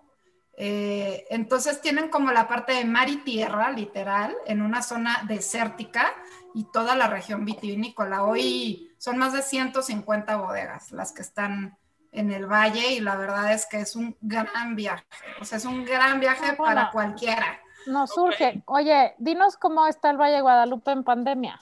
Eh, 0.57 1.27
entonces 1.31 1.81
tienen 1.81 2.09
como 2.09 2.33
la 2.33 2.49
parte 2.49 2.73
de 2.73 2.85
mar 2.85 3.09
y 3.09 3.19
tierra, 3.19 3.71
literal, 3.71 4.35
en 4.47 4.63
una 4.63 4.83
zona 4.83 5.23
desértica 5.29 6.13
y 6.55 6.65
toda 6.73 6.97
la 6.97 7.07
región 7.07 7.45
vitivinícola. 7.45 8.25
Hoy 8.25 8.93
son 8.99 9.17
más 9.17 9.33
de 9.33 9.43
150 9.43 10.39
bodegas 10.39 10.91
las 10.91 11.13
que 11.13 11.23
están 11.23 11.79
en 12.11 12.33
el 12.33 12.47
valle 12.47 12.95
y 12.95 12.99
la 12.99 13.15
verdad 13.15 13.53
es 13.53 13.67
que 13.67 13.79
es 13.79 13.95
un 13.95 14.17
gran 14.21 14.75
viaje. 14.75 15.05
O 15.41 15.45
sea, 15.45 15.59
es 15.59 15.65
un 15.65 15.85
gran 15.85 16.19
viaje 16.19 16.57
bueno. 16.57 16.65
para 16.65 16.91
cualquiera. 16.91 17.61
Nos 17.87 18.11
surge. 18.11 18.65
Oye, 18.67 19.15
dinos 19.19 19.57
cómo 19.57 19.87
está 19.87 20.11
el 20.11 20.17
Valle 20.17 20.35
de 20.35 20.41
Guadalupe 20.41 20.91
en 20.91 21.05
pandemia. 21.05 21.61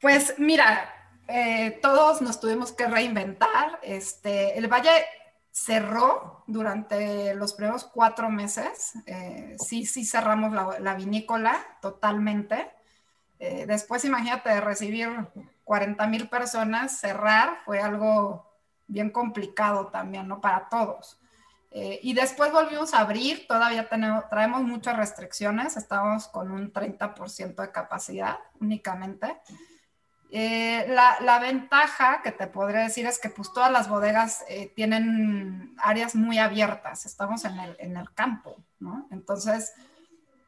Pues 0.00 0.34
mira, 0.38 0.94
eh, 1.28 1.78
todos 1.82 2.22
nos 2.22 2.40
tuvimos 2.40 2.72
que 2.72 2.86
reinventar. 2.86 3.78
Este, 3.82 4.56
el 4.56 4.66
valle 4.66 5.04
cerró 5.50 6.42
durante 6.46 7.34
los 7.34 7.52
primeros 7.52 7.84
cuatro 7.84 8.30
meses. 8.30 8.94
Eh, 9.04 9.56
sí, 9.58 9.84
sí 9.84 10.06
cerramos 10.06 10.52
la, 10.52 10.80
la 10.80 10.94
vinícola 10.94 11.54
totalmente. 11.82 12.70
Eh, 13.38 13.66
después, 13.66 14.04
imagínate, 14.06 14.58
recibir 14.62 15.10
40 15.64 16.06
mil 16.06 16.28
personas, 16.30 16.98
cerrar 16.98 17.58
fue 17.66 17.80
algo 17.80 18.50
bien 18.86 19.10
complicado 19.10 19.88
también, 19.88 20.28
¿no? 20.28 20.40
Para 20.40 20.68
todos. 20.68 21.18
Y 21.72 22.14
después 22.14 22.50
volvimos 22.50 22.94
a 22.94 22.98
abrir, 22.98 23.46
todavía 23.46 23.88
tenemos, 23.88 24.28
traemos 24.28 24.62
muchas 24.62 24.96
restricciones, 24.96 25.76
estamos 25.76 26.26
con 26.26 26.50
un 26.50 26.72
30% 26.72 27.62
de 27.62 27.70
capacidad 27.70 28.38
únicamente. 28.60 29.36
Eh, 30.32 30.86
la, 30.88 31.38
ventaja 31.40 32.22
que 32.22 32.30
te 32.30 32.46
podría 32.46 32.82
decir 32.82 33.04
es 33.06 33.18
que 33.18 33.30
pues 33.30 33.52
todas 33.52 33.72
las 33.72 33.88
bodegas 33.88 34.44
eh, 34.48 34.72
tienen 34.76 35.74
áreas 35.78 36.14
muy 36.14 36.38
abiertas, 36.38 37.04
estamos 37.04 37.44
en 37.44 37.58
el, 37.58 37.76
en 37.80 37.96
el 37.96 38.12
campo, 38.14 38.62
¿no? 38.78 39.08
Entonces, 39.10 39.72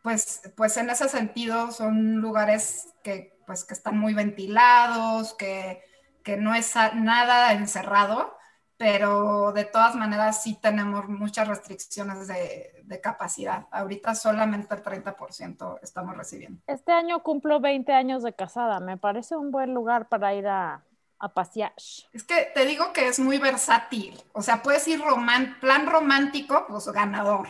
pues, 0.03 0.42
pues 0.57 0.77
en 0.77 0.90
ese 0.90 1.09
sentido 1.09 1.73
son 1.73 2.16
lugares 2.16 2.90
que, 3.03 3.37
pues, 3.45 3.64
que 3.64 3.75
están 3.75 3.99
muy 3.99 4.14
ventilados, 4.14 5.35
que, 5.35 5.83
que 6.23 6.37
no 6.37 6.55
es 6.55 6.75
nada 6.95 7.53
encerrado, 7.53 8.37
pero 8.77 9.53
de 9.53 9.64
todas 9.64 9.97
maneras 9.97 10.42
sí 10.45 10.59
tenemos 10.62 11.09
muchas 11.09 11.49
restricciones 11.49 12.29
de, 12.29 12.71
de, 12.92 13.00
capacidad. 13.00 13.66
Ahorita 13.70 14.14
solamente 14.14 14.74
el 14.74 14.83
30% 14.83 15.78
estamos 15.83 16.16
recibiendo. 16.16 16.61
Este 16.66 16.92
año 16.92 17.22
cumplo 17.22 17.61
20 17.61 17.92
años 17.92 18.22
de 18.22 18.35
casada, 18.35 18.81
me 18.81 18.96
parece 18.96 19.37
un 19.37 19.50
buen 19.50 19.74
lugar 19.74 20.09
para 20.09 20.35
ir 20.35 20.46
a, 20.46 20.83
a 21.18 21.28
pasear. 21.28 21.72
Es 22.12 22.24
que 22.24 22.50
te 22.55 22.66
digo 22.66 22.92
que 22.92 23.09
es 23.09 23.18
muy 23.18 23.38
versátil, 23.38 24.20
o 24.33 24.42
sea, 24.42 24.62
puedes 24.62 24.87
ir 24.88 25.00
román 25.00 25.57
plan 25.61 25.87
romántico, 25.87 26.66
pues 26.68 26.87
ganador. 26.88 27.48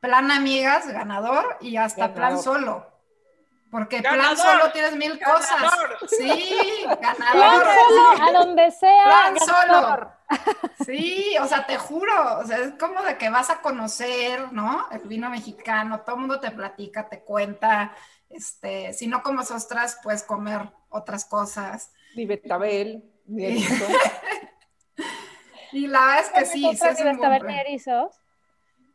Plan 0.00 0.30
amigas, 0.30 0.86
ganador, 0.88 1.56
y 1.60 1.76
hasta 1.76 2.08
ganador. 2.08 2.16
plan 2.16 2.42
solo. 2.42 2.86
Porque 3.70 4.00
ganador. 4.00 4.36
plan 4.36 4.36
solo 4.36 4.72
tienes 4.72 4.96
mil 4.96 5.18
ganador. 5.18 5.98
cosas. 5.98 6.10
Sí, 6.10 6.84
ganador. 7.00 7.62
Plan 7.62 7.76
solo, 7.78 8.28
a 8.28 8.32
donde 8.32 8.70
sea. 8.70 9.04
Plan 9.04 9.34
ganador. 9.34 9.98
solo. 9.98 10.17
Sí, 10.84 11.36
o 11.40 11.46
sea, 11.46 11.66
te 11.66 11.76
juro, 11.76 12.38
o 12.38 12.46
sea, 12.46 12.58
es 12.58 12.72
como 12.78 13.02
de 13.02 13.18
que 13.18 13.30
vas 13.30 13.50
a 13.50 13.60
conocer, 13.60 14.52
¿no? 14.52 14.86
El 14.90 15.06
vino 15.08 15.28
mexicano, 15.28 16.00
todo 16.00 16.16
el 16.16 16.20
mundo 16.20 16.40
te 16.40 16.50
platica, 16.50 17.08
te 17.08 17.20
cuenta, 17.20 17.94
este, 18.30 18.92
si 18.92 19.06
no 19.06 19.22
comes 19.22 19.50
ostras, 19.50 19.98
puedes 20.02 20.22
comer 20.22 20.70
otras 20.88 21.24
cosas. 21.24 21.92
Ni 22.14 22.26
betabel, 22.26 23.04
ni 23.26 23.44
erizo. 23.46 23.84
y 25.72 25.86
la 25.86 26.00
verdad 26.00 26.20
es 26.20 26.30
que 26.30 26.46
sí, 26.46 26.76
sí 26.76 26.86
es 26.86 27.00
un 27.00 27.12
betabel 27.16 27.46
ni 27.46 27.58
erizos? 27.58 28.20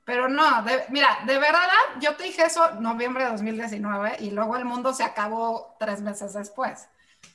Pero 0.06 0.28
no, 0.28 0.64
de, 0.64 0.84
mira, 0.90 1.20
de 1.26 1.38
verdad, 1.38 1.70
yo 2.02 2.16
te 2.16 2.24
dije 2.26 2.44
eso 2.44 2.72
noviembre 2.82 3.24
de 3.24 3.32
2019 3.32 4.18
y 4.20 4.32
luego 4.32 4.58
el 4.58 4.66
mundo 4.66 4.94
se 4.94 5.04
acabó 5.04 5.76
tres 5.80 6.02
meses 6.02 6.34
después. 6.34 6.90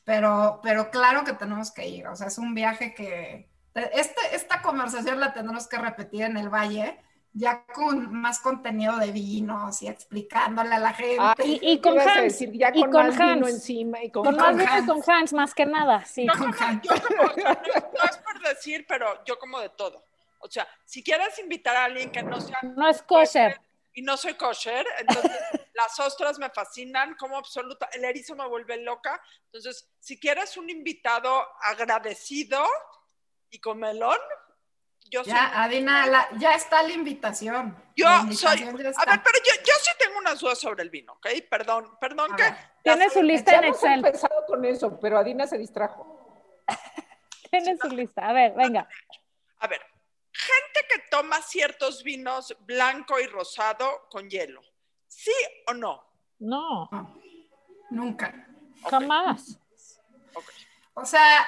Pero, 0.05 0.61
pero 0.63 0.91
claro 0.91 1.25
que 1.25 1.33
tenemos 1.33 1.71
que 1.71 1.89
ir, 1.89 2.07
o 2.09 2.17
sea, 2.17 2.27
es 2.27 2.37
un 2.37 2.55
viaje 2.55 2.93
que, 2.93 3.48
este, 3.75 4.21
esta 4.33 4.63
conversación 4.63 5.21
la 5.21 5.33
tendremos 5.33 5.69
que 5.69 5.79
repetir 5.79 6.23
en 6.23 6.37
el 6.37 6.49
valle, 6.49 6.99
ya 7.33 7.65
con 7.67 8.13
más 8.13 8.41
contenido 8.41 8.97
de 8.97 9.13
vinos 9.13 9.83
y 9.83 9.89
explicándole 9.89 10.75
a 10.75 10.79
la 10.79 10.93
gente. 10.93 11.17
Ah, 11.21 11.35
y, 11.45 11.61
y, 11.63 11.81
con 11.81 11.99
Hans, 11.99 12.23
decir, 12.23 12.51
ya 12.53 12.71
y 12.75 12.81
con, 12.81 12.91
con 12.91 13.07
más 13.07 13.21
Hans. 13.21 13.35
vino 13.35 13.49
encima 13.49 14.03
y 14.03 14.11
con, 14.11 14.25
con 14.25 14.37
más 14.37 14.57
vino 14.57 14.79
y 14.79 14.87
con 14.87 15.03
Hans, 15.07 15.33
más 15.33 15.55
que 15.55 15.67
nada, 15.67 16.05
sí. 16.05 16.27
Yo 16.27 16.33
como, 16.33 16.53
yo 16.53 16.95
como, 17.03 17.23
no, 17.23 17.45
no 17.45 18.11
es 18.11 18.17
por 18.19 18.41
decir, 18.41 18.85
pero 18.89 19.25
yo 19.25 19.39
como 19.39 19.61
de 19.61 19.69
todo. 19.71 20.05
O 20.41 20.51
sea, 20.51 20.67
si 20.85 21.03
quieres 21.03 21.39
invitar 21.39 21.77
a 21.77 21.85
alguien 21.85 22.11
que 22.11 22.23
no 22.23 22.41
sea... 22.41 22.59
No 22.63 22.89
es 22.89 23.03
kosher. 23.03 23.61
Y 23.93 24.03
no 24.03 24.17
soy 24.17 24.35
kosher, 24.35 24.87
entonces 24.99 25.33
las 25.75 25.99
ostras 25.99 26.39
me 26.39 26.51
fascinan 26.51 27.17
como 27.17 27.37
absoluta, 27.37 27.89
el 27.93 28.05
erizo 28.05 28.37
me 28.37 28.47
vuelve 28.47 28.77
loca. 28.79 29.21
Entonces, 29.47 29.89
si 29.99 30.19
quieres 30.19 30.57
un 30.57 30.71
invitado 30.71 31.47
agradecido 31.63 32.65
y 33.51 33.61
con 33.61 33.79
melón, 33.79 34.19
yo 35.11 35.23
ya, 35.23 35.49
soy... 35.49 35.61
Adina, 35.61 36.07
la, 36.07 36.29
ya 36.39 36.55
está 36.55 36.83
la 36.83 36.93
invitación. 36.93 37.77
Yo 37.97 38.07
la 38.07 38.21
invitación 38.21 38.77
soy... 38.77 38.87
A 38.97 39.05
ver, 39.11 39.23
pero 39.23 39.39
yo, 39.45 39.53
yo, 39.65 39.73
sí 39.81 39.91
tengo 39.99 40.19
unas 40.19 40.41
dudas 40.41 40.59
sobre 40.59 40.83
el 40.83 40.91
vino, 40.91 41.15
¿ok? 41.15 41.29
Perdón, 41.51 41.97
perdón 42.01 42.33
a 42.33 42.37
que... 42.37 42.55
Tiene 42.83 43.11
su 43.11 43.23
lista 43.23 43.57
en 43.57 43.65
Excel. 43.65 43.95
empezado 43.95 44.45
con 44.47 44.65
eso, 44.65 44.99
pero 45.01 45.19
Adina 45.19 45.47
se 45.47 45.59
distrajo. 45.59 46.63
Tiene 47.51 47.77
su 47.77 47.89
lista. 47.89 48.29
A 48.29 48.33
ver, 48.33 48.53
venga. 48.55 48.89
A 49.59 49.67
ver, 49.67 49.81
gente 50.33 50.81
que 50.89 50.99
toma 51.11 51.41
ciertos 51.43 52.03
vinos 52.03 52.55
blanco 52.61 53.19
y 53.19 53.27
rosado 53.27 54.09
con 54.11 54.29
hielo. 54.29 54.61
¿Sí 55.07 55.33
o 55.67 55.75
no? 55.75 56.05
No. 56.39 56.89
no 56.93 57.19
nunca. 57.91 58.47
Jamás. 58.91 59.59
Okay. 60.35 60.55
O 60.95 61.05
sea, 61.05 61.47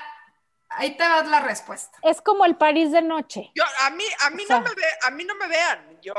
ahí 0.80 0.96
te 0.96 1.06
vas 1.06 1.28
la 1.28 1.40
respuesta. 1.40 1.98
Es 2.02 2.20
como 2.22 2.44
el 2.44 2.56
París 2.56 2.90
de 2.90 3.02
noche. 3.02 3.50
Yo, 3.54 3.64
a 3.82 3.90
mí, 3.90 4.04
a 4.26 4.30
mí, 4.30 4.44
o 4.44 4.46
sea, 4.46 4.60
no, 4.60 4.68
me 4.68 4.74
ve, 4.74 4.82
a 5.02 5.10
mí 5.10 5.24
no 5.24 5.34
me 5.34 5.46
vean. 5.46 5.98
Yo... 6.02 6.14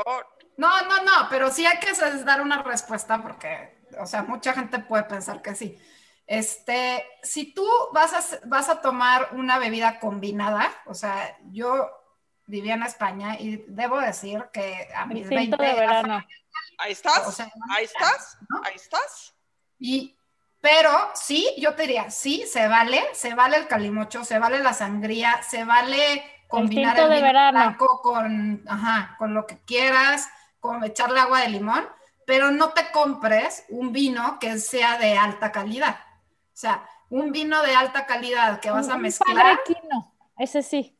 No, 0.56 0.82
no, 0.82 1.02
no, 1.02 1.28
pero 1.30 1.50
sí 1.50 1.66
hay 1.66 1.78
que 1.78 1.92
dar 2.24 2.40
una 2.40 2.62
respuesta 2.62 3.20
porque, 3.20 3.86
o 3.98 4.06
sea, 4.06 4.22
mucha 4.22 4.52
gente 4.52 4.78
puede 4.78 5.04
pensar 5.04 5.42
que 5.42 5.54
sí. 5.54 5.78
Este, 6.26 7.04
si 7.22 7.52
tú 7.52 7.66
vas 7.92 8.12
a, 8.12 8.40
vas 8.46 8.68
a 8.68 8.80
tomar 8.80 9.30
una 9.32 9.58
bebida 9.58 9.98
combinada, 9.98 10.70
o 10.86 10.94
sea, 10.94 11.36
yo 11.50 11.90
vivía 12.46 12.74
en 12.74 12.82
España 12.84 13.36
y 13.40 13.64
debo 13.66 13.98
decir 14.00 14.44
que 14.52 14.88
a 14.94 15.06
mis 15.06 15.28
20 15.28 15.56
de 15.56 15.72
verano. 15.72 16.24
Ahí 16.78 16.92
estás, 16.92 17.26
o 17.26 17.32
sea, 17.32 17.50
ahí 17.70 17.84
estás, 17.84 18.38
¿no? 18.48 18.60
ahí 18.64 18.76
estás. 18.76 19.34
Y, 19.78 20.16
pero 20.62 21.10
sí, 21.14 21.52
yo 21.58 21.74
te 21.74 21.82
diría, 21.82 22.08
sí, 22.08 22.44
se 22.46 22.68
vale, 22.68 23.02
se 23.14 23.34
vale 23.34 23.56
el 23.56 23.66
calimocho, 23.66 24.24
se 24.24 24.38
vale 24.38 24.60
la 24.60 24.72
sangría, 24.72 25.42
se 25.42 25.64
vale 25.64 26.22
combinar 26.46 26.96
el, 27.00 27.10
vino 27.10 27.50
blanco 27.50 28.00
con, 28.00 28.62
ajá, 28.68 29.16
con 29.18 29.34
lo 29.34 29.44
que 29.44 29.58
quieras, 29.64 30.28
con 30.60 30.84
echarle 30.84 31.18
agua 31.18 31.40
de 31.40 31.48
limón, 31.48 31.84
pero 32.24 32.52
no 32.52 32.70
te 32.70 32.92
compres 32.92 33.64
un 33.70 33.92
vino 33.92 34.38
que 34.38 34.56
sea 34.58 34.98
de 34.98 35.18
alta 35.18 35.50
calidad. 35.50 35.96
O 35.96 36.56
sea, 36.56 36.88
un 37.10 37.32
vino 37.32 37.60
de 37.62 37.74
alta 37.74 38.06
calidad 38.06 38.60
que 38.60 38.70
vas 38.70 38.86
un 38.86 38.92
a 38.92 38.98
mezclar. 38.98 39.36
Padre 39.36 39.58
Quino, 39.66 40.14
ese 40.38 40.62
sí. 40.62 40.96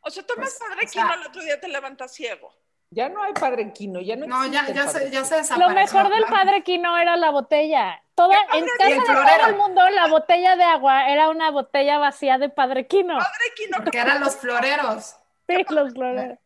O 0.00 0.10
sea, 0.10 0.24
tomas 0.24 0.56
pues, 0.58 0.58
padre 0.60 0.86
o 0.86 0.88
sea, 0.88 1.02
Quino 1.02 1.14
el 1.14 1.26
otro 1.26 1.42
día 1.42 1.60
te 1.60 1.68
levantas 1.68 2.14
ciego. 2.14 2.57
Ya 2.90 3.08
no 3.10 3.22
hay 3.22 3.32
Padre 3.34 3.72
Quino, 3.72 4.00
ya 4.00 4.16
no 4.16 4.26
No, 4.26 4.46
ya, 4.46 4.66
ya, 4.68 4.86
se, 4.88 4.92
Padre 4.94 5.04
ya 5.06 5.10
Quino. 5.10 5.24
se 5.26 5.34
desapareció. 5.36 5.68
Lo 5.68 5.74
mejor 5.74 6.14
del 6.14 6.24
padre 6.24 6.62
Quino 6.62 6.96
era 6.96 7.16
la 7.16 7.30
botella. 7.30 8.02
Toda, 8.14 8.34
en 8.54 8.66
casa 8.78 8.88
de 8.90 9.36
todo 9.36 9.46
el 9.48 9.56
mundo, 9.56 9.88
la 9.90 10.08
botella 10.08 10.56
de 10.56 10.64
agua 10.64 11.08
era 11.08 11.28
una 11.28 11.50
botella 11.50 11.98
vacía 11.98 12.38
de 12.38 12.48
padre 12.48 12.86
Quino. 12.86 13.18
Padre 13.18 13.52
Quino, 13.56 13.78
Porque 13.84 13.98
eran 13.98 14.20
los 14.20 14.36
floreros. 14.36 15.16
Sí, 15.46 15.64
los 15.68 15.92
floreros. 15.92 16.38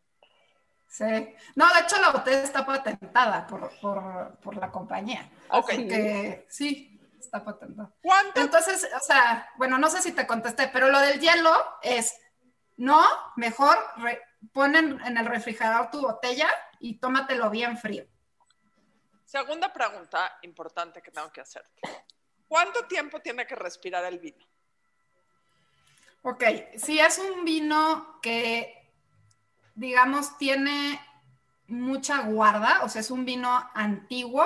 Sí. 0.89 1.35
No, 1.55 1.65
de 1.73 1.79
hecho 1.81 1.99
la 1.99 2.09
botella 2.11 2.43
está 2.43 2.65
patentada 2.65 3.47
por, 3.47 3.71
por, 3.79 4.37
por 4.39 4.55
la 4.57 4.69
compañía. 4.69 5.27
Ok. 5.49 5.69
Que 5.69 6.45
sí, 6.49 6.99
está 7.19 7.43
patentada. 7.43 7.89
¿Cuánto? 8.01 8.41
Entonces, 8.41 8.87
o 8.95 8.99
sea, 8.99 9.49
bueno, 9.57 9.77
no 9.79 9.89
sé 9.89 10.01
si 10.01 10.11
te 10.11 10.27
contesté, 10.27 10.67
pero 10.67 10.89
lo 10.89 10.99
del 10.99 11.19
hielo 11.19 11.51
es, 11.81 12.13
no, 12.77 13.01
mejor 13.37 13.75
re- 13.97 14.21
ponen 14.51 14.99
en 15.05 15.17
el 15.17 15.25
refrigerador 15.25 15.89
tu 15.91 16.01
botella 16.01 16.49
y 16.79 16.97
tómatelo 16.99 17.49
bien 17.49 17.77
frío. 17.77 18.05
Segunda 19.23 19.71
pregunta 19.71 20.37
importante 20.41 21.01
que 21.01 21.11
tengo 21.11 21.31
que 21.31 21.41
hacerte. 21.41 21.81
¿Cuánto 22.47 22.85
tiempo 22.85 23.19
tiene 23.19 23.47
que 23.47 23.55
respirar 23.55 24.03
el 24.05 24.19
vino? 24.19 24.45
Ok, 26.21 26.43
si 26.77 26.99
es 26.99 27.17
un 27.17 27.43
vino 27.43 28.19
que, 28.21 28.93
digamos, 29.75 30.37
tiene 30.37 30.99
mucha 31.67 32.21
guarda, 32.21 32.83
o 32.83 32.89
sea, 32.89 33.01
es 33.01 33.11
un 33.11 33.25
vino 33.25 33.69
antiguo, 33.73 34.45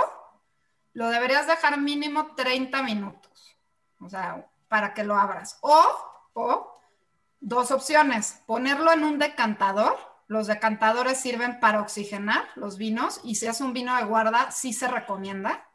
lo 0.93 1.09
deberías 1.09 1.47
dejar 1.47 1.77
mínimo 1.79 2.33
30 2.35 2.81
minutos, 2.81 3.57
o 3.99 4.09
sea, 4.09 4.49
para 4.67 4.93
que 4.93 5.03
lo 5.03 5.15
abras. 5.15 5.59
O, 5.61 6.31
o, 6.33 6.76
dos 7.39 7.71
opciones, 7.71 8.43
ponerlo 8.45 8.91
en 8.91 9.03
un 9.03 9.19
decantador. 9.19 9.95
Los 10.27 10.47
decantadores 10.47 11.17
sirven 11.19 11.59
para 11.59 11.79
oxigenar 11.81 12.43
los 12.55 12.77
vinos 12.77 13.21
y 13.23 13.35
si 13.35 13.47
es 13.47 13.61
un 13.61 13.73
vino 13.73 13.95
de 13.95 14.03
guarda, 14.03 14.51
sí 14.51 14.73
se 14.73 14.87
recomienda. 14.87 15.65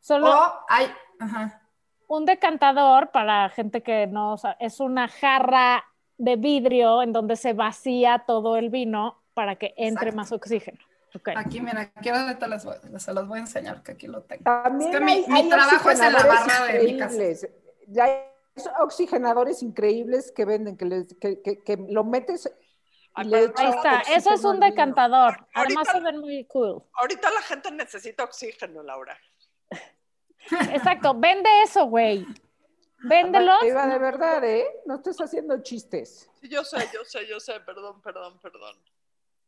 Solo 0.00 0.30
O 0.30 0.52
hay, 0.68 0.92
ajá. 1.20 1.62
un 2.08 2.24
decantador 2.24 3.10
para 3.12 3.48
gente 3.50 3.82
que 3.82 4.06
no 4.06 4.36
es 4.58 4.80
una 4.80 5.08
jarra 5.08 5.84
de 6.18 6.36
vidrio 6.36 7.02
en 7.02 7.12
donde 7.12 7.36
se 7.36 7.52
vacía 7.52 8.24
todo 8.26 8.56
el 8.56 8.68
vino 8.70 9.22
para 9.32 9.56
que 9.56 9.74
entre 9.76 10.08
Exacto. 10.10 10.16
más 10.16 10.32
oxígeno. 10.32 10.78
Ok. 11.14 11.28
Aquí, 11.36 11.60
mira, 11.60 11.92
aquí 11.94 12.08
las 12.10 12.64
voy- 12.64 12.76
se 12.98 13.12
los 13.14 13.28
voy 13.28 13.38
a 13.38 13.42
enseñar, 13.42 13.82
que 13.84 13.92
aquí 13.92 14.08
lo 14.08 14.22
tengo. 14.22 14.42
También 14.42 14.90
Es 14.90 14.96
que 14.98 15.04
mi- 15.04 15.12
hay, 15.12 15.26
mi 15.28 15.34
hay 15.40 15.48
trabajo 15.48 15.90
es 15.90 16.00
en 16.00 16.12
la 16.12 16.22
barra 16.24 16.64
de 16.66 16.78
mi 16.84 16.98
casa. 16.98 17.16
Ya 17.86 18.04
hay 18.04 18.18
oxigenadores 18.80 19.62
increíbles 19.62 20.32
que 20.32 20.44
venden, 20.44 20.76
que, 20.76 20.84
les- 20.84 21.14
que, 21.20 21.40
que- 21.42 21.62
que 21.62 21.76
lo 21.88 22.04
metes 22.04 22.50
y 23.16 23.24
le 23.24 23.44
echas 23.44 23.60
Ahí 23.60 23.70
está, 23.70 24.00
eso 24.14 24.32
es 24.34 24.44
un 24.44 24.60
decantador. 24.60 25.46
Además 25.54 25.88
Ahorita- 25.88 25.92
se 25.92 26.00
ven 26.00 26.18
muy 26.20 26.44
cool. 26.46 26.82
Ahorita 26.94 27.30
la 27.30 27.42
gente 27.42 27.70
necesita 27.70 28.24
oxígeno, 28.24 28.82
Laura. 28.82 29.18
Exacto, 30.72 31.14
vende 31.14 31.48
eso, 31.62 31.86
güey. 31.86 32.26
Véndelos. 33.06 33.62
Eva, 33.62 33.86
de 33.86 33.98
verdad, 33.98 34.42
¿eh? 34.44 34.66
No 34.86 34.94
estés 34.96 35.20
haciendo 35.20 35.62
chistes. 35.62 36.30
Sí, 36.40 36.48
yo 36.48 36.64
sé, 36.64 36.88
yo 36.92 37.04
sé, 37.04 37.26
yo 37.26 37.38
sé, 37.38 37.60
perdón, 37.60 38.00
perdón, 38.00 38.38
perdón. 38.40 38.76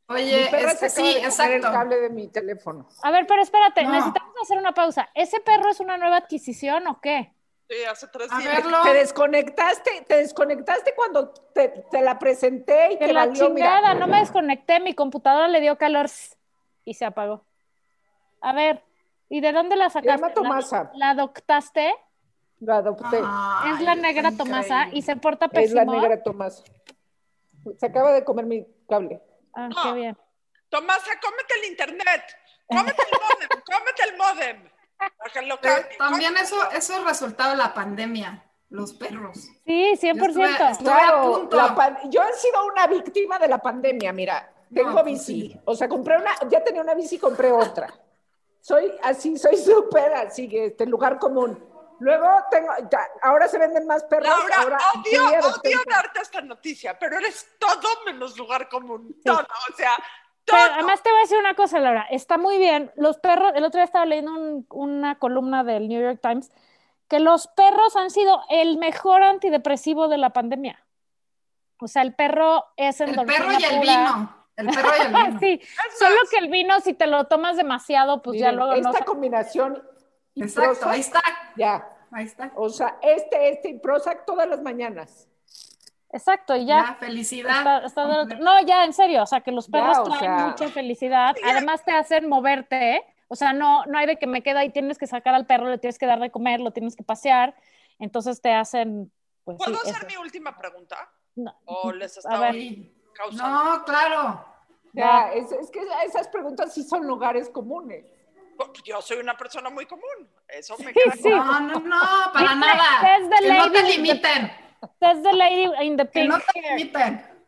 Oye, 0.08 0.44
Mi 0.44 0.50
perra 0.50 0.72
este, 0.72 0.88
se 0.90 1.00
acaba 1.00 1.08
sí, 1.08 1.14
de 1.14 1.14
comer 1.14 1.50
el 1.50 1.56
exacto. 1.56 1.72
cable 1.78 2.00
de 2.00 2.10
mi 2.10 2.28
teléfono. 2.28 2.88
A 3.02 3.10
ver, 3.10 3.26
pero 3.26 3.42
espérate, 3.42 3.82
No. 3.82 3.90
necesitamos 3.92 4.34
hacer 4.42 4.58
una 4.58 4.72
pausa. 4.72 5.08
¿Ese 5.14 5.40
perro 5.40 5.70
es 5.70 5.80
una 5.80 5.96
nueva 5.96 6.18
adquisición 6.18 6.86
o 6.86 7.00
qué? 7.00 7.32
Sí, 7.68 7.84
hace 7.84 8.06
tres 8.08 8.28
A 8.32 8.38
días. 8.38 8.54
verlo. 8.62 8.78
Te 8.84 8.94
desconectaste, 8.94 10.04
te 10.06 10.16
desconectaste 10.18 10.94
cuando 10.94 11.30
te, 11.30 11.68
te 11.90 12.00
la 12.00 12.18
presenté 12.18 12.92
y 12.92 12.98
Que 12.98 13.06
te 13.06 13.12
la 13.12 13.26
valió, 13.26 13.50
mira. 13.50 13.66
chingada, 13.66 13.94
no 13.94 14.06
me 14.06 14.18
desconecté, 14.20 14.78
mi 14.80 14.94
computadora 14.94 15.48
le 15.48 15.60
dio 15.60 15.76
calor 15.76 16.06
y 16.84 16.94
se 16.94 17.04
apagó. 17.04 17.44
A 18.40 18.52
ver, 18.52 18.84
¿y 19.28 19.40
de 19.40 19.52
dónde 19.52 19.74
la 19.76 19.90
sacaste? 19.90 20.08
llama 20.08 20.32
Tomasa. 20.32 20.90
¿La, 20.94 20.98
la 21.06 21.10
adoptaste? 21.10 21.94
La 22.60 22.76
adopté. 22.76 23.20
Ay, 23.24 23.72
es 23.72 23.80
la 23.80 23.94
negra 23.96 24.30
Tomasa 24.36 24.76
increíble. 24.86 24.98
y 24.98 25.02
se 25.02 25.16
porta 25.16 25.46
es 25.52 25.72
la 25.72 25.82
pésimo. 25.82 26.00
negra 26.00 26.22
Tomás. 26.22 26.62
Se 27.78 27.86
acaba 27.86 28.12
de 28.12 28.24
comer 28.24 28.46
mi 28.46 28.64
cable. 28.88 29.20
Ah, 29.54 29.68
No. 29.68 29.82
qué 29.82 29.92
bien. 29.92 30.16
Tomasa, 30.68 31.10
cómete 31.20 31.54
el 31.62 31.70
internet. 31.70 32.22
Cómete 32.68 33.02
el 33.02 33.18
modem, 33.20 33.62
cómete 33.64 34.02
el 34.08 34.16
modem. 34.16 34.70
También 35.98 36.36
eso, 36.36 36.56
eso 36.72 36.94
es 36.94 37.04
resultado 37.04 37.50
de 37.50 37.56
la 37.56 37.74
pandemia, 37.74 38.44
los 38.70 38.92
perros. 38.94 39.48
Sí, 39.64 39.96
100%. 39.96 40.14
Yo 40.38 40.44
estuve- 40.44 40.70
Estuve 40.70 40.90
a 40.92 41.22
punto. 41.22 41.56
la 41.56 41.74
pan- 41.74 41.98
yo 42.10 42.22
he 42.22 42.32
sido 42.34 42.64
una 42.66 42.86
víctima 42.86 43.38
de 43.38 43.48
la 43.48 43.58
pandemia, 43.58 44.12
mira. 44.12 44.52
Tengo 44.72 44.88
No, 44.90 44.94
pues 44.94 45.04
bici. 45.06 45.50
sí. 45.52 45.60
O 45.64 45.74
sea, 45.76 45.88
compré 45.88 46.16
una, 46.18 46.32
ya 46.48 46.62
tenía 46.64 46.82
una 46.82 46.94
bici 46.94 47.16
y 47.16 47.18
compré 47.18 47.52
otra. 47.52 47.92
Soy 48.60 48.92
así, 49.02 49.38
soy 49.38 49.56
súper 49.56 50.12
así, 50.14 50.48
este 50.52 50.86
lugar 50.86 51.18
común. 51.18 51.62
Luego 52.00 52.28
tengo, 52.50 52.72
ya, 52.90 53.06
ahora 53.22 53.46
se 53.48 53.58
venden 53.58 53.86
más 53.86 54.02
perros. 54.04 54.28
Laura, 54.28 54.56
ahora 54.58 54.78
odio, 54.96 55.24
odio 55.28 55.78
darte 55.88 56.20
esta 56.20 56.40
noticia, 56.42 56.98
pero 56.98 57.16
eres 57.16 57.46
todo 57.58 57.88
menos 58.04 58.36
lugar 58.36 58.68
común. 58.68 59.16
Todo, 59.24 59.38
o 59.40 59.76
sea, 59.76 59.92
Pero 60.46 60.74
además 60.74 61.02
te 61.02 61.10
voy 61.10 61.18
a 61.18 61.22
decir 61.22 61.38
una 61.38 61.54
cosa, 61.54 61.80
Laura. 61.80 62.06
Está 62.10 62.38
muy 62.38 62.58
bien. 62.58 62.92
Los 62.96 63.18
perros, 63.18 63.52
el 63.54 63.64
otro 63.64 63.78
día 63.78 63.84
estaba 63.84 64.06
leyendo 64.06 64.32
un- 64.32 64.66
una 64.70 65.18
columna 65.18 65.64
del 65.64 65.88
New 65.88 66.00
York 66.00 66.20
Times 66.22 66.50
que 67.08 67.20
los 67.20 67.46
perros 67.48 67.96
han 67.96 68.10
sido 68.10 68.40
el 68.50 68.78
mejor 68.78 69.22
antidepresivo 69.22 70.08
de 70.08 70.18
la 70.18 70.30
pandemia. 70.30 70.84
O 71.80 71.88
sea, 71.88 72.02
el 72.02 72.14
perro 72.14 72.64
es 72.76 73.00
El 73.00 73.14
perro 73.14 73.52
y 73.58 73.64
el 73.64 73.80
vino. 73.80 74.46
El 74.56 74.66
perro 74.68 74.88
y 74.98 75.00
el 75.02 75.12
vino. 75.30 75.38
Sí, 75.40 75.60
Es 75.62 75.98
solo 75.98 76.16
más, 76.16 76.30
que 76.30 76.38
el 76.38 76.48
vino, 76.48 76.80
si 76.80 76.94
te 76.94 77.06
lo 77.06 77.24
tomas 77.24 77.56
demasiado, 77.56 78.22
pues 78.22 78.38
ya 78.40 78.46
Miren, 78.52 78.56
luego 78.56 78.80
no. 78.82 78.90
esta 78.90 79.04
combinación 79.04 79.82
Exacto, 80.34 80.88
ahí 80.88 81.00
está. 81.00 81.22
ya. 81.56 81.86
Ahí 82.12 82.24
está. 82.24 82.52
O 82.54 82.68
sea, 82.68 82.98
este, 83.02 83.50
este 83.50 83.68
y 83.70 83.78
Prozac 83.78 84.24
todas 84.24 84.48
las 84.48 84.62
mañanas. 84.62 85.28
Exacto, 86.12 86.54
y 86.56 86.64
Ya, 86.66 86.84
ya. 86.86 86.94
felicidad. 86.94 87.58
está- 87.58 87.86
está 87.86 88.06
del 88.06 88.18
otro- 88.20 88.38
No, 88.38 88.60
ya, 88.62 88.84
en 88.84 88.92
serio, 88.92 89.22
o 89.22 89.26
sea, 89.26 89.40
que 89.40 89.50
los 89.52 89.66
Ya, 89.66 89.72
perros 89.72 89.98
o 89.98 90.04
traen 90.04 90.20
sea- 90.20 90.46
mucha 90.46 90.68
felicidad. 90.68 91.34
Además, 91.44 91.84
te 91.84 91.92
hacen 91.92 92.28
moverte, 92.28 92.96
¿eh? 92.96 93.04
O 93.28 93.34
sea, 93.34 93.52
no, 93.52 93.84
no 93.86 93.98
hay 93.98 94.06
de 94.06 94.16
que 94.16 94.26
me 94.28 94.42
queda 94.42 94.64
y 94.64 94.70
tienes 94.70 94.98
que 94.98 95.06
sacar 95.08 95.34
al 95.34 95.46
perro, 95.46 95.68
le 95.68 95.78
tienes 95.78 95.98
que 95.98 96.06
dar 96.06 96.20
de 96.20 96.30
comer, 96.30 96.60
lo 96.60 96.70
tienes 96.70 96.94
que 96.94 97.02
pasear. 97.02 97.54
Entonces 97.98 98.40
te 98.40 98.52
hacen, 98.52 99.10
pues 99.44 99.56
sí, 99.58 99.64
¿Puedo 99.64 99.80
hacer 99.82 99.96
eso. 99.96 100.06
mi 100.06 100.16
última 100.16 100.56
pregunta? 100.56 100.96
No. 101.34 101.52
¿O 101.64 101.90
les 101.92 102.16
A 102.16 102.20
estaba 102.20 102.40
ver. 102.46 102.52
Sí. 102.54 102.94
causando? 103.14 103.64
No, 103.64 103.84
claro. 103.84 104.44
Ya, 104.92 105.30
es, 105.34 105.50
es 105.52 105.70
que 105.70 105.80
esas 106.06 106.28
preguntas 106.28 106.72
sí 106.72 106.82
son 106.82 107.06
lugares 107.06 107.50
comunes. 107.50 108.06
Pues, 108.56 108.70
Yo 108.84 109.02
soy 109.02 109.18
una 109.18 109.36
persona 109.36 109.68
muy 109.68 109.84
común. 109.86 110.30
Eso 110.48 110.76
me 110.78 110.92
queda 110.94 111.12
Sí. 111.14 111.22
claro. 111.24 111.44
No, 111.44 111.60
no, 111.60 111.80
no, 111.80 112.00
para 112.32 112.54
nada. 112.54 113.00
"Says 113.02 113.28
the 113.28 113.46
Que 113.48 113.52
no 113.58 113.70
te 113.72 113.82
limiten. 113.82 114.52
Says 115.00 115.22
the 115.22 115.32
lady 115.32 115.70
in 115.86 115.96
the 115.96 116.04
Que 116.04 116.20
pink 116.20 116.28
no. 116.30 116.38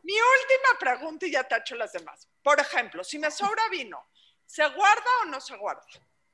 Mi 0.03 0.15
última 0.15 0.79
pregunta 0.81 1.27
y 1.27 1.33
ya 1.33 1.45
te 1.45 1.57
hecho 1.57 1.75
las 1.77 1.93
demás. 1.93 2.29
Por 2.43 2.59
ejemplo, 2.61 3.05
si 3.05 3.19
me 3.19 3.31
sobra 3.31 3.69
vino, 3.71 3.99
¿se 4.47 4.67
guarda 4.69 5.11
o 5.23 5.27
no 5.27 5.41
se 5.41 5.57
guarda? 5.57 5.83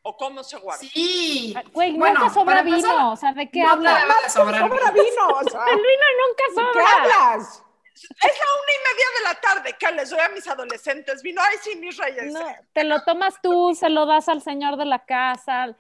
¿O 0.02 0.16
cómo 0.16 0.44
se 0.44 0.58
guarda? 0.58 0.80
Sí. 0.86 1.54
Ah, 1.56 1.62
Güey, 1.72 1.96
Bueno, 1.96 2.20
nunca 2.20 2.32
sobra 2.34 2.62
vino, 2.62 3.12
o 3.12 3.16
sea, 3.16 3.32
¿de 3.32 3.50
qué 3.50 3.62
no 3.62 3.70
hablas? 3.70 4.32
sobrar 4.32 4.60
Sobra 4.68 4.90
vino. 4.92 5.26
o 5.28 5.42
sea, 5.50 5.64
El 5.70 5.76
vino 5.76 6.04
nunca 6.26 6.44
¿de 6.46 6.54
qué 6.54 6.54
sobra. 6.54 7.02
hablas? 7.02 7.62
Es 7.94 8.38
la 8.38 8.46
una 8.60 8.72
y 8.72 8.92
media 8.92 9.06
de 9.18 9.24
la 9.24 9.34
tarde 9.40 9.76
que 9.78 9.90
les 9.92 10.10
doy 10.10 10.20
a 10.20 10.28
mis 10.28 10.46
adolescentes 10.46 11.22
vino. 11.22 11.40
Ay, 11.42 11.56
sí, 11.62 11.74
mis 11.76 11.96
reyes. 11.96 12.32
No, 12.32 12.40
te 12.72 12.84
lo 12.84 13.02
tomas 13.04 13.40
tú, 13.42 13.74
se 13.74 13.88
lo 13.88 14.04
das 14.04 14.28
al 14.28 14.42
señor 14.42 14.76
de 14.76 14.84
la 14.84 15.04
casa. 15.04 15.74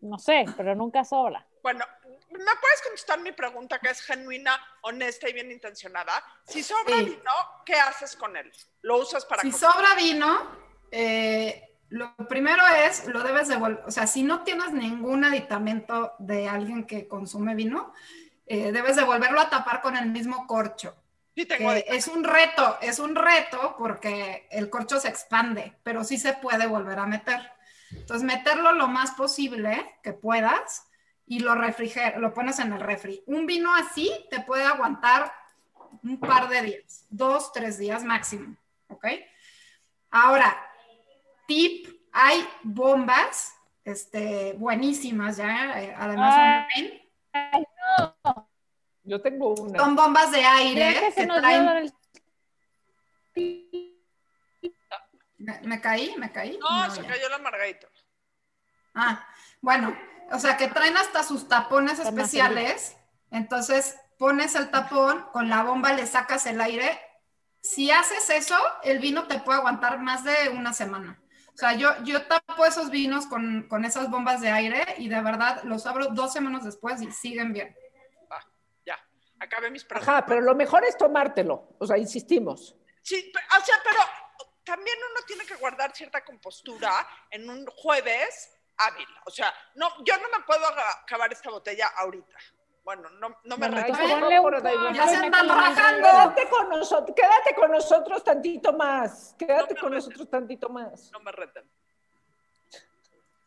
No 0.00 0.18
sé, 0.18 0.44
pero 0.56 0.74
nunca 0.74 1.04
sobra. 1.04 1.46
Bueno, 1.62 1.84
¿me 2.30 2.38
puedes 2.38 2.82
contestar 2.82 3.20
mi 3.20 3.32
pregunta 3.32 3.78
que 3.78 3.90
es 3.90 4.00
genuina, 4.02 4.58
honesta 4.82 5.28
y 5.28 5.32
bien 5.32 5.50
intencionada? 5.50 6.22
Si 6.46 6.62
sobra 6.62 6.96
Sí. 6.98 7.04
vino, 7.06 7.32
¿qué 7.64 7.74
haces 7.74 8.16
con 8.16 8.36
él? 8.36 8.52
¿Lo 8.82 8.98
usas 8.98 9.24
para 9.24 9.42
Si 9.42 9.50
comer? 9.50 9.60
sobra 9.60 9.94
vino, 9.94 10.48
eh, 10.90 11.76
lo 11.88 12.14
primero 12.28 12.66
es, 12.66 13.06
lo 13.06 13.22
debes 13.22 13.48
devolver, 13.48 13.84
o 13.86 13.90
sea, 13.90 14.06
si 14.06 14.22
no 14.22 14.42
tienes 14.42 14.72
ningún 14.72 15.24
aditamento 15.24 16.14
de 16.18 16.48
alguien 16.48 16.86
que 16.86 17.06
consume 17.08 17.54
vino, 17.54 17.92
eh, 18.46 18.72
debes 18.72 18.96
devolverlo 18.96 19.40
a 19.40 19.50
tapar 19.50 19.80
con 19.82 19.96
el 19.96 20.06
mismo 20.10 20.46
corcho. 20.46 20.96
Sí, 21.34 21.44
tengo 21.44 21.70
que 21.70 21.84
es 21.88 22.08
un 22.08 22.24
reto, 22.24 22.78
es 22.80 22.98
un 22.98 23.14
reto 23.14 23.76
porque 23.78 24.48
el 24.50 24.70
corcho 24.70 24.98
se 24.98 25.08
expande, 25.08 25.74
pero 25.82 26.02
sí 26.02 26.16
se 26.16 26.32
puede 26.32 26.66
volver 26.66 26.98
a 26.98 27.06
meter. 27.06 27.52
Entonces, 27.90 28.24
meterlo 28.24 28.72
lo 28.72 28.88
más 28.88 29.12
posible 29.12 29.98
que 30.02 30.12
puedas 30.12 30.85
y 31.26 31.40
lo 31.40 31.54
refrigeras, 31.54 32.18
lo 32.20 32.32
pones 32.32 32.58
en 32.60 32.72
el 32.72 32.80
refri. 32.80 33.22
Un 33.26 33.46
vino 33.46 33.74
así 33.74 34.10
te 34.30 34.40
puede 34.40 34.64
aguantar 34.64 35.32
un 36.02 36.18
par 36.20 36.48
de 36.48 36.62
días, 36.62 37.06
dos, 37.10 37.52
tres 37.52 37.78
días 37.78 38.04
máximo, 38.04 38.56
¿ok? 38.88 39.06
Ahora, 40.10 40.56
tip, 41.46 41.88
hay 42.12 42.46
bombas, 42.62 43.54
este, 43.84 44.52
buenísimas 44.54 45.36
ya, 45.38 45.82
eh, 45.82 45.94
además. 45.96 46.66
Ay, 47.32 47.66
no. 48.24 48.48
Yo 49.04 49.20
tengo 49.20 49.54
una. 49.54 49.78
son 49.78 49.94
bombas 49.96 50.30
de 50.32 50.44
aire 50.44 51.12
que 51.14 51.26
traen 51.26 51.68
el- 51.68 51.94
¿Me, 55.38 55.60
me 55.62 55.80
caí? 55.80 56.14
¿Me 56.16 56.32
caí? 56.32 56.58
No, 56.58 56.90
se 56.90 57.02
ya. 57.02 57.08
cayó 57.08 57.28
la 57.28 57.38
Margarita. 57.38 57.86
Ah, 58.94 59.26
bueno, 59.60 59.96
o 60.32 60.38
sea 60.38 60.56
que 60.56 60.68
traen 60.68 60.96
hasta 60.96 61.22
sus 61.22 61.48
tapones 61.48 61.98
especiales. 61.98 62.96
Entonces 63.30 63.96
pones 64.18 64.54
el 64.54 64.70
tapón, 64.70 65.26
con 65.32 65.48
la 65.48 65.62
bomba 65.62 65.92
le 65.92 66.06
sacas 66.06 66.46
el 66.46 66.60
aire. 66.60 67.00
Si 67.60 67.90
haces 67.90 68.30
eso, 68.30 68.56
el 68.82 68.98
vino 69.00 69.26
te 69.26 69.40
puede 69.40 69.58
aguantar 69.58 69.98
más 69.98 70.24
de 70.24 70.48
una 70.50 70.72
semana. 70.72 71.20
O 71.52 71.58
sea, 71.58 71.72
yo, 71.72 71.90
yo 72.04 72.26
tapo 72.26 72.64
esos 72.66 72.90
vinos 72.90 73.26
con, 73.26 73.66
con 73.68 73.84
esas 73.84 74.10
bombas 74.10 74.40
de 74.40 74.50
aire 74.50 74.84
y 74.98 75.08
de 75.08 75.20
verdad 75.22 75.62
los 75.64 75.86
abro 75.86 76.08
dos 76.08 76.32
semanas 76.32 76.64
después 76.64 77.00
y 77.02 77.10
siguen 77.10 77.52
bien. 77.52 77.74
Va, 78.30 78.40
ya. 78.84 78.98
Acabé 79.40 79.70
mis 79.70 79.84
preguntas. 79.84 80.12
Ajá, 80.14 80.26
pero 80.26 80.42
lo 80.42 80.54
mejor 80.54 80.84
es 80.84 80.96
tomártelo. 80.98 81.74
O 81.78 81.86
sea, 81.86 81.96
insistimos. 81.98 82.76
Sí, 83.02 83.30
pe- 83.32 83.56
o 83.58 83.64
sea, 83.64 83.76
pero 83.82 83.98
también 84.64 84.96
uno 85.12 85.24
tiene 85.26 85.44
que 85.46 85.54
guardar 85.56 85.94
cierta 85.94 86.24
compostura 86.24 86.92
en 87.30 87.48
un 87.48 87.64
jueves 87.66 88.50
hábil. 88.78 89.06
O 89.24 89.30
sea, 89.30 89.52
no, 89.74 89.88
yo 90.04 90.16
no 90.18 90.28
me 90.36 90.44
puedo 90.44 90.64
acabar 91.02 91.32
esta 91.32 91.50
botella 91.50 91.88
ahorita. 91.96 92.36
Bueno, 92.84 93.10
no, 93.10 93.28
no 93.42 93.56
me 93.58 93.68
Bueno, 93.68 93.76
un 93.78 94.94
Ya 94.94 95.08
se 95.08 95.16
andan 95.16 95.48
rajando. 95.48 96.08
Quédate 96.08 96.48
con 96.48 96.68
nosotros, 96.68 97.16
quédate 97.16 97.54
con 97.56 97.70
nosotros 97.72 98.22
tantito 98.22 98.72
más. 98.72 99.34
Quédate 99.38 99.74
No, 99.74 99.80
con 99.80 99.90
no, 99.90 99.96
nosotros 99.96 100.30
tantito 100.30 100.68
más. 100.68 101.10
No 101.12 101.18
me 101.20 101.32
reten. 101.32 101.68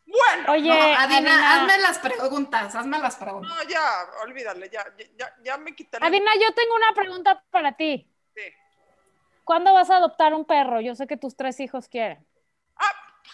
Bueno, 0.06 0.52
Oye, 0.52 0.68
No, 0.68 0.74
Adina, 0.74 1.02
Adina, 1.02 1.54
hazme 1.54 1.78
las 1.78 1.98
preguntas, 2.00 2.74
hazme 2.74 2.98
las 2.98 3.16
preguntas. 3.16 3.50
no, 3.56 3.62
ya, 3.70 3.80
olvídale, 4.24 4.68
ya, 4.68 4.84
ya, 4.98 5.06
ya, 5.16 5.34
ya 5.44 5.56
me 5.56 5.74
quité 5.74 6.00
la- 6.00 6.06
Adina, 6.06 6.32
yo 6.34 6.52
tengo 6.52 6.74
una 6.74 6.92
pregunta 6.94 7.42
para 7.50 7.72
ti. 7.76 8.06
Sí. 8.34 8.42
¿Cuándo 9.44 9.72
vas 9.72 9.88
a 9.88 9.96
adoptar 9.98 10.34
un 10.34 10.44
perro? 10.44 10.80
Yo 10.80 10.94
sé 10.96 11.06
que 11.06 11.16
tus 11.16 11.36
tres 11.36 11.60
hijos 11.60 11.88
quieren. 11.88 12.26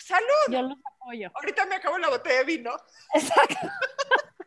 Salud. 0.01 0.27
Yo 0.49 0.63
los 0.63 0.79
apoyo. 1.01 1.31
Ahorita 1.35 1.67
me 1.67 1.77
acabo 1.77 1.99
la 1.99 2.09
botella 2.11 2.39
de 2.39 2.45
vino. 2.45 2.71
Exacto. 3.15 3.57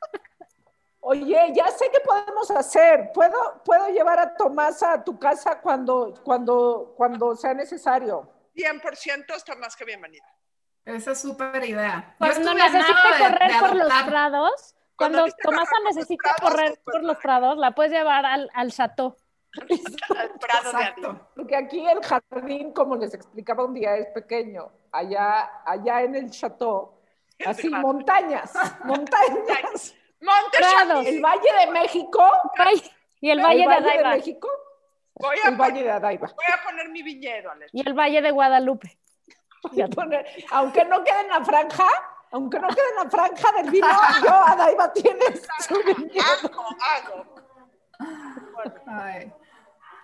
Oye, 1.02 1.52
ya 1.56 1.68
sé 1.72 1.89
qué 1.91 2.00
podemos 2.02 2.52
hacer. 2.52 3.12
Puedo, 3.14 3.62
puedo 3.64 3.88
llevar 3.89 4.20
a 4.20 4.36
Tomás 4.36 4.84
a 4.84 5.04
tu 5.04 5.18
casa 5.18 5.60
cuando, 5.62 6.14
cuando, 6.24 6.93
cuando 6.97 7.36
sea 7.36 7.54
necesario. 7.54 8.30
100% 8.56 9.36
está 9.36 9.56
más 9.56 9.76
que 9.76 9.86
bienvenida. 9.86 10.26
Esa 10.86 11.12
es 11.12 11.20
súper 11.22 11.64
idea. 11.64 12.16
Cuando 12.18 12.54
necesite 12.54 12.84
de- 12.84 13.24
correr 13.24 13.52
de 13.54 13.60
por 13.60 13.76
los 13.76 13.93
prados, 14.04 14.76
Cuando 14.95 15.20
cuando 15.20 15.26
necesite 15.26 15.43
Tomasa 15.43 15.72
correr 15.72 15.80
por 15.82 15.86
los 15.86 15.95
necesita 15.95 16.36
prados, 16.36 16.52
correr 16.54 16.82
por 16.84 17.04
los 17.04 17.18
prados, 17.18 17.58
la 17.58 17.72
puedes 17.72 17.91
llevar 17.91 18.26
al, 18.26 18.50
al 18.54 18.72
chateau. 18.72 19.16
El 19.54 20.30
prado 20.39 20.72
de. 20.72 20.78
Exacto. 20.78 21.28
Porque 21.36 21.56
aquí 21.56 21.86
el 21.88 22.02
jardín, 22.04 22.72
como 22.74 22.95
les 22.95 23.14
explicaba 23.14 23.66
un 23.66 23.74
día, 23.74 23.95
es 23.97 24.08
pequeño. 24.08 24.72
Allá, 24.91 25.62
allá 25.66 26.02
en 26.02 26.16
el 26.16 26.30
chateau, 26.32 26.93
así 27.45 27.70
montañas, 27.70 28.52
montañas. 28.86 29.95
Monte 30.22 30.58
Prados. 30.58 31.06
El 31.06 31.22
Valle 31.22 31.50
de 31.66 31.72
México, 31.72 32.22
Y 33.22 33.30
el 33.30 33.39
Valle 33.41 33.64
el 33.64 33.70
de 33.70 33.76
Valle 33.76 33.84
de 33.86 33.89
Adaiba. 33.91 34.10
México, 34.16 34.50
Voy 35.14 35.38
a, 35.43 35.47
el 35.50 35.56
Valle 35.56 35.84
de 35.84 35.91
Adaiba. 35.91 36.28
voy 36.28 36.45
a 36.54 36.64
poner 36.64 36.89
mi 36.89 37.02
viñedo, 37.04 37.52
Alex. 37.52 37.72
Y 37.74 37.88
el 37.88 37.93
Valle 37.93 38.22
de 38.22 38.32
Guadalupe. 38.32 38.97
Voy 39.64 39.82
a 39.82 39.88
poner- 39.88 40.26
aunque 40.52 40.84
no 40.86 41.04
quede 41.04 41.22
en 41.22 41.28
la 41.30 41.43
franja, 41.43 41.86
aunque 42.32 42.60
no 42.60 42.68
quede 42.70 42.89
en 42.97 43.04
la 43.04 43.10
franja 43.10 43.52
del 43.62 43.70
vino, 43.70 43.88
yo 44.24 44.30
Adaiba 44.34 44.91
tiene 44.93 45.26
su 45.68 45.76
viñedo. 45.84 46.24
Hago, 46.43 46.66
hago. 46.80 47.36
Ay. 48.88 49.32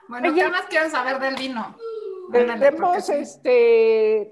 Bueno, 0.07 0.29
Oye. 0.29 0.43
¿qué 0.43 0.49
más 0.49 0.61
quieren 0.67 0.91
saber 0.91 1.19
del 1.19 1.35
vino? 1.35 1.75
Tenemos 2.31 3.09
este. 3.09 4.31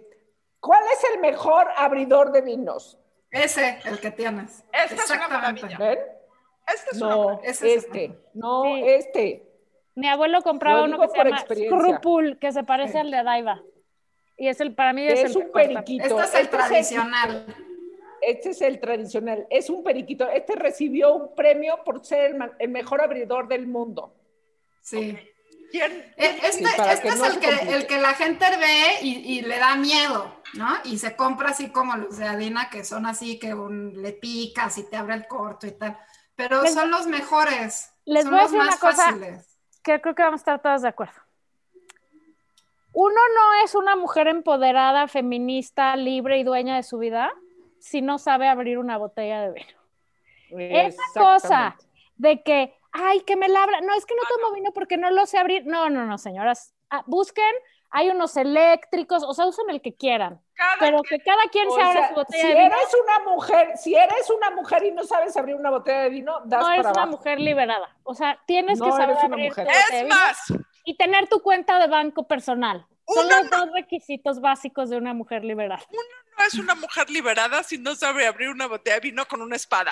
¿Cuál 0.59 0.83
es 0.91 1.03
el 1.13 1.19
mejor 1.19 1.67
abridor 1.77 2.31
de 2.31 2.41
vinos? 2.41 2.97
Ese, 3.31 3.79
el 3.85 3.99
que 3.99 4.11
tienes. 4.11 4.63
Esta 4.71 4.83
es 4.83 4.91
una 4.91 5.01
Exactamente. 5.25 5.35
maravilla. 5.65 5.77
¿Ven? 5.77 5.99
Este 6.67 6.91
es 6.91 6.97
No, 6.99 7.25
maravilla. 7.25 7.49
ese 7.49 7.73
es 7.73 7.83
este, 7.85 8.19
no, 8.33 8.63
Sí. 8.63 8.83
este. 8.85 9.49
Mi 9.95 10.07
abuelo 10.07 10.41
compraba 10.41 10.83
uno 10.83 10.99
que 10.99 11.07
se 11.09 11.17
llama. 11.17 11.37
Scrupul, 11.39 12.39
que 12.39 12.51
se 12.51 12.63
parece 12.63 12.93
Sí. 12.93 12.97
al 12.99 13.11
de 13.11 13.17
Adaiba. 13.17 13.61
Y 14.37 14.47
es 14.47 14.59
el, 14.61 14.73
para 14.73 14.93
mí 14.93 15.05
es, 15.05 15.19
Es, 15.19 15.35
el 15.35 15.43
un 15.43 15.51
periquito. 15.51 16.03
Este 16.05 16.21
es 16.23 16.33
el 16.35 16.41
Este 16.45 16.57
tradicional. 16.57 17.45
Este 18.27 18.49
es 18.51 18.61
el 18.61 18.79
tradicional, 18.79 19.45
es 19.49 19.69
un 19.69 19.83
periquito. 19.83 20.27
Este 20.29 20.55
recibió 20.55 21.13
un 21.15 21.35
premio 21.35 21.79
por 21.83 22.05
ser 22.05 22.35
el, 22.59 22.69
mejor 22.69 23.01
abridor 23.01 23.47
del 23.47 23.67
mundo. 23.67 24.13
Sí. 24.81 25.17
¿Quién? 25.71 25.91
E- 26.17 26.37
Este, 26.43 26.51
Sí, 26.51 26.63
este 26.65 27.01
que 27.01 27.07
es 27.09 27.17
no 27.17 27.25
el, 27.25 27.39
que, 27.39 27.49
el 27.49 27.87
que 27.87 27.97
la 27.99 28.13
gente 28.13 28.45
ve 28.57 28.99
y, 29.01 29.37
y 29.37 29.41
le 29.41 29.57
da 29.57 29.75
miedo, 29.75 30.35
¿no? 30.53 30.67
Y 30.83 30.99
se 30.99 31.15
compra 31.15 31.49
así 31.49 31.69
como 31.71 31.95
los 31.97 32.17
de 32.17 32.27
Adina, 32.27 32.69
que 32.69 32.83
son 32.83 33.05
así 33.05 33.39
que 33.39 33.53
un- 33.53 34.01
le 34.01 34.13
picas 34.13 34.77
y 34.77 34.83
te 34.89 34.95
abre 34.97 35.15
el 35.15 35.27
corto 35.27 35.65
y 35.67 35.71
tal. 35.71 35.97
Pero 36.35 36.61
Les- 36.63 36.73
son 36.73 36.91
los 36.91 37.07
mejores. 37.07 37.91
les 38.05 38.23
son 38.23 38.31
voy 38.31 38.39
a 38.39 38.43
los 38.43 38.51
decir 38.51 38.65
más 38.65 38.67
una 38.67 38.77
cosa. 38.91 39.05
fáciles. 39.05 39.59
que 39.83 39.99
creo 39.99 40.15
que 40.15 40.23
vamos 40.23 40.39
a 40.39 40.43
estar 40.43 40.61
todas 40.61 40.81
de 40.83 40.87
acuerdo. 40.89 41.13
Uno 42.93 43.15
no 43.35 43.63
es 43.65 43.73
una 43.75 43.95
mujer 43.95 44.27
empoderada, 44.27 45.07
feminista, 45.07 45.95
libre 45.95 46.37
y 46.37 46.43
dueña 46.43 46.75
de 46.75 46.83
su 46.83 46.99
vida 46.99 47.31
si 47.83 48.01
no 48.01 48.17
sabe 48.17 48.47
abrir 48.47 48.77
una 48.77 48.97
botella 48.97 49.41
de 49.41 49.51
vino. 49.51 49.77
Esa 50.57 51.01
cosa 51.13 51.75
de 52.15 52.41
que, 52.41 52.73
ay, 52.93 53.19
que 53.21 53.35
me 53.35 53.49
labra, 53.49 53.81
no, 53.81 53.93
es 53.93 54.05
que 54.05 54.15
no 54.15 54.21
tomo 54.37 54.53
vino 54.55 54.71
porque 54.71 54.95
no 54.95 55.11
lo 55.11 55.25
sé 55.25 55.37
abrir. 55.37 55.65
No, 55.65 55.89
no, 55.89 56.05
no, 56.05 56.17
señoras. 56.17 56.73
Ah, 56.89 57.03
busquen, 57.07 57.53
hay 57.89 58.09
unos 58.09 58.37
eléctricos, 58.37 59.23
o 59.23 59.33
sea, 59.33 59.47
usen 59.47 59.69
el 59.69 59.81
que 59.81 59.93
quieran, 59.95 60.39
Cada 60.55 60.75
pero 60.79 61.01
quien- 61.01 61.19
que 61.19 61.25
cada 61.25 61.43
quien 61.51 61.69
se 61.71 61.81
abra 61.81 61.93
sea, 61.93 62.09
su 62.09 62.15
botella 62.15 62.41
si 62.41 62.47
de 62.47 62.53
vino. 62.53 62.65
eres 62.75 62.93
una 63.03 63.31
mujer, 63.31 63.77
si 63.77 63.95
eres 63.95 64.29
una 64.29 64.51
mujer 64.51 64.83
y 64.85 64.91
no 64.91 65.03
sabes 65.03 65.35
abrir 65.35 65.55
una 65.55 65.69
botella 65.69 66.03
de 66.03 66.09
vino, 66.09 66.39
das 66.45 66.61
No 66.61 66.71
eres 66.71 66.85
una 66.87 67.05
mujer 67.07 67.39
liberada. 67.41 67.97
O 68.03 68.13
sea, 68.15 68.39
tienes 68.47 68.79
No 68.79 68.85
que 68.85 68.91
saber 68.93 69.15
una 69.17 69.23
abrir 69.25 69.49
mujer. 69.49 69.65
tu 69.67 69.71
botella 69.71 69.85
de 69.91 69.97
Es 69.97 70.03
vino 70.03 70.15
más, 70.15 70.53
y 70.85 70.95
tener 70.95 71.27
tu 71.27 71.41
cuenta 71.41 71.79
de 71.79 71.87
banco 71.87 72.23
personal. 72.27 72.85
Son 73.07 73.25
Una 73.25 73.41
los 73.41 73.49
dos 73.51 73.71
requisitos 73.73 74.39
básicos 74.39 74.89
de 74.89 74.95
una 74.97 75.13
mujer 75.13 75.43
liberada. 75.43 75.83
No 76.37 76.45
es 76.45 76.53
una 76.55 76.75
mujer 76.75 77.09
liberada 77.09 77.63
si 77.63 77.77
no 77.77 77.95
sabe 77.95 78.25
abrir 78.27 78.49
una 78.49 78.67
botella 78.67 78.95
de 78.95 79.01
vino 79.01 79.25
con 79.27 79.41
una 79.41 79.55
espada. 79.55 79.91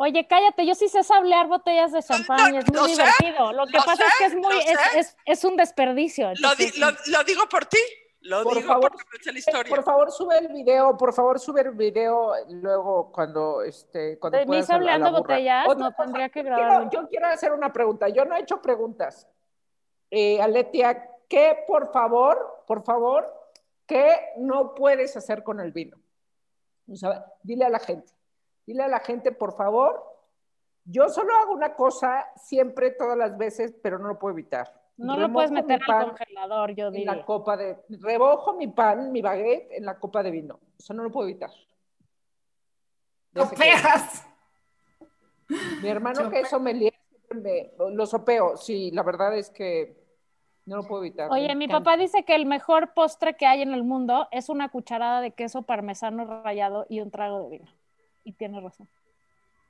Oye, 0.00 0.26
cállate, 0.28 0.64
yo 0.64 0.74
sí 0.76 0.88
sé 0.88 1.02
sablear 1.02 1.48
botellas 1.48 1.90
de 1.90 2.00
champán 2.02 2.54
y 2.54 2.58
es 2.58 2.64
muy 2.72 2.94
sé, 2.94 3.02
divertido. 3.02 3.52
Lo 3.52 3.66
que 3.66 3.78
lo 3.78 3.84
pasa 3.84 3.96
sé, 3.96 4.04
es 4.06 4.14
que 4.18 4.24
es 4.26 4.34
muy, 4.36 4.54
lo 4.54 4.60
es, 4.60 4.66
sé. 4.66 4.98
es, 5.00 5.16
es 5.24 5.44
un 5.44 5.56
desperdicio. 5.56 6.30
Lo, 6.40 6.54
di- 6.54 6.70
lo- 6.78 6.92
lo 7.06 7.24
digo 7.24 7.48
por 7.48 7.66
ti. 7.66 7.78
Lo 8.20 8.42
Por 8.42 8.56
digo 8.56 8.66
favor, 8.68 8.90
porque 8.90 9.04
me 9.16 9.22
sé 9.24 9.32
la 9.32 9.38
historia. 9.38 9.70
Por 9.74 9.84
favor, 9.84 10.10
sube 10.10 10.38
el 10.38 10.48
video, 10.48 10.96
por 10.96 11.14
favor, 11.14 11.38
sube 11.38 11.60
el 11.62 11.70
video 11.70 12.32
luego 12.48 13.10
cuando 13.12 13.62
este 13.62 14.18
cuando 14.18 14.38
De 14.38 14.46
mí 14.46 14.60
sableando 14.64 15.12
botellas, 15.12 15.66
Otra 15.68 15.84
no 15.84 15.90
cosa, 15.92 16.02
tendría 16.02 16.28
que 16.28 16.42
quiero- 16.42 16.56
grabarlo. 16.56 16.90
yo 16.90 17.08
quiero 17.08 17.26
hacer 17.28 17.52
una 17.52 17.72
pregunta. 17.72 18.08
Yo 18.08 18.24
no 18.24 18.34
he 18.36 18.40
hecho 18.40 18.60
preguntas. 18.60 19.28
Eh, 20.10 20.40
Aletia, 20.42 21.08
¿qué 21.28 21.58
por 21.66 21.92
favor, 21.92 22.64
por 22.66 22.84
favor, 22.84 23.32
qué 23.88 24.14
no 24.36 24.74
puedes 24.76 25.16
hacer 25.16 25.42
con 25.42 25.58
el 25.58 25.72
vino? 25.72 25.96
O 26.88 26.94
sea, 26.94 27.26
dile 27.42 27.64
a 27.64 27.70
la 27.70 27.80
gente, 27.80 28.12
dile 28.64 28.84
a 28.84 28.88
la 28.88 29.00
gente, 29.00 29.32
por 29.32 29.56
favor. 29.56 30.04
Yo 30.84 31.08
solo 31.08 31.34
hago 31.34 31.52
una 31.52 31.74
cosa 31.74 32.26
siempre, 32.36 32.92
todas 32.92 33.18
las 33.18 33.36
veces, 33.36 33.74
pero 33.82 33.98
no 33.98 34.06
lo 34.08 34.18
puedo 34.18 34.32
evitar. 34.32 34.72
no 34.96 35.16
lo 35.16 35.30
puedes 35.32 35.50
meter 35.50 35.80
al 35.86 36.08
congelador, 36.10 36.70
yo 36.74 36.86
en 36.88 36.92
diría. 36.94 37.14
la 37.16 37.24
copa 37.24 37.56
de, 37.56 37.76
rebojo 38.00 38.54
mi 38.54 38.68
pan, 38.68 39.12
mi 39.12 39.20
baguette 39.22 39.72
en 39.72 39.84
la 39.84 39.98
copa 39.98 40.22
de 40.22 40.30
vino. 40.30 40.60
Eso 40.78 40.94
no 40.94 41.02
lo 41.02 41.10
puedo 41.10 41.28
evitar. 41.28 41.50
Ya 43.34 43.42
¡No 43.42 43.46
sé 43.48 43.54
que- 43.56 43.62
pegas! 43.62 44.26
Mi 45.82 45.88
hermano 45.88 46.30
que 46.30 46.38
Sope- 46.38 46.40
es 46.42 46.48
sommelier, 46.48 46.94
siempre 47.26 47.72
me- 47.78 47.94
lo 47.94 48.06
sopeo. 48.06 48.56
Sí, 48.56 48.90
la 48.90 49.02
verdad 49.02 49.36
es 49.36 49.50
que 49.50 50.07
no 50.68 50.76
lo 50.76 50.82
puedo 50.86 51.02
evitar. 51.04 51.30
Oye, 51.30 51.54
mi 51.54 51.66
papá 51.66 51.96
dice 51.96 52.24
que 52.24 52.34
el 52.34 52.46
mejor 52.46 52.92
postre 52.94 53.34
que 53.36 53.46
hay 53.46 53.62
en 53.62 53.72
el 53.72 53.82
mundo 53.84 54.28
es 54.30 54.48
una 54.48 54.68
cucharada 54.68 55.20
de 55.20 55.32
queso 55.32 55.62
parmesano 55.62 56.42
rallado 56.42 56.86
y 56.88 57.00
un 57.00 57.10
trago 57.10 57.42
de 57.42 57.48
vino. 57.58 57.70
Y 58.24 58.32
tiene 58.32 58.60
razón. 58.60 58.88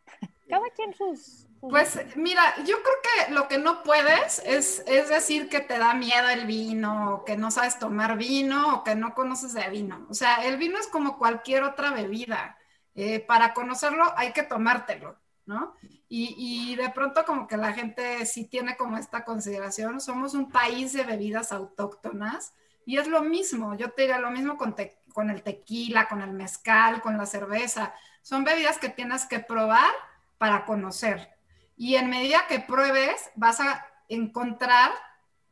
Cada 0.49 0.69
quien 0.71 0.95
sus... 0.95 1.21
sus- 1.23 1.47
Pues 1.61 2.17
mira, 2.17 2.43
yo 2.65 2.77
creo 2.83 2.97
que 3.27 3.33
lo 3.33 3.49
que 3.49 3.59
no 3.59 3.83
puedes 3.83 4.39
es, 4.41 4.83
es 4.87 5.09
decir 5.09 5.49
que 5.49 5.61
te 5.61 5.79
da 5.79 5.95
miedo 5.95 6.29
el 6.31 6.47
vino, 6.47 7.15
o 7.17 7.25
que 7.25 7.37
no 7.37 7.51
sabes 7.51 7.79
tomar 7.79 8.17
vino, 8.17 8.77
o 8.77 8.85
que 8.85 8.95
no 8.95 9.15
conoces 9.15 9.53
de 9.55 9.69
vino. 9.71 10.07
O 10.11 10.15
sea, 10.15 10.37
el 10.47 10.57
vino 10.57 10.79
es 10.79 10.89
como 10.89 11.19
cualquier 11.19 11.63
otra 11.65 11.91
bebida. 11.93 12.57
Eh, 12.95 13.21
para 13.21 13.55
conocerlo 13.55 14.05
hay 14.17 14.33
que 14.33 14.43
tomártelo, 14.43 15.17
¿no? 15.49 15.75
Y, 16.11 16.35
y 16.37 16.77
de 16.77 16.91
pronto 16.91 17.25
como 17.25 17.49
que 17.49 17.57
la 17.57 17.73
gente 17.73 18.25
sí 18.27 18.45
tiene 18.45 18.77
como 18.77 18.99
esta 18.99 19.25
consideración, 19.25 19.99
somos 20.01 20.35
un 20.35 20.51
país 20.51 20.93
de 20.93 21.05
bebidas 21.05 21.53
autóctonas 21.53 22.53
y 22.85 22.99
es 22.99 23.09
lo 23.09 23.23
mismo, 23.23 23.75
yo 23.75 23.91
te 23.91 24.03
diría 24.03 24.19
lo 24.19 24.31
mismo 24.31 24.59
con, 24.59 24.75
te- 24.75 25.01
con 25.15 25.31
el 25.31 25.43
tequila, 25.43 26.07
con 26.07 26.21
el 26.21 26.33
mezcal, 26.33 27.01
con 27.01 27.17
la 27.17 27.25
cerveza. 27.27 27.95
Son 28.23 28.45
bebidas 28.45 28.79
que 28.79 28.91
tienes 28.91 29.25
que 29.25 29.41
probar 29.41 29.91
para 30.37 30.67
conocer. 30.67 31.31
Y 31.77 31.95
en 31.97 32.11
medida 32.11 32.47
que 32.47 32.61
pruebes, 32.61 33.31
vas 33.35 33.61
a 33.61 33.87
encontrar 34.09 34.93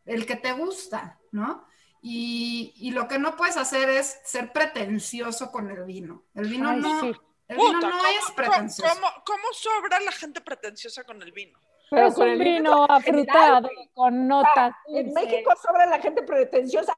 el 0.04 0.26
que 0.26 0.36
te 0.36 0.52
gusta, 0.52 1.18
¿no? 1.32 1.64
Y, 2.02 2.74
y 2.76 2.90
lo 2.92 3.08
que 3.08 3.18
no 3.18 3.34
puedes 3.36 3.56
hacer 3.56 3.88
es 3.88 4.18
ser 4.24 4.52
pretencioso 4.52 5.50
con 5.50 5.70
el 5.70 5.84
vino. 5.84 6.24
El 6.34 6.48
vino 6.48 6.68
Ay, 6.70 6.80
no, 6.80 7.00
sí. 7.00 7.12
El 7.48 7.56
vino 7.56 7.72
Puta, 7.74 7.88
no 7.88 7.96
¿cómo- 7.98 8.08
es 8.08 8.30
pretencioso. 8.32 8.94
¿cómo, 8.94 9.12
cómo 9.24 9.52
sobra 9.52 10.00
la 10.00 10.12
gente 10.12 10.40
pretenciosa 10.40 11.04
con 11.04 11.22
el 11.22 11.32
vino? 11.32 11.58
Pero 11.90 12.08
es 12.08 12.14
con 12.14 12.24
un 12.24 12.32
el 12.32 12.38
vino 12.38 12.84
en 12.84 12.90
afrutado, 12.90 13.70
con 13.94 14.26
notas. 14.26 14.74
En 14.88 15.06
dulces. 15.12 15.14
México 15.14 15.54
sobra 15.62 15.86
la 15.86 16.00
gente 16.00 16.22
pretenciosa 16.22 16.96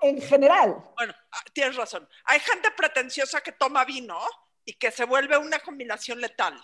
en 0.00 0.20
general. 0.22 0.76
Bueno, 0.96 1.12
ah, 1.32 1.38
tienes 1.52 1.74
razón. 1.76 2.08
Hay 2.26 2.38
gente 2.40 2.70
pretenciosa 2.70 3.40
que 3.40 3.52
toma 3.52 3.84
vino 3.84 4.18
y 4.64 4.74
que 4.74 4.92
se 4.92 5.04
vuelve 5.04 5.36
una 5.38 5.58
combinación 5.58 6.20
letal. 6.20 6.60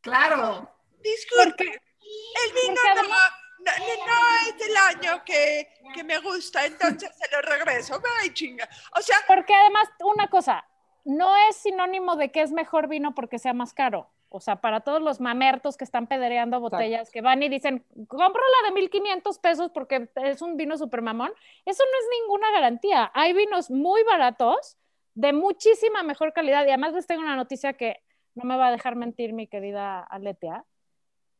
Claro. 0.00 0.70
Disculpe, 1.00 1.64
el 1.64 2.52
vino 2.52 2.80
no, 2.94 3.02
no, 3.02 3.08
no- 3.08 4.06
no 4.06 4.48
es 4.48 4.58
del 4.58 4.76
año 4.76 5.24
que, 5.24 5.74
que 5.94 6.04
me 6.04 6.18
gusta, 6.18 6.64
entonces 6.66 7.10
se 7.16 7.30
lo 7.34 7.40
regreso. 7.42 8.00
Ay, 8.20 8.32
chinga. 8.34 8.68
O 8.96 9.00
sea, 9.02 9.16
Porque 9.26 9.54
además, 9.54 9.88
una 10.00 10.28
cosa, 10.28 10.62
no 11.04 11.34
es 11.48 11.56
sinónimo 11.56 12.16
de 12.16 12.30
que 12.30 12.42
es 12.42 12.52
mejor 12.52 12.88
vino 12.88 13.14
porque 13.14 13.38
sea 13.38 13.52
más 13.52 13.74
caro. 13.74 14.08
O 14.30 14.40
sea, 14.40 14.56
para 14.56 14.80
todos 14.80 15.00
los 15.00 15.20
mamertos 15.20 15.76
que 15.76 15.84
están 15.84 16.08
pedereando 16.08 16.58
botellas, 16.58 17.10
que 17.10 17.20
van 17.20 17.42
y 17.42 17.48
dicen, 17.48 17.84
compro 18.08 18.42
la 18.62 18.68
de 18.68 18.74
1500 18.74 19.38
pesos 19.38 19.70
porque 19.72 20.08
es 20.16 20.42
un 20.42 20.56
vino 20.56 20.76
super 20.76 21.02
mamón, 21.02 21.32
eso 21.64 21.84
no 21.84 21.98
es 21.98 22.20
ninguna 22.20 22.50
garantía. 22.50 23.12
Hay 23.14 23.32
vinos 23.32 23.70
muy 23.70 24.02
baratos, 24.02 24.76
de 25.14 25.32
muchísima 25.32 26.02
mejor 26.02 26.32
calidad. 26.32 26.64
Y 26.64 26.70
además 26.70 26.94
les 26.94 27.06
tengo 27.06 27.22
una 27.22 27.36
noticia 27.36 27.74
que 27.74 28.02
no 28.34 28.44
me 28.44 28.56
va 28.56 28.68
a 28.68 28.72
dejar 28.72 28.96
mentir 28.96 29.32
mi 29.32 29.46
querida 29.46 30.00
Aletea. 30.00 30.64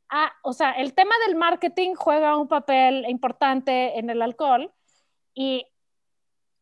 Ah, 0.08 0.32
o 0.42 0.52
sea, 0.52 0.72
el 0.72 0.94
tema 0.94 1.14
del 1.26 1.34
marketing 1.34 1.94
juega 1.94 2.36
un 2.36 2.46
papel 2.46 3.04
importante 3.08 3.98
en 3.98 4.10
el 4.10 4.22
alcohol 4.22 4.72
y 5.34 5.66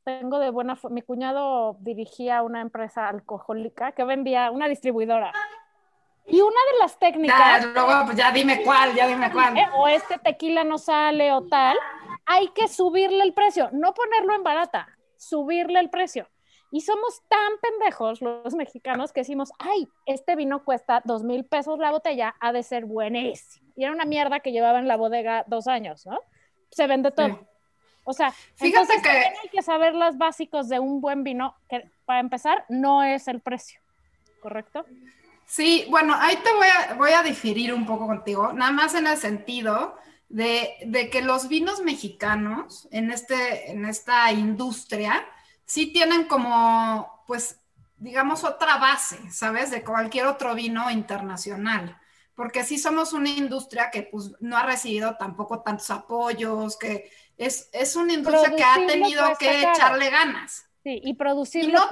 tengo 0.04 0.38
de 0.38 0.50
buena 0.50 0.76
mi 0.90 1.02
cuñado 1.02 1.76
dirigía 1.80 2.42
una 2.42 2.60
empresa 2.60 3.08
alcohólica 3.08 3.92
que 3.92 4.04
vendía 4.04 4.50
una 4.50 4.68
distribuidora. 4.68 5.32
Y 6.26 6.40
una 6.40 6.50
de 6.72 6.78
las 6.80 6.92
Ya, 6.92 6.98
técnicas, 6.98 7.64
luego, 7.74 8.04
pues 8.06 8.16
ya 8.16 8.30
dime 8.30 8.62
cuál, 8.62 8.94
ya 8.94 9.08
dime 9.08 9.30
cuál. 9.32 9.58
eh, 9.58 9.66
o 9.74 9.88
este 9.88 10.18
tequila 10.18 10.62
no 10.62 10.78
sale 10.78 11.32
o 11.32 11.42
tal, 11.46 11.76
hay 12.26 12.48
que 12.48 12.68
subirle 12.68 13.24
el 13.24 13.34
precio, 13.34 13.68
no 13.72 13.92
ponerlo 13.92 14.34
en 14.34 14.44
barata, 14.44 14.86
subirle 15.16 15.80
el 15.80 15.90
precio. 15.90 16.28
Y 16.70 16.80
somos 16.82 17.20
tan 17.28 17.52
pendejos 17.60 18.22
los 18.22 18.54
mexicanos 18.54 19.12
que 19.12 19.20
decimos, 19.20 19.52
ay, 19.58 19.88
este 20.06 20.36
vino 20.36 20.64
cuesta 20.64 21.02
dos 21.04 21.22
mil 21.22 21.44
pesos 21.44 21.78
la 21.78 21.90
botella, 21.90 22.34
ha 22.40 22.52
de 22.52 22.62
ser 22.62 22.86
buenísimo. 22.86 23.72
Y 23.76 23.84
era 23.84 23.92
una 23.92 24.04
mierda 24.04 24.40
que 24.40 24.52
llevaba 24.52 24.78
en 24.78 24.88
la 24.88 24.96
bodega 24.96 25.44
dos 25.48 25.66
años, 25.66 26.06
¿no? 26.06 26.18
Se 26.70 26.86
vende 26.86 27.10
todo. 27.10 27.26
Sí. 27.26 27.34
O 28.04 28.12
sea, 28.12 28.32
Fíjate 28.32 28.66
entonces 28.66 28.96
que- 28.96 29.08
también 29.08 29.34
hay 29.42 29.48
que 29.48 29.62
saber 29.62 29.94
los 29.94 30.18
básicos 30.18 30.68
de 30.68 30.78
un 30.80 31.00
buen 31.00 31.22
vino, 31.24 31.54
que 31.68 31.88
para 32.04 32.20
empezar 32.20 32.64
no 32.68 33.02
es 33.04 33.28
el 33.28 33.40
precio, 33.40 33.80
¿correcto? 34.40 34.84
Sí, 35.46 35.86
bueno, 35.90 36.14
ahí 36.18 36.36
te 36.36 36.52
voy 36.52 36.66
a, 36.66 36.94
voy 36.94 37.10
a 37.12 37.22
diferir 37.22 37.74
un 37.74 37.86
poco 37.86 38.06
contigo, 38.06 38.52
nada 38.52 38.72
más 38.72 38.94
en 38.94 39.06
el 39.06 39.16
sentido 39.18 39.96
de, 40.28 40.74
de 40.86 41.10
que 41.10 41.20
los 41.22 41.48
vinos 41.48 41.82
mexicanos 41.82 42.88
en, 42.90 43.10
este, 43.10 43.70
en 43.70 43.84
esta 43.84 44.32
industria 44.32 45.24
sí 45.64 45.92
tienen 45.92 46.24
como, 46.24 47.22
pues, 47.26 47.60
digamos, 47.98 48.44
otra 48.44 48.78
base, 48.78 49.18
¿sabes? 49.30 49.70
De 49.70 49.84
cualquier 49.84 50.26
otro 50.26 50.54
vino 50.54 50.90
internacional. 50.90 51.98
Porque 52.34 52.64
sí 52.64 52.78
somos 52.78 53.12
una 53.12 53.28
industria 53.28 53.90
que 53.90 54.04
pues, 54.04 54.32
no 54.40 54.56
ha 54.56 54.62
recibido 54.64 55.16
tampoco 55.18 55.60
tantos 55.60 55.90
apoyos, 55.90 56.78
que 56.78 57.10
es, 57.36 57.68
es 57.72 57.96
una 57.96 58.12
industria 58.12 58.54
que 58.56 58.64
ha 58.64 58.86
tenido 58.86 59.36
que 59.38 59.60
echarle 59.62 60.10
ganas. 60.10 60.64
Sí, 60.82 61.00
y 61.02 61.10
Y 61.10 61.14
producirlo 61.14 61.78
no 61.78 61.88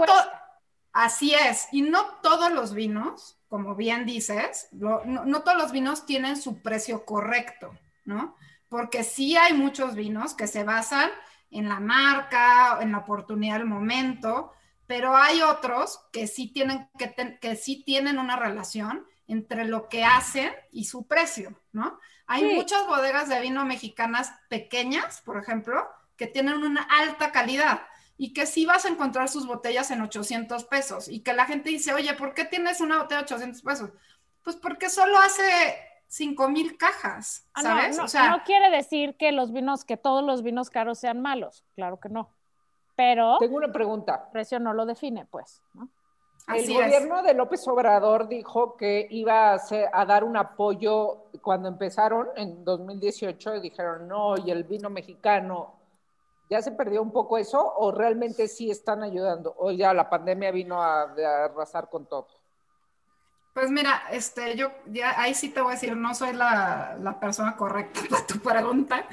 Así 0.92 1.34
es, 1.34 1.68
y 1.70 1.82
no 1.82 2.04
todos 2.20 2.50
los 2.50 2.74
vinos, 2.74 3.38
como 3.48 3.76
bien 3.76 4.06
dices, 4.06 4.68
lo- 4.72 5.04
no, 5.04 5.24
no 5.24 5.42
todos 5.42 5.56
los 5.56 5.70
vinos 5.70 6.04
tienen 6.04 6.36
su 6.36 6.62
precio 6.62 7.04
correcto, 7.04 7.70
¿no? 8.04 8.36
Porque 8.68 9.04
sí 9.04 9.36
hay 9.36 9.52
muchos 9.52 9.94
vinos 9.94 10.34
que 10.34 10.48
se 10.48 10.64
basan 10.64 11.08
en 11.52 11.68
la 11.68 11.78
marca, 11.78 12.78
en 12.80 12.90
la 12.90 12.98
oportunidad 12.98 13.58
del 13.58 13.66
momento, 13.68 14.52
pero 14.88 15.16
hay 15.16 15.42
otros 15.42 16.00
que 16.12 16.26
sí 16.26 16.48
tienen, 16.48 16.88
que, 16.98 17.06
ten- 17.06 17.38
que 17.40 17.54
sí 17.54 17.84
tienen 17.84 18.18
una 18.18 18.34
relación 18.34 19.06
entre 19.28 19.66
lo 19.66 19.88
que 19.88 20.04
hacen 20.04 20.52
y 20.72 20.86
su 20.86 21.06
precio, 21.06 21.54
¿no? 21.72 22.00
Hay 22.32 22.42
Sí. 22.48 22.54
muchas 22.54 22.86
bodegas 22.86 23.28
de 23.28 23.40
vino 23.40 23.64
mexicanas 23.64 24.32
pequeñas, 24.48 25.20
por 25.22 25.36
ejemplo, 25.36 25.84
que 26.16 26.28
tienen 26.28 26.62
una 26.62 26.82
alta 26.82 27.32
calidad 27.32 27.82
y 28.16 28.32
que 28.32 28.46
sí 28.46 28.66
vas 28.66 28.84
a 28.84 28.88
encontrar 28.88 29.28
sus 29.28 29.46
botellas 29.48 29.90
en 29.90 30.00
800 30.00 30.64
pesos 30.66 31.08
y 31.08 31.20
que 31.24 31.32
la 31.32 31.46
gente 31.46 31.70
dice, 31.70 31.92
oye, 31.92 32.14
¿por 32.14 32.32
qué 32.34 32.44
tienes 32.44 32.80
una 32.80 32.98
botella 32.98 33.22
de 33.22 33.24
800 33.24 33.62
pesos? 33.62 33.90
Pues 34.44 34.54
porque 34.54 34.88
solo 34.90 35.18
hace 35.18 35.42
5 36.06 36.48
mil 36.48 36.76
cajas, 36.76 37.48
Ah, 37.54 37.62
no, 37.62 37.68
¿sabes? 37.68 37.96
no, 37.98 38.04
o 38.04 38.08
sea, 38.08 38.30
no 38.30 38.44
quiere 38.44 38.70
decir 38.70 39.16
que 39.16 39.32
los 39.32 39.52
vinos, 39.52 39.84
que 39.84 39.96
todos 39.96 40.22
los 40.22 40.42
vinos 40.44 40.70
caros 40.70 41.00
sean 41.00 41.20
malos, 41.20 41.64
claro 41.74 41.98
que 41.98 42.10
no. 42.10 42.30
Pero 42.94 43.38
Tengo 43.40 43.56
una 43.56 43.72
pregunta. 43.72 44.22
el 44.26 44.30
precio 44.32 44.60
no 44.60 44.72
lo 44.72 44.86
define, 44.86 45.24
pues, 45.26 45.62
¿no? 45.74 45.88
El 46.54 46.62
así 46.64 46.76
es. 46.76 46.84
gobierno 46.84 47.22
de 47.22 47.34
López 47.34 47.66
Obrador 47.68 48.28
dijo 48.28 48.76
que 48.76 49.06
iba 49.10 49.50
a, 49.50 49.54
hacer- 49.54 49.88
a 49.92 50.04
dar 50.06 50.24
un 50.24 50.36
apoyo 50.36 51.24
cuando 51.42 51.68
empezaron 51.68 52.28
en 52.36 52.64
2018 52.64 53.56
y 53.56 53.60
dijeron 53.60 54.08
no, 54.08 54.34
y 54.38 54.50
el 54.50 54.64
vino 54.64 54.90
mexicano. 54.90 55.74
¿Ya 56.48 56.60
se 56.62 56.72
perdió 56.72 57.00
un 57.00 57.12
poco 57.12 57.38
eso 57.38 57.74
o 57.76 57.92
realmente 57.92 58.48
sí 58.48 58.70
están 58.70 59.02
ayudando? 59.04 59.54
O 59.58 59.70
ya 59.70 59.94
la 59.94 60.10
pandemia 60.10 60.50
vino 60.50 60.82
a, 60.82 61.02
a 61.02 61.44
arrasar 61.44 61.88
con 61.88 62.06
todo. 62.06 62.26
Pues 63.54 63.70
mira, 63.70 64.02
este, 64.10 64.56
yo 64.56 64.70
ya 64.86 65.20
ahí 65.20 65.34
sí 65.34 65.50
te 65.50 65.60
voy 65.60 65.70
a 65.72 65.74
decir, 65.74 65.96
no 65.96 66.14
soy 66.14 66.32
la, 66.32 66.96
la 67.00 67.18
persona 67.20 67.56
correcta 67.56 68.00
para 68.08 68.26
tu 68.26 68.38
pregunta, 68.40 69.04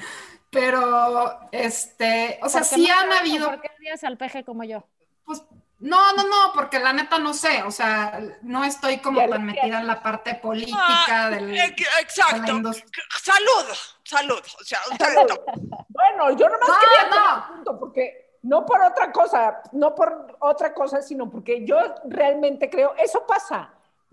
pero 0.50 1.40
este, 1.52 2.38
o 2.42 2.48
sea, 2.48 2.62
sí 2.64 2.86
no 2.88 2.94
han 2.98 3.12
habido, 3.18 3.48
¿Por 3.50 3.60
qué 3.60 3.70
odias 3.78 4.02
al 4.04 4.16
peje 4.16 4.44
como 4.44 4.64
yo? 4.64 4.84
pues, 5.24 5.42
no, 5.80 6.12
no, 6.14 6.24
no, 6.24 6.52
porque 6.54 6.78
la 6.80 6.92
neta 6.92 7.18
no 7.18 7.32
sé, 7.34 7.62
o 7.62 7.70
sea, 7.70 8.20
no 8.42 8.64
estoy 8.64 8.98
como 8.98 9.28
tan 9.28 9.44
metida 9.44 9.78
en 9.80 9.86
la 9.86 10.02
parte 10.02 10.34
política 10.34 10.78
Ah, 11.26 11.30
del, 11.30 11.50
eh, 11.50 11.52
de 11.52 11.84
la 11.84 12.00
exacto. 12.00 12.52
industria. 12.52 13.04
Salud, 13.22 13.76
salud. 14.04 14.42
O 14.60 14.64
sea, 14.64 14.78
ustedes 14.90 15.14
no. 15.28 15.36
Bueno, 15.88 16.30
yo 16.36 16.48
nomás 16.48 16.68
No, 16.68 16.74
quería 16.80 17.08
no. 17.10 17.36
un 17.36 17.54
punto 17.56 17.78
porque 17.78 18.38
no 18.42 18.64
por 18.66 18.80
otra 18.82 19.12
cosa, 19.12 19.60
no 19.72 19.94
por 19.94 20.36
otra 20.40 20.72
cosa, 20.74 21.00
sino 21.02 21.30
porque 21.30 21.64
yo 21.64 21.76
realmente 22.06 22.68
creo, 22.70 22.94
eso 22.96 23.24
pasa, 23.26 23.70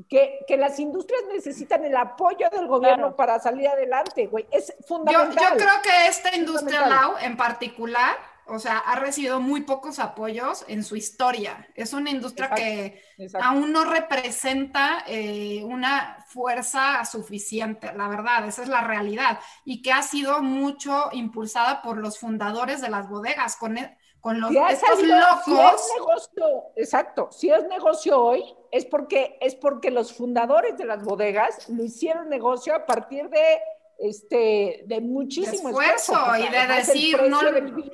que, 0.09 0.43
que 0.47 0.57
las 0.57 0.78
industrias 0.80 1.22
necesitan 1.32 1.86
el 1.86 1.95
apoyo 1.95 2.49
del 2.51 2.68
gobierno 2.68 3.03
Claro. 3.05 3.16
para 3.16 3.39
salir 3.39 3.68
adelante, 3.68 4.28
güey, 4.28 4.45
es 4.51 4.74
fundamental. 4.88 5.53
yo 5.53 5.57
creo 5.57 5.82
que 5.82 6.07
esta 6.07 6.36
industria. 6.36 6.86
Lau 6.88 7.16
en 7.22 7.38
particular, 7.38 8.18
o 8.47 8.59
sea, 8.59 8.77
ha 8.79 8.95
recibido 8.95 9.39
muy 9.39 9.61
pocos 9.61 9.99
apoyos 9.99 10.65
en 10.67 10.83
su 10.83 10.95
historia. 10.95 11.67
Es 11.75 11.93
una 11.93 12.11
industria 12.11 12.45
Exacto. 12.47 12.63
que 12.63 13.01
Exacto. 13.17 13.47
aún 13.47 13.71
no 13.71 13.85
representa 13.85 15.03
eh, 15.07 15.63
una 15.63 16.23
fuerza 16.27 17.03
suficiente, 17.05 17.91
la 17.95 18.07
verdad, 18.07 18.47
esa 18.47 18.63
es 18.63 18.69
la 18.69 18.81
realidad, 18.81 19.39
y 19.63 19.81
que 19.81 19.91
ha 19.91 20.01
sido 20.01 20.41
mucho 20.41 21.09
impulsada 21.11 21.81
por 21.81 21.97
los 21.97 22.19
fundadores 22.19 22.81
de 22.81 22.89
las 22.89 23.09
bodegas, 23.09 23.55
con, 23.55 23.77
e- 23.77 23.97
con 24.21 24.39
los, 24.41 24.49
Si 24.51 24.57
ha 24.57 24.69
estos 24.71 24.89
salido- 24.99 25.17
si 25.45 25.51
locos. 25.51 25.81
es 25.81 25.91
negocio, 25.99 26.63
exacto, 26.75 27.29
si 27.31 27.49
es 27.51 27.63
negocio 27.67 28.19
hoy, 28.19 28.43
es 28.71 28.85
porque, 28.85 29.37
es 29.39 29.55
porque 29.55 29.91
los 29.91 30.13
fundadores 30.13 30.77
de 30.77 30.85
las 30.85 31.03
bodegas 31.03 31.69
lo 31.69 31.83
hicieron 31.83 32.29
negocio 32.29 32.75
a 32.75 32.85
partir 32.85 33.29
de, 33.29 33.59
este, 33.99 34.83
de 34.85 35.01
muchísimo 35.01 35.69
esfuerzo 35.69 36.13
porque 36.25 36.41
y 36.43 36.49
de 36.49 36.67
decir, 36.67 37.21
no, 37.29 37.39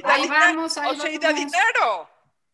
ahí 0.04 0.28
vamos, 0.28 0.78
ahí 0.78 0.92
O 0.92 1.02
sea, 1.02 1.12
y 1.12 1.18
de 1.18 1.34
dinero. 1.34 2.10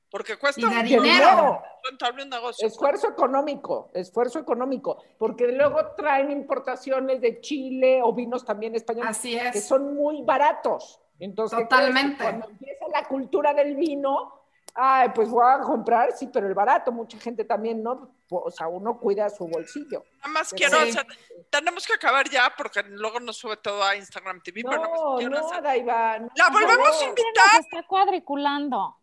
Porque 0.10 0.38
cuesta 0.38 0.62
Y 0.62 0.64
de 0.64 0.70
un 0.70 0.84
dinero. 0.84 1.04
dinero. 1.04 1.64
rentable 1.84 2.24
un 2.24 2.30
negocio. 2.30 2.66
Esfuerzo 2.68 3.10
económico, 3.10 3.92
esfuerzo 3.94 4.40
económico, 4.40 5.04
porque 5.18 5.48
luego 5.50 5.80
traen 5.98 6.32
importaciones 6.32 7.20
de 7.20 7.42
Chile 7.42 8.02
o 8.02 8.14
vinos 8.14 8.46
también 8.46 8.74
españoles 8.76 9.10
Así 9.12 9.38
que 9.38 9.58
es. 9.58 9.68
son 9.68 9.96
muy 9.96 10.22
baratos. 10.22 11.02
Entonces. 11.20 11.60
Totalmente. 11.60 12.18
Que 12.18 12.24
Cuando 12.24 12.48
empieza 12.50 12.86
la 12.94 13.04
cultura 13.06 13.54
del 13.54 13.76
vino, 13.76 14.34
ay, 14.76 15.10
pues 15.14 15.30
voy 15.30 15.46
a 15.46 15.60
comprar, 15.60 16.14
sí, 16.14 16.28
pero 16.32 16.48
el 16.48 16.54
barato, 16.54 16.92
mucha 16.92 17.20
gente 17.20 17.44
también, 17.44 17.84
¿no? 17.84 18.10
O 18.30 18.52
sea, 18.52 18.68
uno 18.68 19.00
cuida 19.00 19.30
su 19.30 19.48
bolsillo. 19.48 20.04
Nada 20.18 20.28
más 20.28 20.50
Sí. 20.50 20.56
quiero 20.58 20.80
hacer, 20.80 21.06
tenemos 21.50 21.88
que 21.88 21.94
acabar 21.94 22.30
ya 22.30 22.54
porque 22.58 22.84
luego 22.84 23.20
nos 23.22 23.38
sube 23.38 23.56
todo 23.58 23.82
a 23.84 23.96
Instagram 23.96 24.42
TV. 24.42 24.64
pero 24.70 24.82
más 24.82 24.90
No, 25.00 25.16
quiero 25.18 25.40
no, 25.40 25.48
hacer- 25.50 25.64
Daiva. 25.64 26.20
no, 26.20 26.30
La 26.36 26.50
volvemos 26.50 26.78
no. 26.90 27.00
a 27.00 27.04
invitar. 27.06 27.46
nos 27.56 27.60
está 27.66 27.84
cuadriculando. 27.88 28.98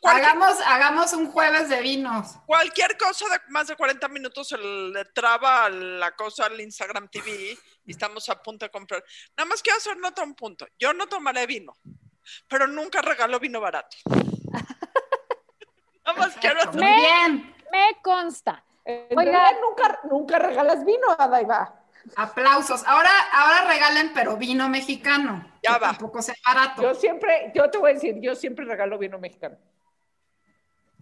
Cualquier, 0.00 0.24
Hagamos, 0.26 0.58
hagamos 0.66 1.12
un 1.12 1.30
jueves 1.30 1.68
de 1.68 1.80
vinos. 1.80 2.34
cualquier 2.46 2.96
cosa 2.98 3.24
de 3.28 3.38
más 3.50 3.68
de 3.68 3.76
40 3.76 4.08
minutos 4.08 4.48
se 4.48 4.58
le 4.58 5.04
traba 5.14 5.68
la 5.68 6.10
cosa 6.16 6.46
al 6.46 6.60
Instagram 6.60 7.08
TV 7.08 7.56
y 7.84 7.90
estamos 7.92 8.28
a 8.30 8.42
punto 8.42 8.64
de 8.66 8.70
comprar. 8.70 9.04
Nada 9.36 9.46
más 9.48 9.62
quiero 9.62 9.76
hacer 9.76 9.96
nota 9.98 10.22
un 10.24 10.34
punto. 10.34 10.66
Yo 10.78 10.92
no 10.92 11.06
tomaré 11.06 11.46
vino. 11.46 11.72
pero 12.48 12.66
nunca 12.68 13.02
regalo 13.02 13.38
vino 13.40 13.60
barato. 13.60 13.96
Nada 16.04 16.18
más 16.18 16.36
quiero 16.40 16.60
hacer- 16.60 16.74
Muy 16.80 16.92
bien. 16.94 17.54
Me 17.72 18.00
consta. 18.02 18.62
En 18.84 19.18
Oiga. 19.18 19.52
nunca, 19.60 20.00
nunca 20.10 20.38
regalas 20.38 20.84
vino, 20.84 21.06
Adaiva. 21.18 21.74
Aplausos. 22.16 22.84
Ahora, 22.86 23.10
ahora 23.32 23.64
regalen, 23.68 24.12
pero 24.12 24.36
vino 24.36 24.68
mexicano. 24.68 25.44
Ya 25.62 25.78
va. 25.78 25.88
Tampoco 25.88 26.20
sea 26.20 26.34
barato. 26.44 26.82
Yo 26.82 26.94
siempre, 26.94 27.52
yo 27.54 27.70
te 27.70 27.78
voy 27.78 27.92
a 27.92 27.94
decir, 27.94 28.16
yo 28.20 28.34
siempre 28.34 28.64
regalo 28.64 28.98
vino 28.98 29.18
mexicano. 29.18 29.56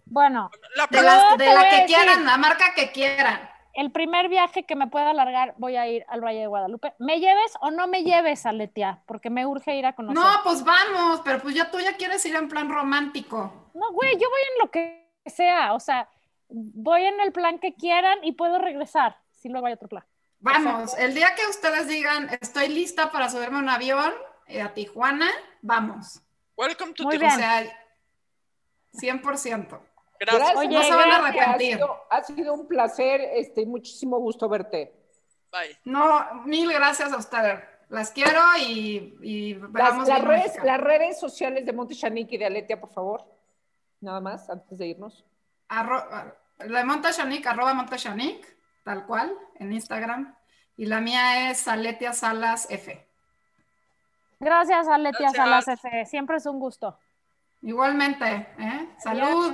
Bueno, 0.05 0.49
La 0.75 0.87
de 0.87 1.01
la, 1.01 1.35
de 1.37 1.45
que 1.69 1.81
decir. 1.81 1.85
quieran, 1.87 2.25
la 2.25 2.37
marca 2.37 2.73
que 2.75 2.91
quieran. 2.91 3.49
el 3.73 3.91
primer 3.91 4.27
viaje 4.27 4.63
que 4.65 4.75
me 4.75 4.87
pueda 4.87 5.11
alargar, 5.11 5.53
voy 5.57 5.77
a 5.77 5.87
ir 5.87 6.05
al 6.09 6.19
Valle 6.21 6.41
de 6.41 6.47
Guadalupe. 6.47 6.93
¿Me 6.99 7.19
lleves 7.19 7.53
o 7.61 7.71
no 7.71 7.87
me 7.87 8.03
lleves, 8.03 8.45
Aletia? 8.45 8.99
Porque 9.05 9.29
me 9.29 9.45
urge 9.45 9.73
ir 9.75 9.85
a 9.85 9.93
conocer. 9.93 10.21
No, 10.21 10.29
pues 10.43 10.63
vamos, 10.65 11.21
pero 11.23 11.39
pues 11.39 11.55
ya 11.55 11.71
tú 11.71 11.79
ya 11.79 11.95
quieres 11.95 12.23
ir 12.25 12.35
en 12.35 12.49
plan 12.49 12.69
romántico. 12.69 13.69
No, 13.73 13.91
güey, 13.93 14.13
yo 14.19 14.29
voy 14.29 14.41
en 14.53 14.59
lo 14.65 14.69
que 14.69 15.09
sea. 15.27 15.73
O 15.73 15.79
sea, 15.79 16.09
voy 16.51 17.03
en 17.05 17.19
el 17.21 17.31
plan 17.31 17.59
que 17.59 17.73
quieran 17.73 18.19
y 18.23 18.33
puedo 18.33 18.59
regresar 18.59 19.17
si 19.31 19.49
luego 19.49 19.67
hay 19.67 19.73
otro 19.73 19.87
plan. 19.87 20.05
Vamos, 20.39 20.97
el 20.97 21.13
día 21.13 21.35
que 21.35 21.45
ustedes 21.47 21.87
digan, 21.87 22.29
estoy 22.41 22.67
lista 22.67 23.11
para 23.11 23.29
subirme 23.29 23.57
a 23.57 23.61
un 23.61 23.69
avión 23.69 24.11
eh, 24.47 24.61
a 24.61 24.73
Tijuana, 24.73 25.29
vamos. 25.61 26.21
Welcome 26.57 26.93
to 26.93 27.03
Muy 27.03 27.17
Tijuana. 27.17 27.61
bien. 27.61 27.71
sea, 28.91 29.13
100%. 29.21 29.79
Gracias. 30.19 30.55
Oye, 30.55 30.67
no 30.69 30.83
se 30.83 30.93
van 30.95 31.11
a 31.11 31.15
arrepentir. 31.17 31.73
Ha 31.73 31.77
sido, 31.77 31.97
ha 32.09 32.23
sido 32.23 32.53
un 32.53 32.67
placer, 32.67 33.21
este, 33.35 33.61
y 33.61 33.65
muchísimo 33.65 34.19
gusto 34.19 34.47
verte. 34.49 34.93
Bye. 35.51 35.77
No, 35.85 36.43
mil 36.45 36.71
gracias 36.71 37.11
a 37.11 37.17
ustedes. 37.17 37.59
Las 37.89 38.11
quiero 38.11 38.39
y, 38.59 39.17
y 39.21 39.53
Las, 39.55 39.71
veamos 39.71 40.07
las 40.07 40.21
redes, 40.23 40.53
las 40.63 40.79
redes 40.79 41.19
sociales 41.19 41.65
de 41.65 41.73
Monte 41.73 41.93
Shanique 41.93 42.35
y 42.35 42.37
de 42.37 42.45
Aletia, 42.45 42.79
por 42.79 42.89
favor. 42.93 43.25
Nada 43.99 44.21
más, 44.21 44.49
antes 44.49 44.77
de 44.77 44.87
irnos. 44.87 45.25
Arro- 45.69 46.07
la 46.67 46.79
de 46.79 46.85
Monteshanic, 46.85 47.45
arroba 47.45 47.73
Monteshanic, 47.73 48.57
tal 48.83 49.05
cual, 49.05 49.33
en 49.55 49.73
Instagram. 49.73 50.35
Y 50.77 50.85
la 50.85 51.01
mía 51.01 51.51
es 51.51 51.67
Aletia 51.67 52.13
Salas 52.13 52.67
F. 52.69 53.07
Gracias, 54.39 54.87
Aletia 54.87 55.31
Gracias. 55.31 55.45
Salas 55.45 55.67
F. 55.67 56.05
Siempre 56.05 56.37
es 56.37 56.45
un 56.45 56.59
gusto. 56.59 56.97
Igualmente, 57.61 58.25
¿eh? 58.57 58.89
Salud. 58.97 59.53